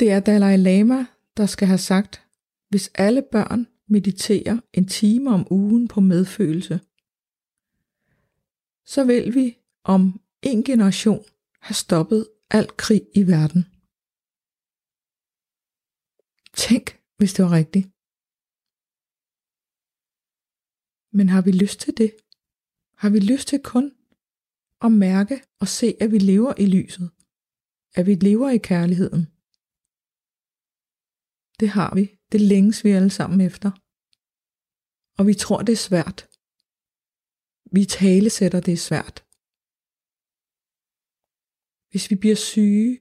Det 0.00 0.10
er 0.10 0.20
Dalai 0.20 0.56
Lama, 0.56 1.06
der 1.36 1.46
skal 1.46 1.68
have 1.68 1.78
sagt, 1.78 2.26
hvis 2.68 2.90
alle 2.94 3.22
børn 3.32 3.66
mediterer 3.88 4.60
en 4.72 4.88
time 4.88 5.30
om 5.30 5.46
ugen 5.50 5.88
på 5.88 6.00
medfølelse, 6.00 6.80
så 8.84 9.04
vil 9.06 9.34
vi 9.34 9.58
om 9.84 10.20
en 10.42 10.64
generation 10.64 11.24
have 11.60 11.74
stoppet 11.74 12.28
al 12.50 12.66
krig 12.76 13.02
i 13.14 13.22
verden. 13.26 13.62
Tænk, 16.64 16.86
hvis 17.18 17.32
det 17.34 17.44
var 17.44 17.52
rigtigt. 17.60 17.86
Men 21.16 21.28
har 21.28 21.42
vi 21.42 21.52
lyst 21.52 21.80
til 21.80 21.96
det? 21.96 22.10
Har 22.96 23.10
vi 23.10 23.20
lyst 23.20 23.48
til 23.48 23.60
kun 23.62 23.92
at 24.80 24.92
mærke 24.92 25.42
og 25.60 25.68
se, 25.68 25.96
at 26.00 26.12
vi 26.12 26.18
lever 26.18 26.54
i 26.58 26.66
lyset? 26.66 27.10
At 27.94 28.06
vi 28.06 28.14
lever 28.14 28.50
i 28.50 28.58
kærligheden? 28.58 29.35
Det 31.60 31.68
har 31.68 31.94
vi. 31.94 32.04
Det 32.32 32.40
længes 32.40 32.84
vi 32.84 32.90
alle 32.90 33.10
sammen 33.10 33.40
efter. 33.40 33.70
Og 35.18 35.26
vi 35.26 35.34
tror, 35.34 35.62
det 35.62 35.72
er 35.72 35.86
svært. 35.90 36.18
Vi 37.76 37.84
talesætter, 37.84 38.60
det 38.60 38.74
er 38.74 38.86
svært. 38.90 39.16
Hvis 41.90 42.10
vi 42.10 42.16
bliver 42.22 42.38
syge, 42.52 42.92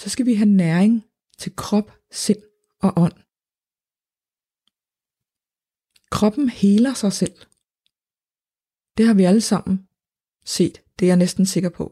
så 0.00 0.06
skal 0.10 0.26
vi 0.26 0.34
have 0.34 0.52
næring 0.64 0.94
til 1.38 1.56
krop, 1.56 1.90
sind 2.10 2.42
og 2.86 2.90
ånd. 3.04 3.18
Kroppen 6.16 6.48
heler 6.48 6.94
sig 6.94 7.12
selv. 7.12 7.38
Det 8.96 9.06
har 9.06 9.14
vi 9.14 9.24
alle 9.30 9.44
sammen 9.52 9.88
set. 10.44 10.76
Det 10.96 11.02
er 11.04 11.10
jeg 11.12 11.22
næsten 11.24 11.46
sikker 11.46 11.70
på. 11.70 11.86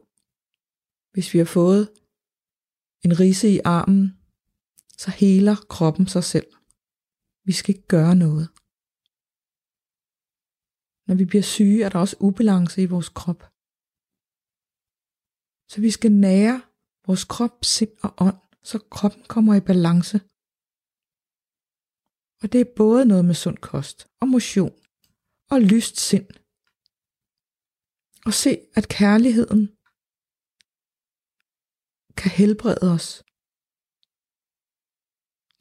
Hvis 1.13 1.35
vi 1.35 1.39
har 1.39 1.51
fået 1.59 1.85
en 3.05 3.21
rise 3.21 3.49
i 3.49 3.61
armen, 3.65 4.19
så 4.99 5.11
heler 5.11 5.57
kroppen 5.69 6.07
sig 6.07 6.25
selv. 6.25 6.47
Vi 7.45 7.53
skal 7.53 7.75
ikke 7.75 7.89
gøre 7.89 8.15
noget. 8.15 8.49
Når 11.07 11.15
vi 11.15 11.25
bliver 11.25 11.43
syge, 11.43 11.85
er 11.85 11.89
der 11.89 11.99
også 11.99 12.17
ubalance 12.21 12.83
i 12.83 12.87
vores 12.87 13.09
krop. 13.09 13.43
Så 15.69 15.81
vi 15.81 15.91
skal 15.91 16.13
nære 16.13 16.63
vores 17.07 17.25
krop, 17.25 17.65
sind 17.65 17.95
og 18.03 18.15
ånd, 18.27 18.41
så 18.63 18.79
kroppen 18.91 19.23
kommer 19.23 19.55
i 19.55 19.61
balance. 19.61 20.19
Og 22.43 22.53
det 22.53 22.61
er 22.61 22.75
både 22.77 23.05
noget 23.05 23.25
med 23.25 23.35
sund 23.35 23.59
kost 23.59 24.09
og 24.21 24.29
motion 24.29 24.75
og 25.51 25.61
lyst 25.61 25.97
sind. 26.01 26.29
Og 28.27 28.35
se, 28.35 28.53
at 28.79 28.89
kærligheden 28.89 29.76
kan 32.21 32.31
helbrede 32.41 32.87
os. 32.97 33.07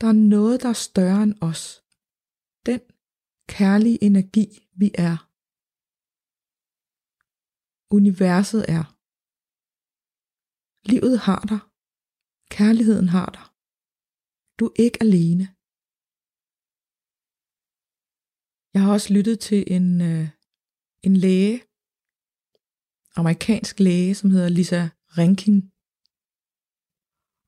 Der 0.02 0.08
er 0.14 0.20
noget, 0.36 0.62
der 0.64 0.70
er 0.76 0.82
større 0.90 1.24
end 1.24 1.36
os. 1.50 1.64
Den 2.70 2.82
kærlige 3.56 4.00
energi, 4.08 4.48
vi 4.82 4.88
er. 5.08 5.18
Universet 7.98 8.64
er. 8.78 8.86
Livet 10.92 11.18
har 11.28 11.42
dig. 11.52 11.62
Kærligheden 12.56 13.10
har 13.18 13.30
dig. 13.38 13.48
Du 14.60 14.64
er 14.68 14.76
ikke 14.86 15.00
alene. 15.06 15.46
Jeg 18.74 18.82
har 18.84 18.92
også 18.94 19.10
lyttet 19.18 19.38
til 19.48 19.60
en, 19.76 19.88
øh, 20.10 20.28
en 21.08 21.16
læge, 21.26 21.58
amerikansk 23.20 23.80
læge, 23.80 24.16
som 24.16 24.30
hedder 24.30 24.50
Lisa 24.50 24.82
Rankin. 25.18 25.75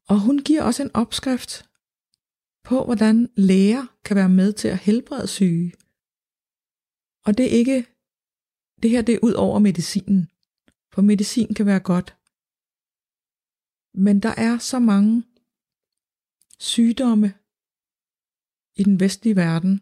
Og 0.09 0.19
hun 0.25 0.39
giver 0.39 0.63
også 0.63 0.83
en 0.83 0.91
opskrift 0.93 1.69
på, 2.63 2.85
hvordan 2.85 3.29
læger 3.35 3.85
kan 4.03 4.15
være 4.15 4.29
med 4.29 4.53
til 4.53 4.67
at 4.67 4.77
helbrede 4.77 5.27
syge. 5.27 5.73
Og 7.25 7.37
det 7.37 7.45
er 7.45 7.57
ikke 7.57 7.85
det 8.81 8.89
her 8.89 9.01
det 9.01 9.15
er 9.15 9.19
ud 9.23 9.33
over 9.33 9.59
medicinen. 9.59 10.29
For 10.93 11.01
medicin 11.01 11.53
kan 11.53 11.65
være 11.65 11.79
godt. 11.79 12.17
Men 13.93 14.19
der 14.19 14.33
er 14.37 14.57
så 14.57 14.79
mange 14.79 15.23
sygdomme 16.59 17.33
i 18.75 18.83
den 18.83 18.99
vestlige 18.99 19.35
verden, 19.35 19.81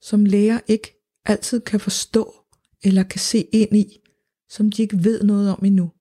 som 0.00 0.24
læger 0.24 0.60
ikke 0.66 0.88
altid 1.24 1.60
kan 1.60 1.80
forstå 1.80 2.44
eller 2.82 3.02
kan 3.02 3.20
se 3.20 3.38
ind 3.52 3.76
i, 3.76 4.00
som 4.48 4.70
de 4.70 4.82
ikke 4.82 5.04
ved 5.04 5.22
noget 5.22 5.50
om 5.52 5.64
endnu. 5.64 5.92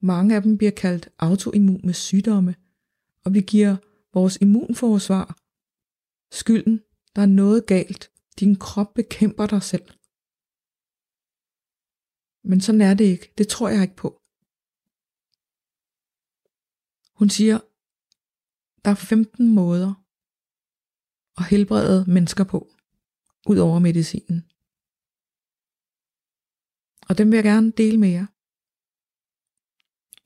Mange 0.00 0.36
af 0.36 0.42
dem 0.42 0.58
bliver 0.58 0.72
kaldt 0.72 1.08
autoimmune 1.18 1.92
sygdomme, 1.92 2.54
og 3.24 3.34
vi 3.34 3.40
giver 3.40 3.76
vores 4.14 4.38
immunforsvar 4.40 5.38
skylden, 6.30 6.82
der 7.16 7.22
er 7.22 7.26
noget 7.26 7.66
galt. 7.66 8.10
Din 8.40 8.56
krop 8.56 8.94
bekæmper 8.94 9.46
dig 9.46 9.62
selv. 9.62 9.88
Men 12.42 12.60
sådan 12.60 12.80
er 12.80 12.94
det 12.94 13.04
ikke. 13.04 13.32
Det 13.38 13.48
tror 13.48 13.68
jeg 13.68 13.82
ikke 13.82 13.96
på. 13.96 14.22
Hun 17.18 17.30
siger, 17.30 17.58
der 18.84 18.90
er 18.90 18.94
15 18.94 19.54
måder 19.54 20.04
at 21.38 21.44
helbrede 21.50 22.10
mennesker 22.10 22.44
på, 22.44 22.58
ud 23.48 23.58
over 23.58 23.78
medicinen. 23.78 24.50
Og 27.08 27.18
dem 27.18 27.30
vil 27.30 27.36
jeg 27.36 27.44
gerne 27.44 27.70
dele 27.70 27.96
med 27.96 28.08
jer. 28.08 28.26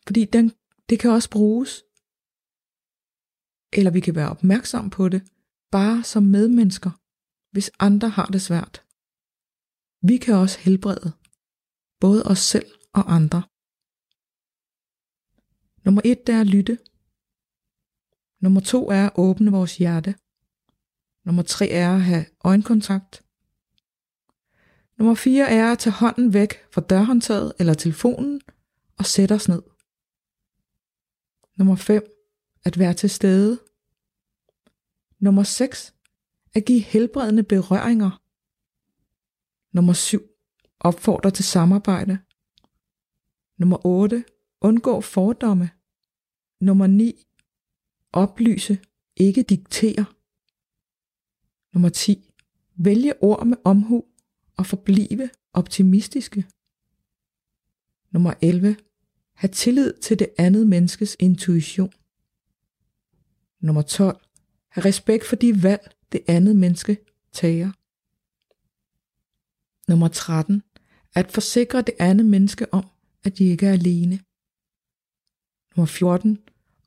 Fordi 0.07 0.24
den, 0.24 0.53
det 0.88 1.00
kan 1.00 1.11
også 1.11 1.30
bruges, 1.30 1.84
eller 3.72 3.90
vi 3.90 4.00
kan 4.00 4.14
være 4.14 4.30
opmærksom 4.30 4.90
på 4.90 5.09
det, 5.09 5.22
bare 5.70 6.05
som 6.05 6.22
medmennesker, 6.22 6.90
hvis 7.53 7.70
andre 7.78 8.09
har 8.09 8.26
det 8.26 8.42
svært. 8.42 8.84
Vi 10.03 10.16
kan 10.16 10.34
også 10.34 10.59
helbrede, 10.59 11.12
både 12.00 12.22
os 12.22 12.38
selv 12.38 12.66
og 12.92 13.14
andre. 13.14 13.42
Nummer 15.84 16.03
et 16.05 16.28
er 16.28 16.40
at 16.40 16.46
lytte. 16.46 16.78
Nummer 18.40 18.61
to 18.61 18.90
er 18.90 19.07
at 19.07 19.12
åbne 19.14 19.50
vores 19.50 19.76
hjerte. 19.76 20.14
Nummer 21.24 21.42
tre 21.42 21.68
er 21.68 21.94
at 21.94 22.03
have 22.03 22.24
øjenkontakt. 22.44 23.24
Nummer 24.98 25.14
4 25.14 25.50
er 25.50 25.72
at 25.72 25.78
tage 25.78 25.94
hånden 25.94 26.34
væk 26.34 26.72
fra 26.72 26.80
dørhåndtaget 26.80 27.53
eller 27.59 27.74
telefonen 27.74 28.40
og 28.98 29.07
sætte 29.07 29.32
os 29.32 29.48
ned. 29.48 29.62
Nummer 31.57 31.76
5. 31.76 32.03
At 32.64 32.78
være 32.78 32.94
til 32.94 33.11
stede. 33.11 33.61
Nummer 35.18 35.42
6. 35.42 35.94
At 36.55 36.64
give 36.64 36.80
helbredende 36.80 37.42
berøringer. 37.42 38.22
Nummer 39.72 39.92
7. 39.92 40.20
Opfordre 40.80 41.30
til 41.30 41.44
samarbejde. 41.44 42.18
Nummer 43.59 43.86
8. 43.86 44.24
Undgå 44.61 45.00
fordomme. 45.00 45.70
Nummer 46.61 46.86
9. 46.86 47.26
Oplyse, 48.12 48.78
ikke 49.16 49.42
diktere. 49.42 50.05
Nummer 51.74 51.88
10. 51.88 52.30
Vælge 52.74 53.22
ord 53.22 53.46
med 53.46 53.57
omhu 53.64 54.05
og 54.57 54.66
forblive 54.66 55.30
optimistiske. 55.53 56.46
Nummer 58.11 58.34
11. 58.42 58.76
Ha' 59.35 59.49
tillid 59.49 59.93
til 59.93 60.18
det 60.18 60.28
andet 60.39 60.66
menneskes 60.66 61.16
intuition. 61.18 61.93
Nummer 63.61 63.83
12. 63.83 64.20
Ha' 64.68 64.80
respekt 64.80 65.24
for 65.24 65.37
de 65.37 65.62
valg, 65.62 65.91
det 66.12 66.20
andet 66.28 66.57
menneske 66.57 66.97
tager. 67.33 67.72
Nummer 69.89 70.09
13. 70.09 70.62
At 71.14 71.33
forsikre 71.33 71.83
det 71.83 71.95
andet 71.99 72.26
menneske 72.26 72.74
om, 72.74 72.87
at 73.24 73.39
de 73.39 73.45
ikke 73.45 73.66
er 73.66 73.72
alene. 73.72 74.20
Nummer 75.76 75.87
14. 75.87 76.39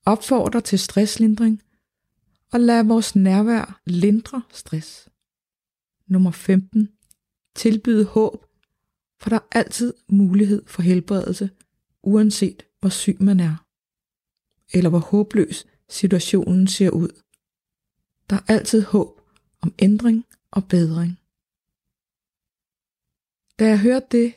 Opfordre 0.06 0.62
til 0.62 0.80
stresslindring 0.80 1.62
og 2.52 2.60
lad 2.60 2.84
vores 2.84 3.16
nærvær 3.16 3.82
lindre 3.86 4.41
stress. 4.50 5.10
Nummer 6.08 6.32
15 6.32 6.89
tilbyde 7.56 8.06
håb, 8.06 8.46
for 9.20 9.30
der 9.30 9.36
er 9.36 9.48
altid 9.52 9.93
mulighed 10.10 10.66
for 10.68 10.82
helbredelse, 10.82 11.50
uanset 12.06 12.66
hvor 12.80 12.89
syg 12.89 13.18
man 13.22 13.39
er, 13.39 13.56
eller 14.74 14.89
hvor 14.89 14.99
håbløs 14.99 15.66
situationen 15.89 16.68
ser 16.68 16.89
ud. 16.89 17.22
Der 18.30 18.36
er 18.36 18.45
altid 18.47 18.82
håb 18.84 19.22
om 19.62 19.74
ændring 19.80 20.26
og 20.51 20.68
bedring. 20.68 21.20
Da 23.60 23.66
jeg 23.68 23.82
hørte 23.82 24.08
det, 24.12 24.36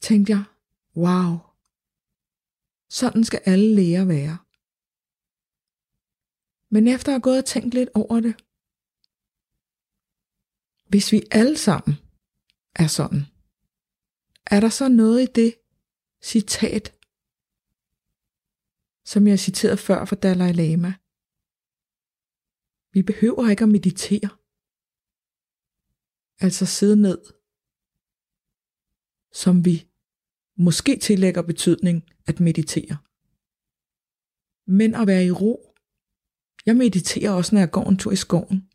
tænkte 0.00 0.32
jeg, 0.32 0.44
wow, 0.96 1.38
sådan 2.90 3.24
skal 3.24 3.40
alle 3.44 3.74
læger 3.74 4.04
være. 4.04 4.38
Men 6.70 6.88
efter 6.88 7.08
at 7.12 7.14
have 7.14 7.20
gået 7.20 7.38
og 7.38 7.44
tænkt 7.44 7.74
lidt 7.74 7.90
over 7.94 8.20
det, 8.20 8.34
hvis 10.88 11.12
vi 11.12 11.22
alle 11.30 11.58
sammen 11.58 11.94
er 12.74 12.86
sådan, 12.86 13.22
er 14.46 14.60
der 14.60 14.68
så 14.68 14.88
noget 14.88 15.22
i 15.22 15.32
det 15.32 15.57
citat, 16.22 16.94
som 19.04 19.26
jeg 19.26 19.38
citerede 19.38 19.76
før 19.76 20.04
fra 20.04 20.16
Dalai 20.16 20.52
Lama? 20.52 20.94
Vi 22.92 23.02
behøver 23.02 23.50
ikke 23.50 23.64
at 23.64 23.68
meditere. 23.68 24.30
Altså 26.40 26.66
sidde 26.66 26.96
ned, 27.02 27.18
som 29.32 29.64
vi 29.64 29.88
måske 30.56 30.96
tillægger 30.96 31.42
betydning 31.42 32.10
at 32.26 32.40
meditere. 32.40 32.96
Men 34.66 34.94
at 34.94 35.06
være 35.06 35.24
i 35.24 35.30
ro. 35.30 35.74
Jeg 36.66 36.76
mediterer 36.76 37.30
også, 37.30 37.54
når 37.54 37.60
jeg 37.60 37.70
går 37.70 37.88
en 37.88 37.96
tur 37.96 38.12
i 38.12 38.16
skoven. 38.16 38.68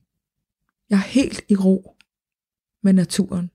Jeg 0.90 0.96
er 0.96 1.08
helt 1.18 1.42
i 1.50 1.56
ro 1.56 1.98
med 2.84 2.94
naturen. 2.94 3.52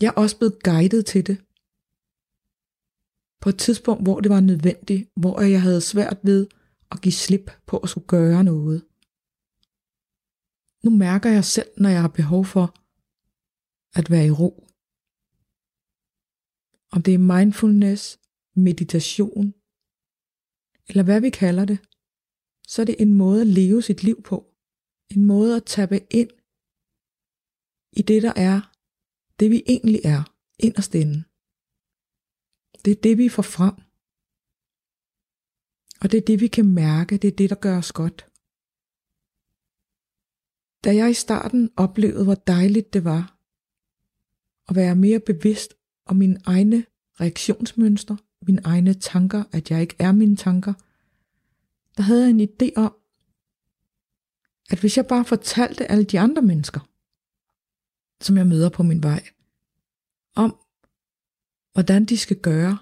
Jeg 0.00 0.08
er 0.08 0.20
også 0.22 0.38
blevet 0.38 0.62
guidet 0.62 1.06
til 1.06 1.26
det. 1.26 1.44
På 3.44 3.50
et 3.50 3.58
tidspunkt, 3.58 4.02
hvor 4.02 4.20
det 4.20 4.30
var 4.30 4.40
nødvendigt, 4.40 5.10
hvor 5.16 5.40
jeg 5.40 5.62
havde 5.62 5.80
svært 5.80 6.18
ved 6.22 6.46
at 6.92 7.00
give 7.02 7.12
slip 7.12 7.50
på 7.66 7.78
at 7.78 7.88
skulle 7.88 8.06
gøre 8.06 8.44
noget. 8.44 8.78
Nu 10.84 10.90
mærker 10.90 11.30
jeg 11.30 11.44
selv, 11.44 11.70
når 11.76 11.88
jeg 11.88 12.00
har 12.00 12.08
behov 12.08 12.44
for 12.44 12.66
at 13.98 14.10
være 14.10 14.26
i 14.26 14.30
ro. 14.40 14.50
Om 16.94 17.02
det 17.02 17.14
er 17.14 17.18
mindfulness, 17.34 18.20
meditation, 18.56 19.54
eller 20.88 21.02
hvad 21.02 21.20
vi 21.20 21.30
kalder 21.30 21.64
det, 21.64 21.78
så 22.72 22.82
er 22.82 22.86
det 22.86 22.96
en 22.98 23.14
måde 23.14 23.40
at 23.40 23.46
leve 23.46 23.82
sit 23.82 24.02
liv 24.02 24.22
på. 24.22 24.54
En 25.10 25.24
måde 25.24 25.56
at 25.56 25.64
tappe 25.64 25.98
ind 26.10 26.30
i 27.92 28.02
det, 28.02 28.22
der 28.22 28.32
er, 28.36 28.56
det 29.40 29.50
vi 29.50 29.62
egentlig 29.66 30.00
er, 30.04 30.22
inderst 30.58 30.94
inde. 30.94 31.24
Det 32.84 32.90
er 32.90 33.00
det, 33.02 33.18
vi 33.18 33.28
får 33.28 33.42
frem. 33.42 33.74
Og 36.00 36.12
det 36.12 36.18
er 36.18 36.24
det, 36.24 36.40
vi 36.40 36.46
kan 36.46 36.66
mærke, 36.66 37.16
det 37.16 37.28
er 37.28 37.36
det, 37.36 37.50
der 37.50 37.56
gør 37.56 37.78
os 37.78 37.92
godt. 37.92 38.26
Da 40.84 40.94
jeg 40.94 41.10
i 41.10 41.14
starten 41.14 41.70
oplevede, 41.76 42.24
hvor 42.24 42.34
dejligt 42.34 42.92
det 42.92 43.04
var 43.04 43.38
at 44.68 44.76
være 44.76 44.94
mere 44.94 45.20
bevidst 45.20 45.74
om 46.06 46.16
mine 46.16 46.40
egne 46.46 46.86
reaktionsmønstre, 47.20 48.18
mine 48.42 48.62
egne 48.64 48.94
tanker, 48.94 49.44
at 49.52 49.70
jeg 49.70 49.80
ikke 49.80 49.96
er 49.98 50.12
mine 50.12 50.36
tanker, 50.36 50.72
der 51.96 52.02
havde 52.02 52.22
jeg 52.22 52.30
en 52.30 52.40
idé 52.40 52.72
om, 52.76 52.96
at 54.70 54.80
hvis 54.80 54.96
jeg 54.96 55.06
bare 55.06 55.24
fortalte 55.24 55.90
alle 55.90 56.04
de 56.04 56.20
andre 56.20 56.42
mennesker, 56.42 56.80
som 58.20 58.36
jeg 58.36 58.46
møder 58.46 58.68
på 58.68 58.82
min 58.82 59.02
vej, 59.02 59.28
om 60.34 60.63
hvordan 61.74 62.04
de 62.04 62.18
skal 62.18 62.40
gøre, 62.40 62.78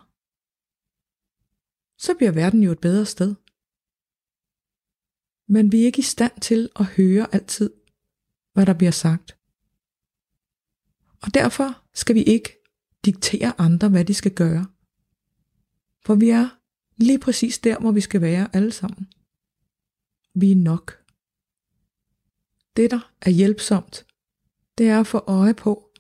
så 1.98 2.14
bliver 2.14 2.32
verden 2.32 2.62
jo 2.62 2.72
et 2.72 2.80
bedre 2.80 3.06
sted. 3.06 3.34
Men 5.46 5.72
vi 5.72 5.80
er 5.82 5.86
ikke 5.86 5.98
i 5.98 6.02
stand 6.02 6.40
til 6.40 6.70
at 6.76 6.86
høre 6.86 7.34
altid, 7.34 7.70
hvad 8.52 8.66
der 8.66 8.74
bliver 8.74 8.90
sagt. 8.90 9.38
Og 11.22 11.34
derfor 11.34 11.82
skal 11.94 12.14
vi 12.14 12.22
ikke 12.22 12.58
diktere 13.04 13.60
andre, 13.60 13.88
hvad 13.88 14.04
de 14.04 14.14
skal 14.14 14.34
gøre. 14.34 14.66
For 16.04 16.14
vi 16.14 16.28
er 16.28 16.48
lige 16.96 17.18
præcis 17.18 17.58
der, 17.58 17.78
hvor 17.78 17.92
vi 17.92 18.00
skal 18.00 18.20
være 18.20 18.48
alle 18.52 18.72
sammen. 18.72 19.12
Vi 20.34 20.52
er 20.52 20.56
nok. 20.56 21.04
Det, 22.76 22.90
der 22.90 23.12
er 23.20 23.30
hjælpsomt, 23.30 24.06
det 24.78 24.88
er 24.88 25.00
at 25.00 25.06
få 25.06 25.18
øje 25.18 25.54
på, 25.54 25.92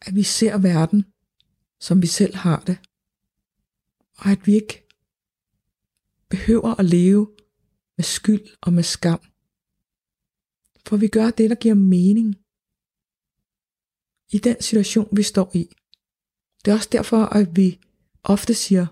at 0.00 0.14
vi 0.14 0.22
ser 0.22 0.58
verden, 0.58 1.04
som 1.80 2.02
vi 2.02 2.06
selv 2.06 2.34
har 2.34 2.60
det. 2.60 2.78
Og 4.16 4.30
at 4.30 4.46
vi 4.46 4.54
ikke 4.54 4.86
behøver 6.28 6.80
at 6.80 6.84
leve 6.84 7.36
med 7.96 8.04
skyld 8.04 8.46
og 8.60 8.72
med 8.72 8.82
skam. 8.82 9.20
For 10.86 10.96
vi 10.96 11.08
gør 11.08 11.30
det, 11.30 11.50
der 11.50 11.56
giver 11.56 11.74
mening. 11.74 12.36
i 14.32 14.38
den 14.38 14.56
situation, 14.60 15.08
vi 15.12 15.22
står 15.22 15.50
i. 15.54 15.70
Det 16.64 16.70
er 16.70 16.74
også 16.74 16.88
derfor, 16.92 17.24
at 17.24 17.56
vi 17.56 17.80
ofte 18.22 18.54
siger, 18.54 18.86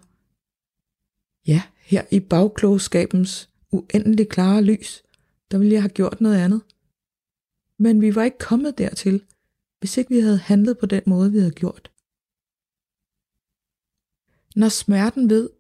ja, 1.47 1.63
her 1.77 2.05
i 2.11 2.21
bagklogskabens 2.21 3.51
uendelig 3.71 4.29
klare 4.29 4.63
lys, 4.63 5.03
der 5.51 5.59
ville 5.59 5.73
jeg 5.73 5.83
have 5.83 5.91
gjort 5.91 6.21
noget 6.21 6.37
andet. 6.37 6.63
Men 7.79 8.01
vi 8.01 8.15
var 8.15 8.25
ikke 8.25 8.39
kommet 8.39 8.79
dertil, 8.79 9.25
hvis 9.79 9.97
ikke 9.97 10.15
vi 10.15 10.21
havde 10.21 10.39
handlet 10.39 10.79
på 10.79 10.87
den 10.87 11.03
måde, 11.07 11.33
vi 11.33 11.39
havde 11.39 11.53
gjort. 11.53 11.91
Når 14.59 14.69
smerten 14.69 15.31
ved 15.31 15.51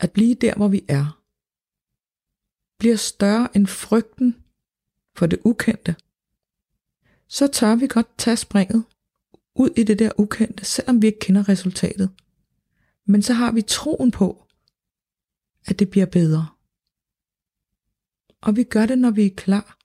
at 0.00 0.12
blive 0.12 0.34
der, 0.34 0.54
hvor 0.54 0.68
vi 0.68 0.84
er, 0.88 1.22
bliver 2.78 2.96
større 2.96 3.56
end 3.56 3.66
frygten 3.66 4.44
for 5.16 5.26
det 5.26 5.38
ukendte, 5.44 5.96
så 7.28 7.46
tør 7.46 7.74
vi 7.74 7.86
godt 7.86 8.18
tage 8.18 8.36
springet 8.36 8.84
ud 9.54 9.70
i 9.76 9.82
det 9.82 9.98
der 9.98 10.10
ukendte, 10.18 10.64
selvom 10.64 11.02
vi 11.02 11.06
ikke 11.06 11.18
kender 11.18 11.48
resultatet. 11.48 12.10
Men 13.04 13.22
så 13.22 13.32
har 13.32 13.52
vi 13.52 13.62
troen 13.62 14.10
på, 14.10 14.46
at 15.66 15.78
det 15.78 15.90
bliver 15.90 16.06
bedre. 16.06 16.48
Og 18.40 18.56
vi 18.56 18.64
gør 18.64 18.86
det, 18.86 18.98
når 18.98 19.10
vi 19.10 19.26
er 19.26 19.34
klar. 19.36 19.78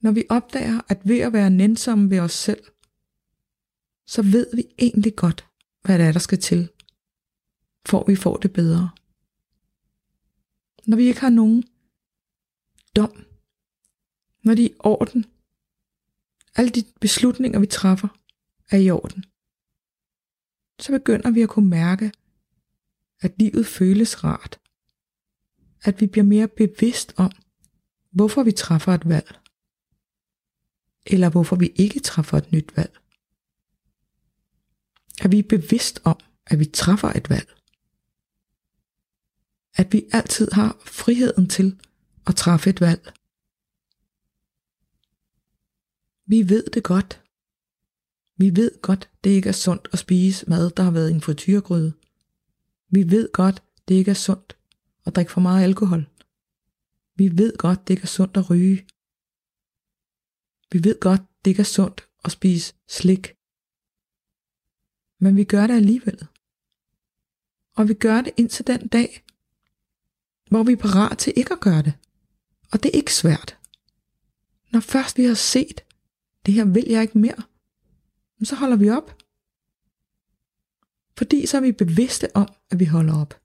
Når 0.00 0.12
vi 0.12 0.24
opdager, 0.28 0.80
at 0.88 1.08
ved 1.08 1.18
at 1.18 1.32
være 1.32 1.50
nænsomme 1.50 2.10
ved 2.10 2.18
os 2.18 2.32
selv, 2.32 2.64
så 4.06 4.22
ved 4.22 4.56
vi 4.56 4.64
egentlig 4.78 5.16
godt, 5.16 5.47
hvad 5.88 5.98
det 5.98 6.06
er, 6.06 6.12
der 6.12 6.18
skal 6.18 6.38
til, 6.38 6.70
for 7.86 8.04
vi 8.06 8.16
får 8.16 8.36
det 8.36 8.52
bedre. 8.52 8.90
Når 10.86 10.96
vi 10.96 11.02
ikke 11.02 11.20
har 11.20 11.30
nogen 11.30 11.64
dom, 12.96 13.24
når 14.42 14.54
de 14.54 14.64
er 14.64 14.68
i 14.68 14.74
orden, 14.78 15.24
alle 16.54 16.70
de 16.70 16.84
beslutninger, 17.00 17.60
vi 17.60 17.66
træffer, 17.66 18.08
er 18.70 18.78
i 18.78 18.90
orden, 18.90 19.24
så 20.78 20.92
begynder 20.92 21.30
vi 21.30 21.42
at 21.42 21.48
kunne 21.48 21.68
mærke, 21.68 22.12
at 23.20 23.34
livet 23.38 23.66
føles 23.66 24.24
rart. 24.24 24.60
At 25.84 26.00
vi 26.00 26.06
bliver 26.06 26.24
mere 26.24 26.48
bevidst 26.48 27.14
om, 27.16 27.30
hvorfor 28.10 28.42
vi 28.42 28.52
træffer 28.52 28.92
et 28.92 29.08
valg. 29.08 29.38
Eller 31.06 31.30
hvorfor 31.30 31.56
vi 31.56 31.72
ikke 31.76 32.00
træffer 32.00 32.38
et 32.38 32.52
nyt 32.52 32.76
valg. 32.76 32.98
At 35.22 35.32
vi 35.32 35.38
er 35.38 35.48
bevidst 35.48 36.00
om, 36.04 36.18
at 36.46 36.58
vi 36.58 36.64
træffer 36.64 37.08
et 37.08 37.30
valg. 37.30 37.54
At 39.74 39.92
vi 39.92 40.04
altid 40.12 40.50
har 40.52 40.76
friheden 40.86 41.48
til 41.48 41.80
at 42.26 42.36
træffe 42.36 42.70
et 42.70 42.80
valg. 42.80 43.12
Vi 46.26 46.48
ved 46.48 46.64
det 46.74 46.84
godt. 46.84 47.22
Vi 48.36 48.56
ved 48.56 48.82
godt, 48.82 49.10
det 49.24 49.30
ikke 49.30 49.48
er 49.48 49.52
sundt 49.52 49.88
at 49.92 49.98
spise 49.98 50.50
mad, 50.50 50.70
der 50.70 50.82
har 50.82 50.90
været 50.90 51.10
i 51.10 51.14
en 51.14 51.20
frityregryde. 51.20 51.92
Vi 52.90 53.10
ved 53.10 53.32
godt, 53.32 53.62
det 53.88 53.94
ikke 53.94 54.10
er 54.10 54.14
sundt 54.14 54.56
at 55.06 55.16
drikke 55.16 55.32
for 55.32 55.40
meget 55.40 55.64
alkohol. 55.64 56.08
Vi 57.16 57.38
ved 57.38 57.56
godt, 57.56 57.88
det 57.88 57.94
ikke 57.94 58.02
er 58.02 58.06
sundt 58.06 58.36
at 58.36 58.50
ryge. 58.50 58.86
Vi 60.72 60.84
ved 60.84 61.00
godt, 61.00 61.20
det 61.44 61.50
ikke 61.50 61.60
er 61.60 61.64
sundt 61.64 62.08
at 62.24 62.32
spise 62.32 62.74
slik. 62.88 63.37
Men 65.18 65.36
vi 65.36 65.44
gør 65.44 65.66
det 65.66 65.74
alligevel. 65.74 66.26
Og 67.76 67.88
vi 67.88 67.94
gør 67.94 68.20
det 68.20 68.32
indtil 68.36 68.66
den 68.66 68.88
dag, 68.88 69.24
hvor 70.50 70.62
vi 70.62 70.72
er 70.72 70.76
parat 70.76 71.18
til 71.18 71.32
ikke 71.36 71.52
at 71.52 71.60
gøre 71.60 71.82
det. 71.82 71.92
Og 72.72 72.82
det 72.82 72.88
er 72.88 72.98
ikke 72.98 73.14
svært. 73.14 73.58
Når 74.72 74.80
først 74.80 75.18
vi 75.18 75.24
har 75.24 75.34
set, 75.34 75.80
det 76.46 76.54
her 76.54 76.64
vil 76.64 76.84
jeg 76.88 77.02
ikke 77.02 77.18
mere, 77.18 77.42
så 78.42 78.56
holder 78.56 78.76
vi 78.76 78.90
op. 78.90 79.18
Fordi 81.18 81.46
så 81.46 81.56
er 81.56 81.60
vi 81.60 81.72
bevidste 81.72 82.36
om, 82.36 82.48
at 82.70 82.80
vi 82.80 82.84
holder 82.84 83.20
op. 83.20 83.40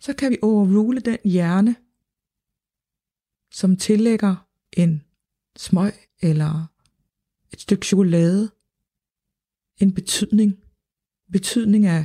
Så 0.00 0.14
kan 0.14 0.30
vi 0.30 0.38
overrule 0.42 1.00
den 1.00 1.18
hjerne, 1.24 1.76
som 3.52 3.76
tillægger 3.76 4.48
en 4.72 5.04
smøg 5.56 5.92
eller 6.20 6.66
et 7.52 7.60
stykke 7.60 7.86
chokolade 7.86 8.50
en 9.78 9.94
betydning. 9.94 10.56
Betydning 11.32 11.86
af 11.86 12.04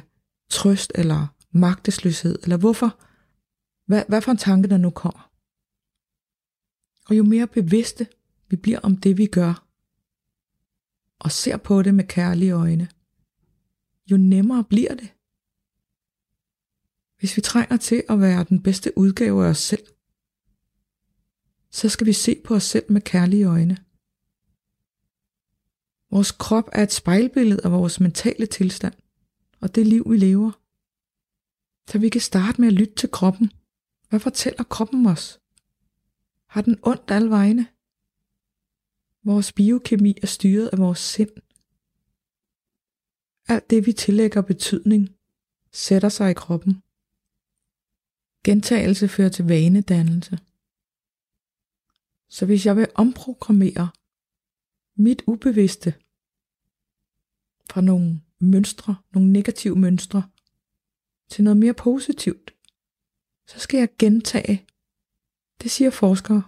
trøst 0.49 0.91
eller 0.95 1.28
magtesløshed, 1.51 2.39
eller 2.43 2.57
hvorfor, 2.57 2.99
hvad, 3.86 4.03
hvad 4.07 4.22
for 4.22 4.32
en 4.32 4.38
tanke 4.38 4.70
der 4.70 4.78
nu 4.78 4.89
kommer. 4.89 5.32
Og 7.09 7.17
jo 7.17 7.24
mere 7.24 7.47
bevidste 7.47 8.07
vi 8.49 8.55
bliver 8.55 8.80
om 8.80 8.97
det, 8.97 9.17
vi 9.17 9.26
gør, 9.26 9.67
og 11.20 11.32
ser 11.32 11.57
på 11.57 11.82
det 11.82 11.95
med 11.95 12.03
kærlige 12.03 12.51
øjne, 12.51 12.89
jo 14.11 14.17
nemmere 14.17 14.63
bliver 14.63 14.95
det. 14.95 15.13
Hvis 17.20 17.38
vi 17.38 17.41
trænger 17.41 17.78
til 17.78 18.03
at 18.09 18.20
være 18.20 18.43
den 18.43 18.63
bedste 18.63 18.97
udgave 18.97 19.45
af 19.45 19.49
os 19.49 19.57
selv, 19.57 19.84
så 21.72 21.89
skal 21.89 22.07
vi 22.07 22.13
se 22.13 22.41
på 22.45 22.55
os 22.55 22.63
selv 22.63 22.91
med 22.91 23.01
kærlige 23.01 23.45
øjne. 23.45 23.78
Vores 26.12 26.32
krop 26.32 26.70
er 26.72 26.84
et 26.84 26.91
spejlbillede 26.91 27.62
af 27.64 27.72
vores 27.72 27.99
mentale 27.99 28.45
tilstand 28.45 28.93
og 29.62 29.76
det 29.76 29.88
liv, 29.88 30.12
vi 30.12 30.18
lever. 30.18 30.51
Så 31.91 31.99
vi 31.99 32.10
kan 32.10 32.22
starte 32.22 32.62
med 32.62 32.68
at 32.68 32.74
lytte 32.74 32.95
til 32.95 33.12
kroppen. 33.12 33.51
Hvad 34.10 34.20
fortæller 34.20 34.64
kroppen 34.64 35.05
os? 35.05 35.39
Har 36.45 36.62
den 36.62 36.80
ondt 36.82 37.12
alle 37.12 37.30
vegne? 37.30 37.68
Vores 39.24 39.51
biokemi 39.51 40.16
er 40.22 40.28
styret 40.28 40.68
af 40.68 40.78
vores 40.78 40.99
sind. 40.99 41.32
Alt 43.47 43.70
det, 43.70 43.86
vi 43.86 43.93
tillægger 43.93 44.41
betydning, 44.41 45.16
sætter 45.72 46.10
sig 46.10 46.32
i 46.32 46.34
kroppen. 46.34 46.84
Gentagelse 48.43 49.07
fører 49.07 49.30
til 49.30 49.45
vanedannelse. 49.45 50.39
Så 52.30 52.45
hvis 52.45 52.66
jeg 52.66 52.76
vil 52.76 52.88
omprogrammere 52.95 53.89
mit 55.00 55.24
ubevidste 55.28 55.93
fra 57.70 57.82
nogle 57.82 58.22
mønstre, 58.39 58.95
nogle 59.14 59.32
negative 59.32 59.76
mønstre, 59.76 60.24
til 61.30 61.43
noget 61.43 61.58
mere 61.58 61.74
positivt, 61.74 62.54
så 63.47 63.60
skal 63.60 63.78
jeg 63.78 63.89
gentage. 64.00 64.66
Det 65.62 65.72
siger 65.72 65.89
forskere. 65.89 66.43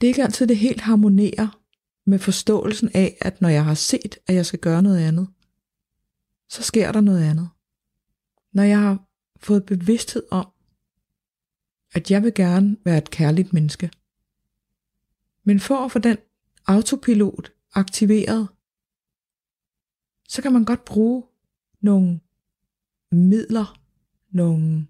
Det 0.00 0.06
er 0.06 0.08
ikke 0.08 0.22
altid 0.22 0.46
det 0.46 0.56
helt 0.56 0.80
harmonerer 0.80 1.60
med 2.06 2.18
forståelsen 2.18 2.90
af, 2.94 3.16
at 3.20 3.40
når 3.40 3.48
jeg 3.48 3.64
har 3.64 3.74
set, 3.74 4.18
at 4.26 4.34
jeg 4.34 4.46
skal 4.46 4.60
gøre 4.60 4.82
noget 4.82 4.98
andet, 4.98 5.28
så 6.48 6.62
sker 6.62 6.92
der 6.92 7.00
noget 7.00 7.24
andet. 7.24 7.48
Når 8.52 8.62
jeg 8.62 8.78
har 8.78 9.04
fået 9.36 9.66
bevidsthed 9.66 10.22
om, 10.30 10.46
at 11.94 12.10
jeg 12.10 12.22
vil 12.22 12.34
gerne 12.34 12.76
være 12.84 12.98
et 12.98 13.10
kærligt 13.10 13.52
menneske. 13.52 13.90
Men 15.44 15.60
for 15.60 15.76
at 15.76 15.92
få 15.92 15.98
den 15.98 16.16
autopilot 16.72 17.52
aktiveret, 17.74 18.48
så 20.28 20.42
kan 20.42 20.52
man 20.52 20.64
godt 20.64 20.84
bruge 20.84 21.24
nogle 21.80 22.20
midler, 23.12 23.80
nogle 24.30 24.86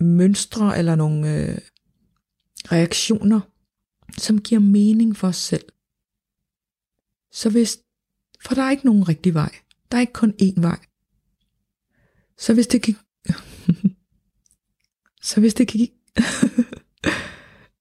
øh, 0.00 0.06
mønstre 0.06 0.78
eller 0.78 0.94
nogle 0.94 1.36
øh, 1.36 1.58
reaktioner, 2.72 3.40
som 4.18 4.40
giver 4.40 4.60
mening 4.60 5.16
for 5.16 5.28
os 5.28 5.36
selv. 5.36 5.64
Så 7.32 7.50
hvis, 7.50 7.78
for 8.40 8.54
der 8.54 8.62
er 8.62 8.70
ikke 8.70 8.86
nogen 8.86 9.08
rigtig 9.08 9.34
vej. 9.34 9.54
Der 9.90 9.96
er 9.96 10.00
ikke 10.00 10.12
kun 10.12 10.34
én 10.42 10.60
vej. 10.60 10.78
Så 12.38 12.54
hvis 12.54 12.66
det 12.66 12.82
kan... 12.82 12.94
så 15.28 15.40
hvis 15.40 15.54
det 15.54 15.68
kan... 15.68 15.80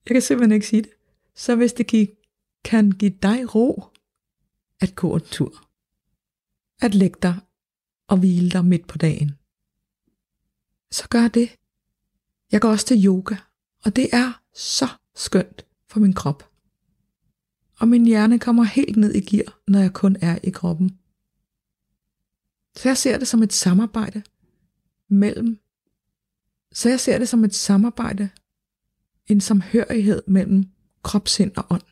jeg 0.06 0.12
kan 0.12 0.22
simpelthen 0.22 0.52
ikke 0.52 0.68
sige 0.68 0.82
det. 0.82 0.92
Så 1.36 1.56
hvis 1.56 1.74
det 1.74 1.88
kan, 1.88 2.08
kan 2.70 2.92
give 2.92 3.18
dig 3.22 3.56
ro 3.56 3.84
at 4.80 4.96
gå 4.96 5.16
en 5.16 5.22
tur. 5.22 5.70
At 6.82 6.96
lægge 6.96 7.18
dig 7.22 7.40
og 8.08 8.18
hvile 8.18 8.50
dig 8.50 8.66
midt 8.66 8.88
på 8.88 8.98
dagen. 8.98 9.32
Så 10.92 11.08
gør 11.10 11.28
det. 11.28 11.50
Jeg 12.52 12.62
går 12.62 12.70
også 12.70 12.86
til 12.86 13.06
yoga, 13.06 13.36
og 13.86 13.96
det 13.96 14.10
er 14.14 14.42
så 14.54 14.88
skønt 15.16 15.66
for 15.88 16.00
min 16.00 16.14
krop. 16.14 16.52
Og 17.80 17.88
min 17.88 18.06
hjerne 18.06 18.40
kommer 18.40 18.64
helt 18.64 18.98
ned 18.98 19.16
i 19.16 19.20
gear, 19.20 19.60
når 19.68 19.80
jeg 19.80 19.94
kun 19.94 20.16
er 20.22 20.40
i 20.44 20.50
kroppen. 20.50 21.00
Så 22.76 22.90
jeg 22.90 22.98
ser 22.98 23.18
det 23.18 23.28
som 23.28 23.44
et 23.44 23.54
samarbejde 23.54 24.24
mellem, 25.08 25.60
så 26.72 26.90
jeg 26.90 27.00
ser 27.00 27.18
det 27.18 27.30
som 27.30 27.44
et 27.44 27.56
samarbejde, 27.56 28.30
en 29.28 29.42
samhørighed 29.42 30.22
mellem 30.28 30.66
krop, 31.04 31.28
sind 31.28 31.52
og 31.58 31.66
ånd. 31.70 31.89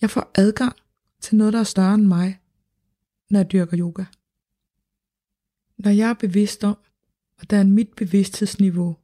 Jeg 0.00 0.10
får 0.10 0.30
adgang 0.34 0.76
til 1.20 1.36
noget, 1.36 1.52
der 1.52 1.58
er 1.58 1.64
større 1.64 1.94
end 1.94 2.06
mig, 2.06 2.40
når 3.30 3.38
jeg 3.38 3.52
dyrker 3.52 3.78
yoga. 3.78 4.04
Når 5.76 5.90
jeg 5.90 6.10
er 6.10 6.14
bevidst 6.14 6.64
om, 6.64 6.78
hvordan 7.36 7.70
mit 7.70 7.88
bevidsthedsniveau 7.96 8.96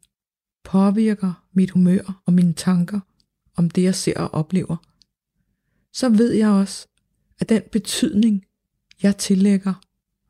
påvirker 0.62 1.46
mit 1.52 1.70
humør 1.70 2.22
og 2.26 2.32
mine 2.32 2.54
tanker 2.54 3.00
om 3.56 3.70
det, 3.70 3.82
jeg 3.82 3.94
ser 3.94 4.20
og 4.20 4.34
oplever, 4.34 4.76
så 5.92 6.08
ved 6.08 6.32
jeg 6.32 6.50
også, 6.50 6.88
at 7.38 7.48
den 7.48 7.62
betydning, 7.72 8.46
jeg 9.02 9.16
tillægger 9.16 9.74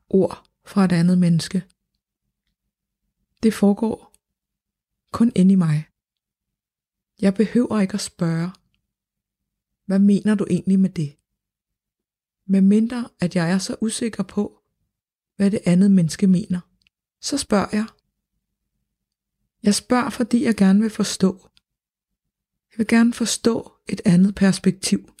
ord 0.09 0.43
fra 0.65 0.85
et 0.85 0.91
andet 0.91 1.17
menneske, 1.17 1.63
det 3.43 3.53
foregår 3.53 4.13
kun 5.11 5.31
inde 5.35 5.51
i 5.51 5.55
mig. 5.55 5.85
Jeg 7.21 7.33
behøver 7.33 7.79
ikke 7.79 7.93
at 7.93 8.01
spørge, 8.01 8.51
hvad 9.85 9.99
mener 9.99 10.35
du 10.35 10.45
egentlig 10.49 10.79
med 10.79 10.89
det? 10.89 11.15
Med 12.47 12.61
mindre 12.61 13.09
at 13.19 13.35
jeg 13.35 13.51
er 13.51 13.57
så 13.57 13.75
usikker 13.81 14.23
på, 14.23 14.59
hvad 15.35 15.51
det 15.51 15.59
andet 15.65 15.91
menneske 15.91 16.27
mener, 16.27 16.59
så 17.21 17.37
spørger 17.37 17.67
jeg. 17.71 17.85
Jeg 19.63 19.75
spørger, 19.75 20.09
fordi 20.09 20.43
jeg 20.43 20.55
gerne 20.55 20.81
vil 20.81 20.89
forstå. 20.89 21.49
Jeg 22.71 22.77
vil 22.77 22.87
gerne 22.87 23.13
forstå 23.13 23.73
et 23.89 24.01
andet 24.05 24.35
perspektiv. 24.35 25.13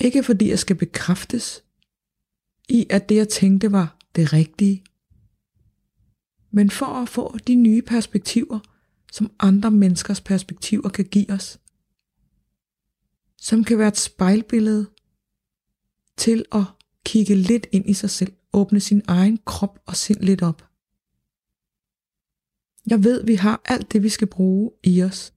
Ikke 0.00 0.22
fordi 0.22 0.48
jeg 0.48 0.58
skal 0.58 0.76
bekræftes 0.76 1.64
i, 2.68 2.86
at 2.90 3.08
det 3.08 3.16
jeg 3.16 3.28
tænkte 3.28 3.72
var 3.72 3.98
det 4.14 4.32
rigtige, 4.32 4.84
men 6.50 6.70
for 6.70 6.86
at 6.86 7.08
få 7.08 7.38
de 7.38 7.54
nye 7.54 7.82
perspektiver, 7.82 8.60
som 9.12 9.32
andre 9.38 9.70
menneskers 9.70 10.20
perspektiver 10.20 10.88
kan 10.88 11.04
give 11.04 11.30
os. 11.30 11.58
Som 13.42 13.64
kan 13.64 13.78
være 13.78 13.88
et 13.88 13.96
spejlbillede 13.96 14.90
til 16.16 16.44
at 16.52 16.64
kigge 17.04 17.34
lidt 17.34 17.66
ind 17.72 17.90
i 17.90 17.94
sig 17.94 18.10
selv, 18.10 18.32
åbne 18.52 18.80
sin 18.80 19.02
egen 19.08 19.38
krop 19.38 19.78
og 19.86 19.96
sind 19.96 20.20
lidt 20.20 20.42
op. 20.42 20.68
Jeg 22.86 23.04
ved, 23.04 23.24
vi 23.24 23.34
har 23.34 23.62
alt 23.64 23.92
det, 23.92 24.02
vi 24.02 24.08
skal 24.08 24.26
bruge 24.26 24.70
i 24.84 25.02
os. 25.02 25.34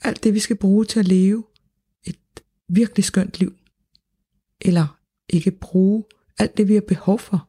Alt 0.00 0.24
det, 0.24 0.34
vi 0.34 0.38
skal 0.38 0.56
bruge 0.56 0.84
til 0.84 1.00
at 1.00 1.08
leve 1.08 1.44
et 2.04 2.44
virkelig 2.68 3.04
skønt 3.04 3.40
liv. 3.40 3.56
Eller 4.60 5.00
ikke 5.28 5.50
bruge 5.50 6.04
alt 6.38 6.56
det, 6.56 6.68
vi 6.68 6.74
har 6.74 6.84
behov 6.88 7.18
for. 7.18 7.48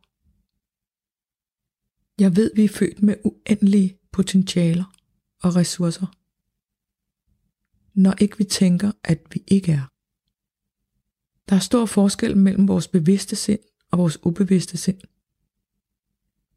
Jeg 2.20 2.36
ved, 2.36 2.52
vi 2.56 2.64
er 2.64 2.70
født 2.70 3.02
med 3.02 3.16
uendelige 3.24 3.98
potentialer 4.12 4.86
og 5.44 5.56
ressourcer. 5.56 6.17
Når 7.98 8.14
ikke 8.22 8.38
vi 8.38 8.44
tænker, 8.44 8.92
at 9.04 9.22
vi 9.34 9.44
ikke 9.48 9.72
er. 9.72 9.88
Der 11.50 11.56
er 11.56 11.60
stor 11.60 11.86
forskel 11.86 12.38
mellem 12.38 12.68
vores 12.68 12.88
bevidste 12.88 13.36
sind 13.36 13.60
og 13.92 14.00
vores 14.00 14.26
ubevidste 14.26 14.78
sind. 14.78 15.02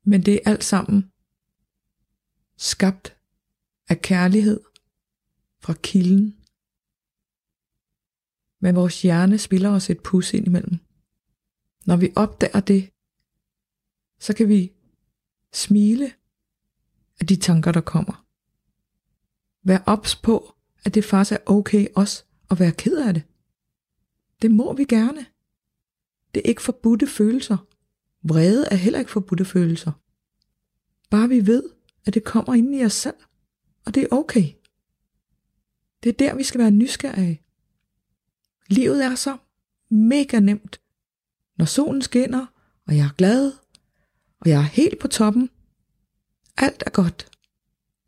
Men 0.04 0.22
det 0.22 0.34
er 0.34 0.50
alt 0.50 0.64
sammen 0.64 1.12
skabt 2.56 3.16
af 3.88 4.02
kærlighed 4.02 4.60
fra 5.58 5.72
kilden. 5.72 6.36
Men 8.60 8.76
vores 8.76 9.02
hjerne 9.02 9.38
spiller 9.38 9.70
os 9.70 9.90
et 9.90 10.02
pus 10.02 10.34
ind 10.34 10.46
imellem. 10.46 10.78
Når 11.86 11.96
vi 11.96 12.12
opdager 12.16 12.60
det, 12.60 12.90
så 14.18 14.34
kan 14.36 14.48
vi 14.48 14.72
smile 15.52 16.12
af 17.20 17.26
de 17.26 17.36
tanker, 17.36 17.72
der 17.72 17.80
kommer. 17.80 18.26
Vær 19.62 19.78
ops 19.86 20.16
på, 20.16 20.54
at 20.84 20.94
det 20.94 21.04
faktisk 21.04 21.32
er 21.32 21.50
okay 21.50 21.86
også 21.94 22.24
at 22.50 22.60
være 22.60 22.72
ked 22.72 22.96
af 22.96 23.14
det. 23.14 23.22
Det 24.42 24.50
må 24.50 24.72
vi 24.72 24.84
gerne. 24.84 25.26
Det 26.34 26.42
er 26.44 26.48
ikke 26.48 26.62
forbudte 26.62 27.06
følelser. 27.06 27.56
Vrede 28.22 28.68
er 28.70 28.76
heller 28.76 28.98
ikke 28.98 29.10
forbudte 29.10 29.44
følelser. 29.44 29.92
Bare 31.10 31.28
vi 31.28 31.46
ved, 31.46 31.62
at 32.04 32.14
det 32.14 32.24
kommer 32.24 32.54
ind 32.54 32.74
i 32.74 32.84
os 32.84 32.92
selv, 32.92 33.14
og 33.84 33.94
det 33.94 34.02
er 34.02 34.06
okay. 34.10 34.52
Det 36.02 36.08
er 36.08 36.12
der, 36.12 36.34
vi 36.34 36.42
skal 36.42 36.60
være 36.60 36.70
nysgerrige. 36.70 37.42
Livet 38.68 39.04
er 39.04 39.14
så 39.14 39.36
mega 39.88 40.40
nemt. 40.40 40.80
Når 41.56 41.64
solen 41.64 42.02
skinner, 42.02 42.46
og 42.86 42.96
jeg 42.96 43.04
er 43.04 43.14
glad, 43.18 43.52
og 44.40 44.48
jeg 44.48 44.58
er 44.58 44.62
helt 44.62 44.98
på 44.98 45.08
toppen, 45.08 45.50
alt 46.56 46.82
er 46.86 46.90
godt, 46.90 47.30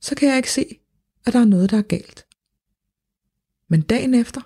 så 0.01 0.15
kan 0.15 0.29
jeg 0.29 0.37
ikke 0.37 0.53
se, 0.53 0.81
at 1.27 1.33
der 1.33 1.41
er 1.41 1.45
noget, 1.45 1.71
der 1.71 1.79
er 1.79 1.83
galt. 1.83 2.27
Men 3.73 3.83
dagen 3.83 4.15
efter 4.15 4.41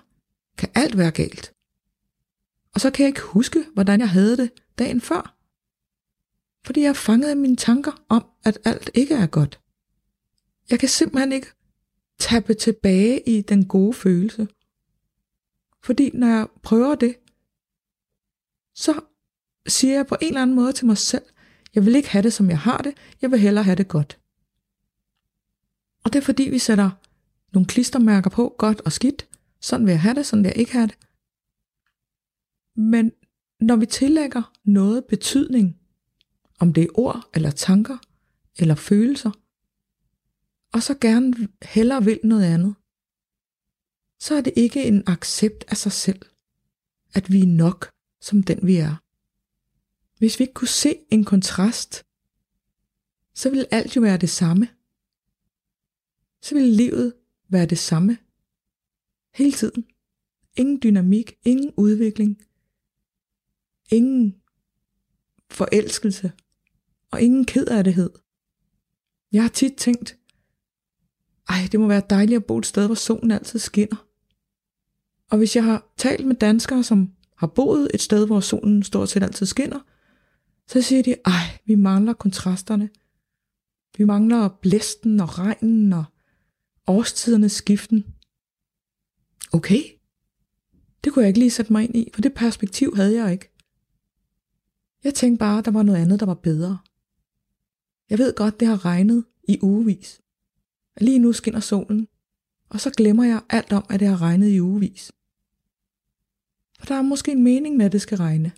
kan 0.57 0.69
alt 0.75 0.97
være 0.97 1.11
galt. 1.11 1.53
Og 2.73 2.81
så 2.81 2.91
kan 2.91 3.03
jeg 3.03 3.07
ikke 3.07 3.21
huske, 3.21 3.65
hvordan 3.73 3.99
jeg 3.99 4.09
havde 4.09 4.37
det 4.37 4.51
dagen 4.79 5.01
før. 5.01 5.37
Fordi 6.65 6.81
jeg 6.81 6.89
er 6.89 6.93
fanget 6.93 7.29
af 7.29 7.37
mine 7.37 7.55
tanker 7.55 8.03
om, 8.09 8.25
at 8.43 8.59
alt 8.65 8.89
ikke 8.93 9.15
er 9.15 9.27
godt. 9.27 9.59
Jeg 10.69 10.79
kan 10.79 10.89
simpelthen 10.89 11.31
ikke 11.31 11.47
tappe 12.19 12.53
tilbage 12.53 13.29
i 13.29 13.41
den 13.41 13.65
gode 13.65 13.93
følelse. 13.93 14.47
Fordi 15.83 16.11
når 16.13 16.27
jeg 16.27 16.47
prøver 16.63 16.95
det, 16.95 17.15
så 18.75 19.01
siger 19.67 19.93
jeg 19.93 20.07
på 20.07 20.15
en 20.21 20.27
eller 20.27 20.41
anden 20.41 20.55
måde 20.55 20.73
til 20.73 20.85
mig 20.85 20.97
selv, 20.97 21.25
jeg 21.75 21.85
vil 21.85 21.95
ikke 21.95 22.09
have 22.09 22.23
det, 22.23 22.33
som 22.33 22.49
jeg 22.49 22.59
har 22.59 22.77
det, 22.77 22.93
jeg 23.21 23.31
vil 23.31 23.39
hellere 23.39 23.63
have 23.63 23.75
det 23.75 23.87
godt. 23.87 24.19
Og 26.03 26.13
det 26.13 26.19
er 26.19 26.25
fordi, 26.25 26.43
vi 26.43 26.59
sætter 26.59 26.89
nogle 27.53 27.67
klistermærker 27.67 28.29
på, 28.29 28.55
godt 28.57 28.81
og 28.81 28.91
skidt, 28.91 29.27
sådan 29.61 29.85
vil 29.85 29.91
jeg 29.91 30.01
have 30.01 30.15
det, 30.15 30.25
sådan 30.25 30.43
vil 30.43 30.49
jeg 30.49 30.57
ikke 30.57 30.71
have 30.71 30.87
det. 30.87 30.97
Men 32.75 33.11
når 33.59 33.75
vi 33.75 33.85
tillægger 33.85 34.53
noget 34.63 35.05
betydning, 35.05 35.79
om 36.59 36.73
det 36.73 36.83
er 36.83 36.99
ord 36.99 37.29
eller 37.33 37.51
tanker 37.51 37.97
eller 38.59 38.75
følelser, 38.75 39.31
og 40.73 40.83
så 40.83 40.97
gerne 41.01 41.47
hellere 41.61 42.03
vil 42.03 42.19
noget 42.23 42.43
andet, 42.43 42.75
så 44.19 44.35
er 44.35 44.41
det 44.41 44.53
ikke 44.55 44.83
en 44.83 45.03
accept 45.07 45.65
af 45.67 45.77
sig 45.77 45.91
selv, 45.91 46.21
at 47.13 47.31
vi 47.31 47.41
er 47.41 47.47
nok 47.47 47.91
som 48.21 48.43
den 48.43 48.59
vi 48.67 48.75
er. 48.75 48.95
Hvis 50.17 50.39
vi 50.39 50.43
ikke 50.43 50.53
kunne 50.53 50.67
se 50.67 50.95
en 51.11 51.25
kontrast, 51.25 52.05
så 53.33 53.49
ville 53.49 53.73
alt 53.73 53.95
jo 53.95 54.01
være 54.01 54.17
det 54.17 54.29
samme. 54.29 54.69
Så 56.41 56.55
ville 56.55 56.75
livet 56.75 57.13
være 57.49 57.65
det 57.65 57.77
samme. 57.77 58.17
Hele 59.33 59.51
tiden. 59.51 59.85
Ingen 60.55 60.79
dynamik, 60.83 61.37
ingen 61.45 61.73
udvikling, 61.77 62.41
ingen 63.91 64.35
forelskelse 65.51 66.31
og 67.11 67.21
ingen 67.21 67.45
kederlighed. 67.45 68.09
Jeg 69.31 69.41
har 69.41 69.49
tit 69.49 69.73
tænkt, 69.73 70.17
ej, 71.49 71.67
det 71.71 71.79
må 71.79 71.87
være 71.87 72.01
dejligt 72.09 72.37
at 72.37 72.45
bo 72.45 72.57
et 72.57 72.65
sted, 72.65 72.85
hvor 72.85 72.95
solen 72.95 73.31
altid 73.31 73.59
skinner. 73.59 74.07
Og 75.31 75.37
hvis 75.37 75.55
jeg 75.55 75.63
har 75.63 75.93
talt 75.97 76.27
med 76.27 76.35
danskere, 76.35 76.83
som 76.83 77.11
har 77.35 77.47
boet 77.47 77.91
et 77.93 78.01
sted, 78.01 78.25
hvor 78.25 78.39
solen 78.39 78.83
stort 78.83 79.09
set 79.09 79.23
altid 79.23 79.45
skinner, 79.45 79.79
så 80.67 80.81
siger 80.81 81.03
de, 81.03 81.15
ej, 81.25 81.59
vi 81.65 81.75
mangler 81.75 82.13
kontrasterne. 82.13 82.89
Vi 83.97 84.03
mangler 84.03 84.49
blæsten 84.61 85.19
og 85.19 85.39
regnen 85.39 85.93
og 85.93 86.05
årstidernes 86.87 87.51
skiften. 87.51 88.15
Okay, 89.53 89.83
det 91.03 91.13
kunne 91.13 91.23
jeg 91.23 91.27
ikke 91.27 91.39
lige 91.39 91.51
sætte 91.51 91.73
mig 91.73 91.83
ind 91.83 91.95
i, 91.95 92.09
for 92.13 92.21
det 92.21 92.33
perspektiv 92.33 92.95
havde 92.95 93.23
jeg 93.23 93.31
ikke. 93.31 93.49
Jeg 95.03 95.13
tænkte 95.13 95.39
bare, 95.39 95.59
at 95.59 95.65
der 95.65 95.71
var 95.71 95.83
noget 95.83 96.01
andet, 96.01 96.19
der 96.19 96.25
var 96.25 96.33
bedre. 96.33 96.77
Jeg 98.09 98.17
ved 98.17 98.35
godt, 98.35 98.59
det 98.59 98.67
har 98.67 98.85
regnet 98.85 99.25
i 99.47 99.59
ugevis. 99.61 100.21
Lige 101.01 101.19
nu 101.19 101.33
skinner 101.33 101.59
solen, 101.59 102.07
og 102.69 102.79
så 102.79 102.89
glemmer 102.89 103.23
jeg 103.23 103.41
alt 103.49 103.73
om, 103.73 103.85
at 103.89 103.99
det 103.99 104.07
har 104.07 104.21
regnet 104.21 104.49
i 104.49 104.61
ugevis. 104.61 105.11
For 106.79 106.85
der 106.85 106.95
er 106.95 107.01
måske 107.01 107.31
en 107.31 107.43
mening 107.43 107.77
med, 107.77 107.85
at 107.85 107.91
det 107.91 108.01
skal 108.01 108.17
regne. 108.17 108.51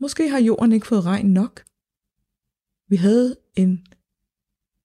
Måske 0.00 0.28
har 0.28 0.38
jorden 0.38 0.72
ikke 0.72 0.86
fået 0.86 1.04
regn 1.04 1.26
nok. 1.26 1.64
Vi 2.88 2.96
havde 2.96 3.36
en 3.56 3.86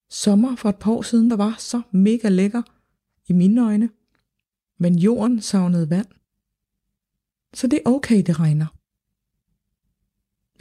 sommer 0.09 0.55
for 0.55 0.69
et 0.69 0.79
par 0.79 0.91
år 0.91 1.01
siden, 1.01 1.29
der 1.29 1.35
var 1.35 1.55
så 1.59 1.81
mega 1.91 2.29
lækker 2.29 2.61
i 3.27 3.33
mine 3.33 3.65
øjne. 3.65 3.89
Men 4.77 4.99
jorden 4.99 5.41
savnede 5.41 5.89
vand. 5.89 6.07
Så 7.53 7.67
det 7.67 7.79
er 7.85 7.89
okay, 7.89 8.23
det 8.25 8.39
regner. 8.39 8.67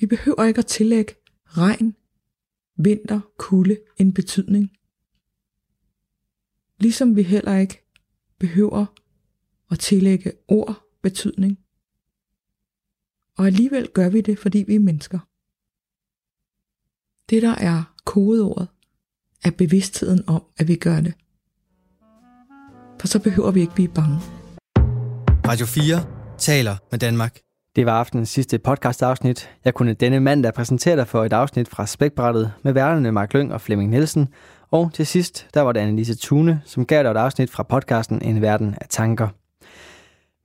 Vi 0.01 0.07
behøver 0.07 0.44
ikke 0.44 0.59
at 0.59 0.66
tillægge 0.66 1.14
regn, 1.44 1.96
vinter, 2.76 3.20
kulde 3.36 3.78
en 3.96 4.14
betydning. 4.14 4.70
Ligesom 6.78 7.16
vi 7.16 7.22
heller 7.22 7.57
ikke 7.57 7.84
behøver 8.38 8.86
at 9.70 9.78
tillægge 9.78 10.32
ord 10.49 10.88
betydning. 11.03 11.59
Og 13.36 13.46
alligevel 13.46 13.90
gør 13.94 14.09
vi 14.09 14.20
det, 14.20 14.38
fordi 14.38 14.59
vi 14.59 14.74
er 14.74 14.80
mennesker. 14.80 15.18
Det, 17.30 17.42
der 17.42 17.55
er 17.55 17.94
kodeordet, 18.05 18.68
er 19.45 19.51
bevidstheden 19.51 20.24
om, 20.26 20.43
at 20.59 20.68
vi 20.68 20.74
gør 20.74 21.01
det. 21.01 21.14
For 23.01 23.07
så 23.07 23.18
behøver 23.18 23.51
vi 23.51 23.61
ikke 23.61 23.74
blive 23.74 23.89
bange. 23.89 24.18
Radio 25.49 25.66
4 25.66 26.05
taler 26.39 26.76
med 26.91 26.99
Danmark. 26.99 27.39
Det 27.76 27.86
var 27.86 27.93
aftenens 27.93 28.28
sidste 28.28 28.59
podcast-afsnit. 28.59 29.51
Jeg 29.64 29.74
kunne 29.74 29.93
denne 29.93 30.20
mandag 30.20 30.55
præsentere 30.55 30.97
dig 30.97 31.07
for 31.07 31.24
et 31.24 31.32
afsnit 31.32 31.68
fra 31.68 31.86
Spækbrættet 31.86 32.53
med 32.62 32.72
værterne 32.72 33.12
Mark 33.12 33.34
Lyng 33.34 33.53
og 33.53 33.61
Flemming 33.61 33.91
Nielsen. 33.91 34.28
Og 34.70 34.91
til 34.95 35.07
sidst, 35.07 35.47
der 35.55 35.61
var 35.61 35.72
det 35.72 35.80
Annelise 35.80 36.14
Tune, 36.14 36.62
som 36.64 36.86
gav 36.86 37.03
dig 37.03 37.11
et 37.11 37.16
afsnit 37.16 37.51
fra 37.51 37.62
podcasten 37.62 38.22
En 38.22 38.43
Verden 38.43 38.74
af 38.80 38.86
Tanker. 38.89 39.28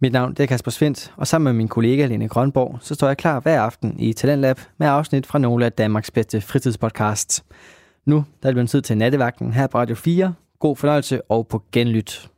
Mit 0.02 0.12
navn 0.12 0.34
det 0.34 0.44
er 0.44 0.48
Kasper 0.48 0.72
Svendt, 0.72 1.14
og 1.18 1.28
sammen 1.28 1.44
med 1.44 1.54
min 1.54 1.68
kollega 1.68 2.06
Lene 2.06 2.28
Grønborg, 2.28 2.78
så 2.82 2.96
står 2.96 3.08
jeg 3.08 3.18
klar 3.18 3.40
hver 3.40 3.62
aften 3.62 4.00
i 4.00 4.14
Talentlab 4.14 4.60
med 4.78 4.88
afsnit 4.88 5.26
fra 5.26 5.40
nogle 5.40 5.66
af 5.66 5.72
Danmarks 5.72 6.12
bedste 6.12 6.42
fritidspodcasts. 6.42 7.44
Nu 8.06 8.16
der 8.16 8.48
er 8.48 8.52
det 8.52 8.56
blevet 8.56 8.70
tid 8.70 8.82
til 8.82 8.98
nattevagten 8.98 9.54
her 9.54 9.68
på 9.68 9.78
Radio 9.78 9.96
4. 9.96 10.34
God 10.60 10.76
fornøjelse 10.76 11.22
og 11.32 11.48
på 11.48 11.64
genlyt. 11.72 12.30